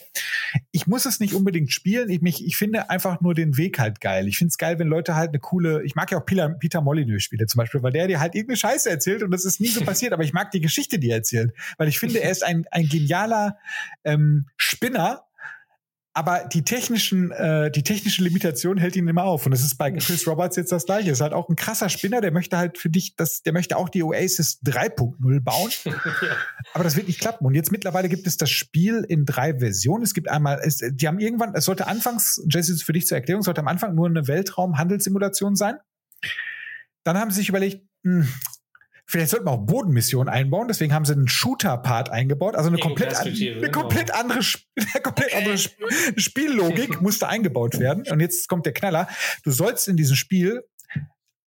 [0.70, 2.10] ich muss es nicht unbedingt spielen.
[2.10, 4.28] Ich, mich, ich finde einfach nur den Weg halt geil.
[4.28, 6.80] Ich finde es geil, wenn Leute halt eine coole, ich mag ja auch Peter, Peter
[6.80, 9.68] Molyneux Spiele zum Beispiel, weil der dir halt irgendeine Scheiße erzählt und das ist nie
[9.68, 12.44] so passiert, aber ich mag die Geschichte, die er erzählt, weil ich finde, er ist
[12.44, 13.58] ein, ein genialer
[14.04, 15.24] ähm, Spinner,
[16.16, 19.46] aber die technischen, äh, die technische Limitation hält ihn immer auf.
[19.46, 21.10] Und das ist bei Chris Roberts jetzt das gleiche.
[21.10, 23.88] Ist halt auch ein krasser Spinner, der möchte halt für dich, das, der möchte auch
[23.88, 25.70] die Oasis 3.0 bauen.
[26.72, 27.44] Aber das wird nicht klappen.
[27.44, 30.04] Und jetzt mittlerweile gibt es das Spiel in drei Versionen.
[30.04, 33.42] Es gibt einmal, es, die haben irgendwann, es sollte anfangs, Jesse, für dich zur Erklärung,
[33.42, 35.78] sollte am Anfang nur eine Weltraum-Handelssimulation sein.
[37.02, 38.28] Dann haben sie sich überlegt, mh, hm,
[39.06, 43.14] Vielleicht sollten wir auch Bodenmissionen einbauen, deswegen haben sie einen Shooter-Part eingebaut, also eine komplett,
[43.14, 43.80] an, eine genau.
[43.80, 44.40] komplett andere,
[44.76, 45.58] eine komplett andere
[46.16, 48.04] Spiellogik musste eingebaut werden.
[48.10, 49.08] Und jetzt kommt der Knaller.
[49.42, 50.64] Du sollst in diesem Spiel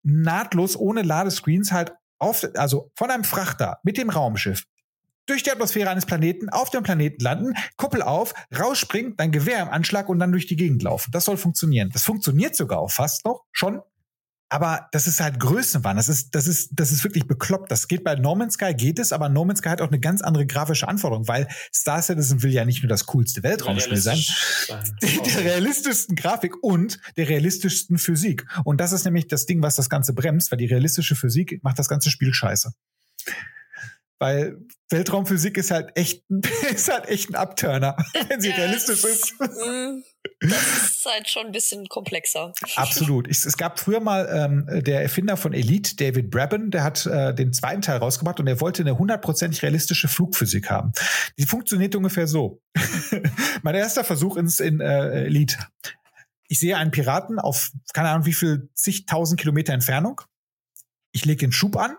[0.03, 4.65] nahtlos ohne Ladescreens halt auf, also von einem Frachter mit dem Raumschiff
[5.27, 9.69] durch die Atmosphäre eines Planeten auf dem Planeten landen, Kuppel auf, rausspringen, dein Gewehr im
[9.69, 11.11] Anschlag und dann durch die Gegend laufen.
[11.13, 11.91] Das soll funktionieren.
[11.93, 13.81] Das funktioniert sogar auch fast noch schon,
[14.55, 15.97] aber das ist halt Größenwahn.
[15.97, 17.73] Das ist, das ist, das ist wirklich bekloppt.
[17.73, 19.99] Das geht bei No Man's Sky, geht es, aber No Man's Sky hat auch eine
[19.99, 24.23] ganz andere grafische Anforderung, weil Star Citizen will ja nicht nur das coolste Weltraumspiel sein,
[25.03, 28.47] der realistischsten Grafik und der realistischsten Physik.
[28.63, 31.81] Und das ist nämlich das Ding, was das Ganze bremst, weil die realistische Physik macht
[31.81, 32.73] das ganze Spiel scheiße.
[34.21, 36.23] Weil Weltraumphysik ist halt echt,
[36.73, 37.97] ist halt echt ein Upturner,
[38.29, 39.35] wenn sie realistisch ist.
[40.41, 42.53] Das ist halt schon ein bisschen komplexer.
[42.77, 43.29] Absolut.
[43.29, 47.35] Ich, es gab früher mal ähm, der Erfinder von Elite, David Brabham, der hat äh,
[47.35, 50.93] den zweiten Teil rausgebracht und er wollte eine hundertprozentig realistische Flugphysik haben.
[51.39, 52.63] Die funktioniert ungefähr so.
[53.63, 55.59] mein erster Versuch ins in äh, Elite.
[56.49, 60.21] Ich sehe einen Piraten auf keine Ahnung wie viel zigtausend Kilometer Entfernung.
[61.13, 61.97] Ich lege den Schub an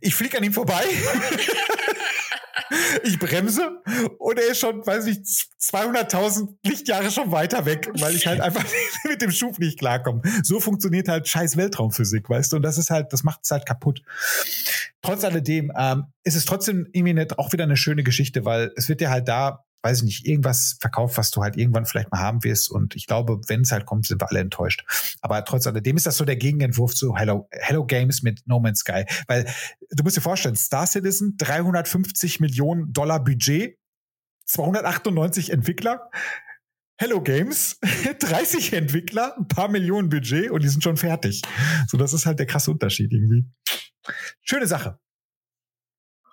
[0.00, 0.84] ich fliege an ihm vorbei.
[3.02, 3.82] ich bremse
[4.18, 8.64] und er ist schon, weiß ich, 200.000 Lichtjahre schon weiter weg, weil ich halt einfach
[9.08, 10.22] mit dem Schub nicht klarkomme.
[10.42, 12.56] So funktioniert halt scheiß Weltraumphysik, weißt du?
[12.56, 14.02] Und das ist halt, das macht es halt kaputt.
[15.02, 18.88] Trotz alledem ähm, ist es trotzdem irgendwie nicht, auch wieder eine schöne Geschichte, weil es
[18.88, 22.20] wird ja halt da weiß ich nicht, irgendwas verkauft, was du halt irgendwann vielleicht mal
[22.20, 22.70] haben wirst.
[22.70, 24.84] Und ich glaube, wenn es halt kommt, sind wir alle enttäuscht.
[25.20, 28.80] Aber trotz alledem ist das so der Gegenentwurf zu Hello, Hello Games mit No Man's
[28.80, 29.04] Sky.
[29.28, 29.44] Weil
[29.90, 33.78] du musst dir vorstellen, Star Citizen, 350 Millionen Dollar Budget,
[34.46, 36.10] 298 Entwickler.
[36.96, 37.78] Hello Games,
[38.20, 41.42] 30 Entwickler, ein paar Millionen Budget und die sind schon fertig.
[41.88, 43.44] So, das ist halt der krasse Unterschied irgendwie.
[44.42, 44.98] Schöne Sache.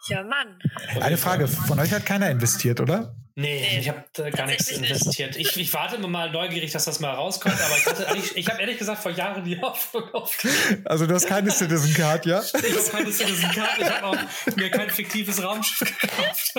[0.07, 0.59] Ja, Mann.
[0.99, 3.15] Eine Frage, von euch hat keiner investiert, oder?
[3.35, 5.37] Nee, ich habe gar nichts investiert.
[5.37, 8.77] Ich, ich, warte mal neugierig, dass das mal rauskommt, aber ich, hatte ich habe ehrlich
[8.77, 10.37] gesagt vor Jahren die Hoffnung auf.
[10.83, 12.41] Also du hast keine Citizen Card, ja?
[12.41, 14.17] Ich habe keine Citizen Card, ich habe auch
[14.57, 16.53] mir kein fiktives Raumschiff gekauft.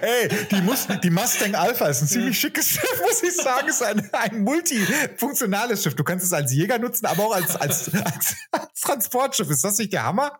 [0.00, 3.68] Ey, die, Mus die Mustang Alpha ist ein ziemlich schickes Schiff, muss ich sagen.
[3.68, 5.94] Ist ein, ein multifunktionales Schiff.
[5.94, 9.48] Du kannst es als Jäger nutzen, aber auch als, als, als, als Transportschiff.
[9.48, 10.38] Ist das nicht der Hammer?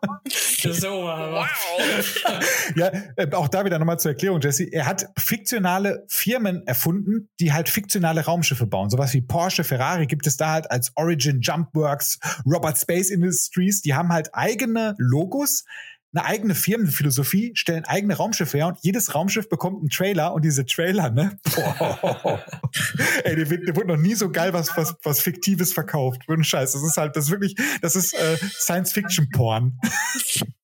[0.63, 1.47] Das ist der Oberhammer.
[1.77, 2.45] Wow.
[2.75, 4.65] ja, äh, auch da wieder nochmal zur Erklärung, Jesse.
[4.65, 8.89] Er hat fiktional fiktionale Firmen erfunden, die halt fiktionale Raumschiffe bauen.
[8.89, 13.81] Sowas wie Porsche, Ferrari gibt es da halt als Origin, Jumpworks, Robert Space Industries.
[13.81, 15.63] Die haben halt eigene Logos,
[16.13, 20.65] eine eigene Firmenphilosophie, stellen eigene Raumschiffe her und jedes Raumschiff bekommt einen Trailer und diese
[20.65, 21.37] Trailer, ne?
[21.55, 22.43] Boah.
[23.23, 26.23] Ey, der wird, der wird noch nie so geil was, was, was Fiktives verkauft.
[26.27, 26.73] Ohne Scheiß.
[26.73, 29.77] Das ist halt, das ist wirklich, das ist äh, Science-Fiction-Porn.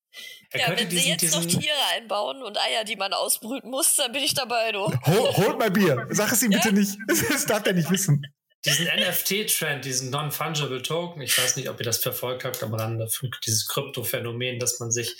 [0.58, 3.70] Er Ja, wenn sie diesen, jetzt noch diesen, Tiere einbauen und Eier, die man ausbrüten
[3.70, 4.86] muss, dann bin ich dabei, du.
[5.06, 6.06] Hol, holt mal Bier.
[6.10, 6.96] Sag es ihm bitte nicht.
[7.08, 8.26] Das darf er nicht wissen.
[8.64, 13.08] diesen NFT-Trend, diesen Non-Fungible Token, ich weiß nicht, ob ihr das verfolgt habt am Rande,
[13.46, 15.16] dieses Krypto-Phänomen, dass man sich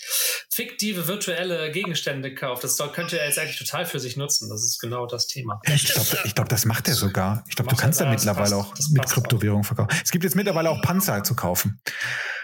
[0.49, 2.63] fiktive virtuelle Gegenstände kauft.
[2.63, 4.49] Das könnte er jetzt eigentlich total für sich nutzen.
[4.49, 5.61] Das ist genau das Thema.
[5.73, 7.43] Ich glaube, ich glaub, das macht er sogar.
[7.47, 8.83] Ich glaube, du kannst da mittlerweile Passt.
[8.83, 9.97] auch mit Kryptowährung verkaufen.
[10.03, 11.79] Es gibt jetzt mittlerweile auch Panzer zu kaufen.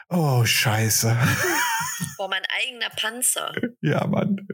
[0.09, 1.17] Oh, scheiße.
[2.17, 3.53] Boah, mein eigener Panzer.
[3.81, 4.47] Ja, Mann.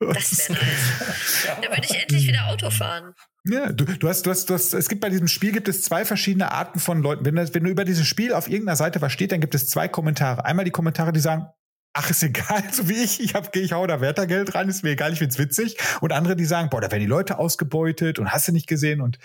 [0.00, 1.46] Das wäre nice.
[1.46, 3.14] Dann würde ich endlich wieder Auto fahren.
[3.46, 5.82] Ja, du, du hast, du hast, du hast, es gibt bei diesem Spiel gibt es
[5.82, 7.24] zwei verschiedene Arten von Leuten.
[7.24, 9.68] Wenn, das, wenn du über dieses Spiel auf irgendeiner Seite was steht, dann gibt es
[9.68, 10.44] zwei Kommentare.
[10.44, 11.46] Einmal die Kommentare, die sagen,
[11.92, 14.90] ach, ist egal, so wie ich, ich hab, ich hau da Wettergeld rein, ist mir
[14.90, 15.76] egal, ich find's witzig.
[16.00, 19.00] Und andere, die sagen, boah, da werden die Leute ausgebeutet und hast du nicht gesehen
[19.00, 19.18] und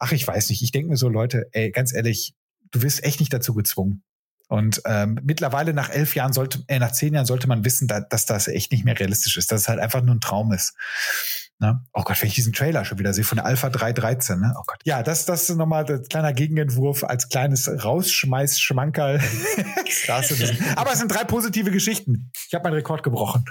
[0.00, 0.62] ach, ich weiß nicht.
[0.62, 2.34] Ich denke mir so, Leute, ey, ganz ehrlich,
[2.72, 4.02] du wirst echt nicht dazu gezwungen.
[4.50, 8.00] Und ähm, mittlerweile nach elf Jahren sollte, äh, nach zehn Jahren sollte man wissen, da,
[8.00, 10.74] dass das echt nicht mehr realistisch ist, dass es halt einfach nur ein Traum ist.
[11.60, 11.80] Ne?
[11.92, 14.52] Oh Gott, wenn ich diesen Trailer schon wieder sehe von Alpha 313, ne?
[14.58, 14.80] Oh Gott.
[14.84, 19.20] Ja, das, das ist nochmal ein kleiner Gegenentwurf als kleines Rausschmeiß-Schmankerl.
[20.76, 22.32] Aber es sind drei positive Geschichten.
[22.48, 23.44] Ich habe meinen Rekord gebrochen.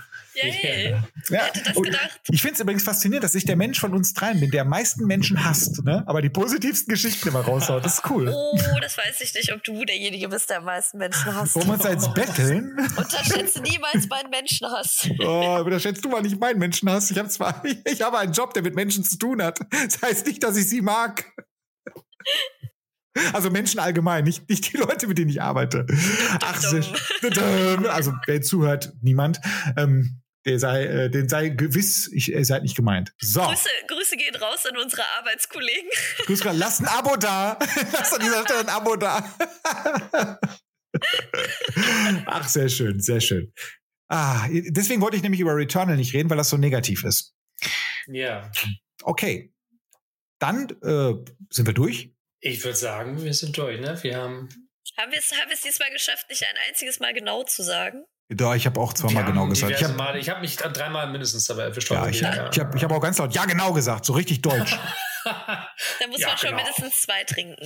[0.43, 0.91] Yay.
[0.91, 1.03] Ja.
[1.29, 1.45] Ja.
[1.45, 2.21] hätte das gedacht?
[2.29, 4.69] Ich finde es übrigens faszinierend, dass ich der Mensch von uns dreien bin, der am
[4.69, 6.03] meisten Menschen hasst, ne?
[6.07, 7.83] aber die positivsten Geschichten immer raushaut.
[7.85, 8.29] Das ist cool.
[8.29, 11.55] Oh, das weiß ich nicht, ob du derjenige bist, der am meisten Menschen hasst.
[11.55, 12.77] Wollen wir uns da jetzt betteln?
[12.97, 15.09] Unterschätze niemals meinen Menschenhass.
[15.19, 17.11] Oh, aber da schätzt du mal nicht meinen Menschenhass.
[17.11, 19.59] Ich habe zwar, ich habe einen Job, der mit Menschen zu tun hat.
[19.69, 21.25] Das heißt nicht, dass ich sie mag.
[23.33, 25.85] Also Menschen allgemein, nicht, nicht die Leute, mit denen ich arbeite.
[26.41, 26.63] Ach,
[27.89, 29.41] also wer zuhört, niemand.
[29.77, 33.13] Ähm, der sei, äh, den sei gewiss, ich, ihr seid nicht gemeint.
[33.19, 35.89] So, Grüße, Grüße gehen raus an unsere Arbeitskollegen.
[36.25, 37.57] Grüß Gott, lasst ein Abo da.
[37.93, 39.35] Lasst an dieser Stelle ein Abo da.
[42.25, 43.53] Ach, sehr schön, sehr schön.
[44.07, 47.35] Ah, deswegen wollte ich nämlich über Returnal nicht reden, weil das so negativ ist.
[48.07, 48.49] Ja,
[49.03, 49.53] Okay.
[50.39, 51.13] Dann äh,
[51.49, 52.11] sind wir durch.
[52.39, 53.79] ich würde sagen, wir sind durch.
[53.79, 54.01] Ne?
[54.03, 54.49] Wir haben,
[54.97, 58.05] Haben wir es haben wir es diesmal geschafft, nicht ein einziges Mal genau zu sagen?
[58.31, 59.73] Ja, ich habe auch zweimal genau gesagt.
[59.73, 59.95] Ich habe
[60.29, 61.89] habe mich dreimal mindestens dabei erwischt.
[61.89, 64.77] ja, ich, ich hab, ich hab auch ganz laut Ja genau gesagt, so richtig deutsch.
[65.25, 66.61] Da muss Ja, man schon genau.
[66.63, 67.57] mindestens zwei trinken.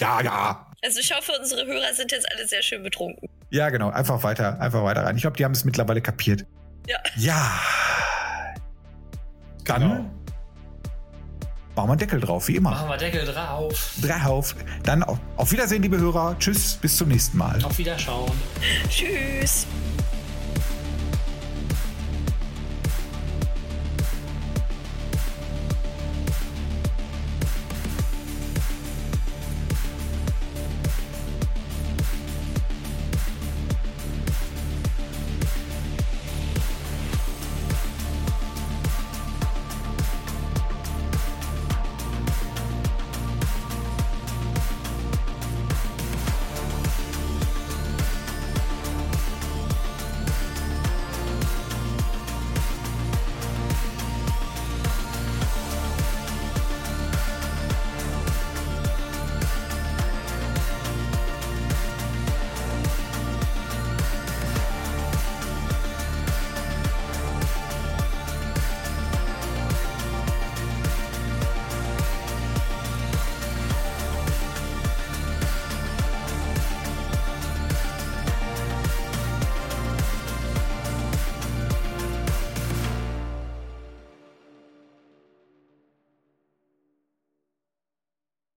[0.00, 0.66] Ja, ja, ja.
[0.82, 3.28] Also ich hoffe, unsere Hörer sind jetzt alle sehr schön betrunken.
[3.50, 3.90] Ja, genau.
[3.90, 5.14] Einfach weiter, einfach weiter rein.
[5.16, 6.46] Ich glaube, die haben es mittlerweile kapiert.
[6.86, 6.96] Ja.
[7.16, 7.60] Ja.
[9.64, 10.10] Dann Genau.
[11.78, 12.70] Machen wir einen Deckel drauf, wie immer.
[12.70, 13.94] Machen wir Deckel drauf.
[14.02, 14.56] drauf.
[14.82, 16.36] Dann auf, auf Wiedersehen, liebe Hörer.
[16.38, 17.64] Tschüss, bis zum nächsten Mal.
[17.64, 18.32] Auf Wiederschauen.
[18.90, 19.66] Tschüss.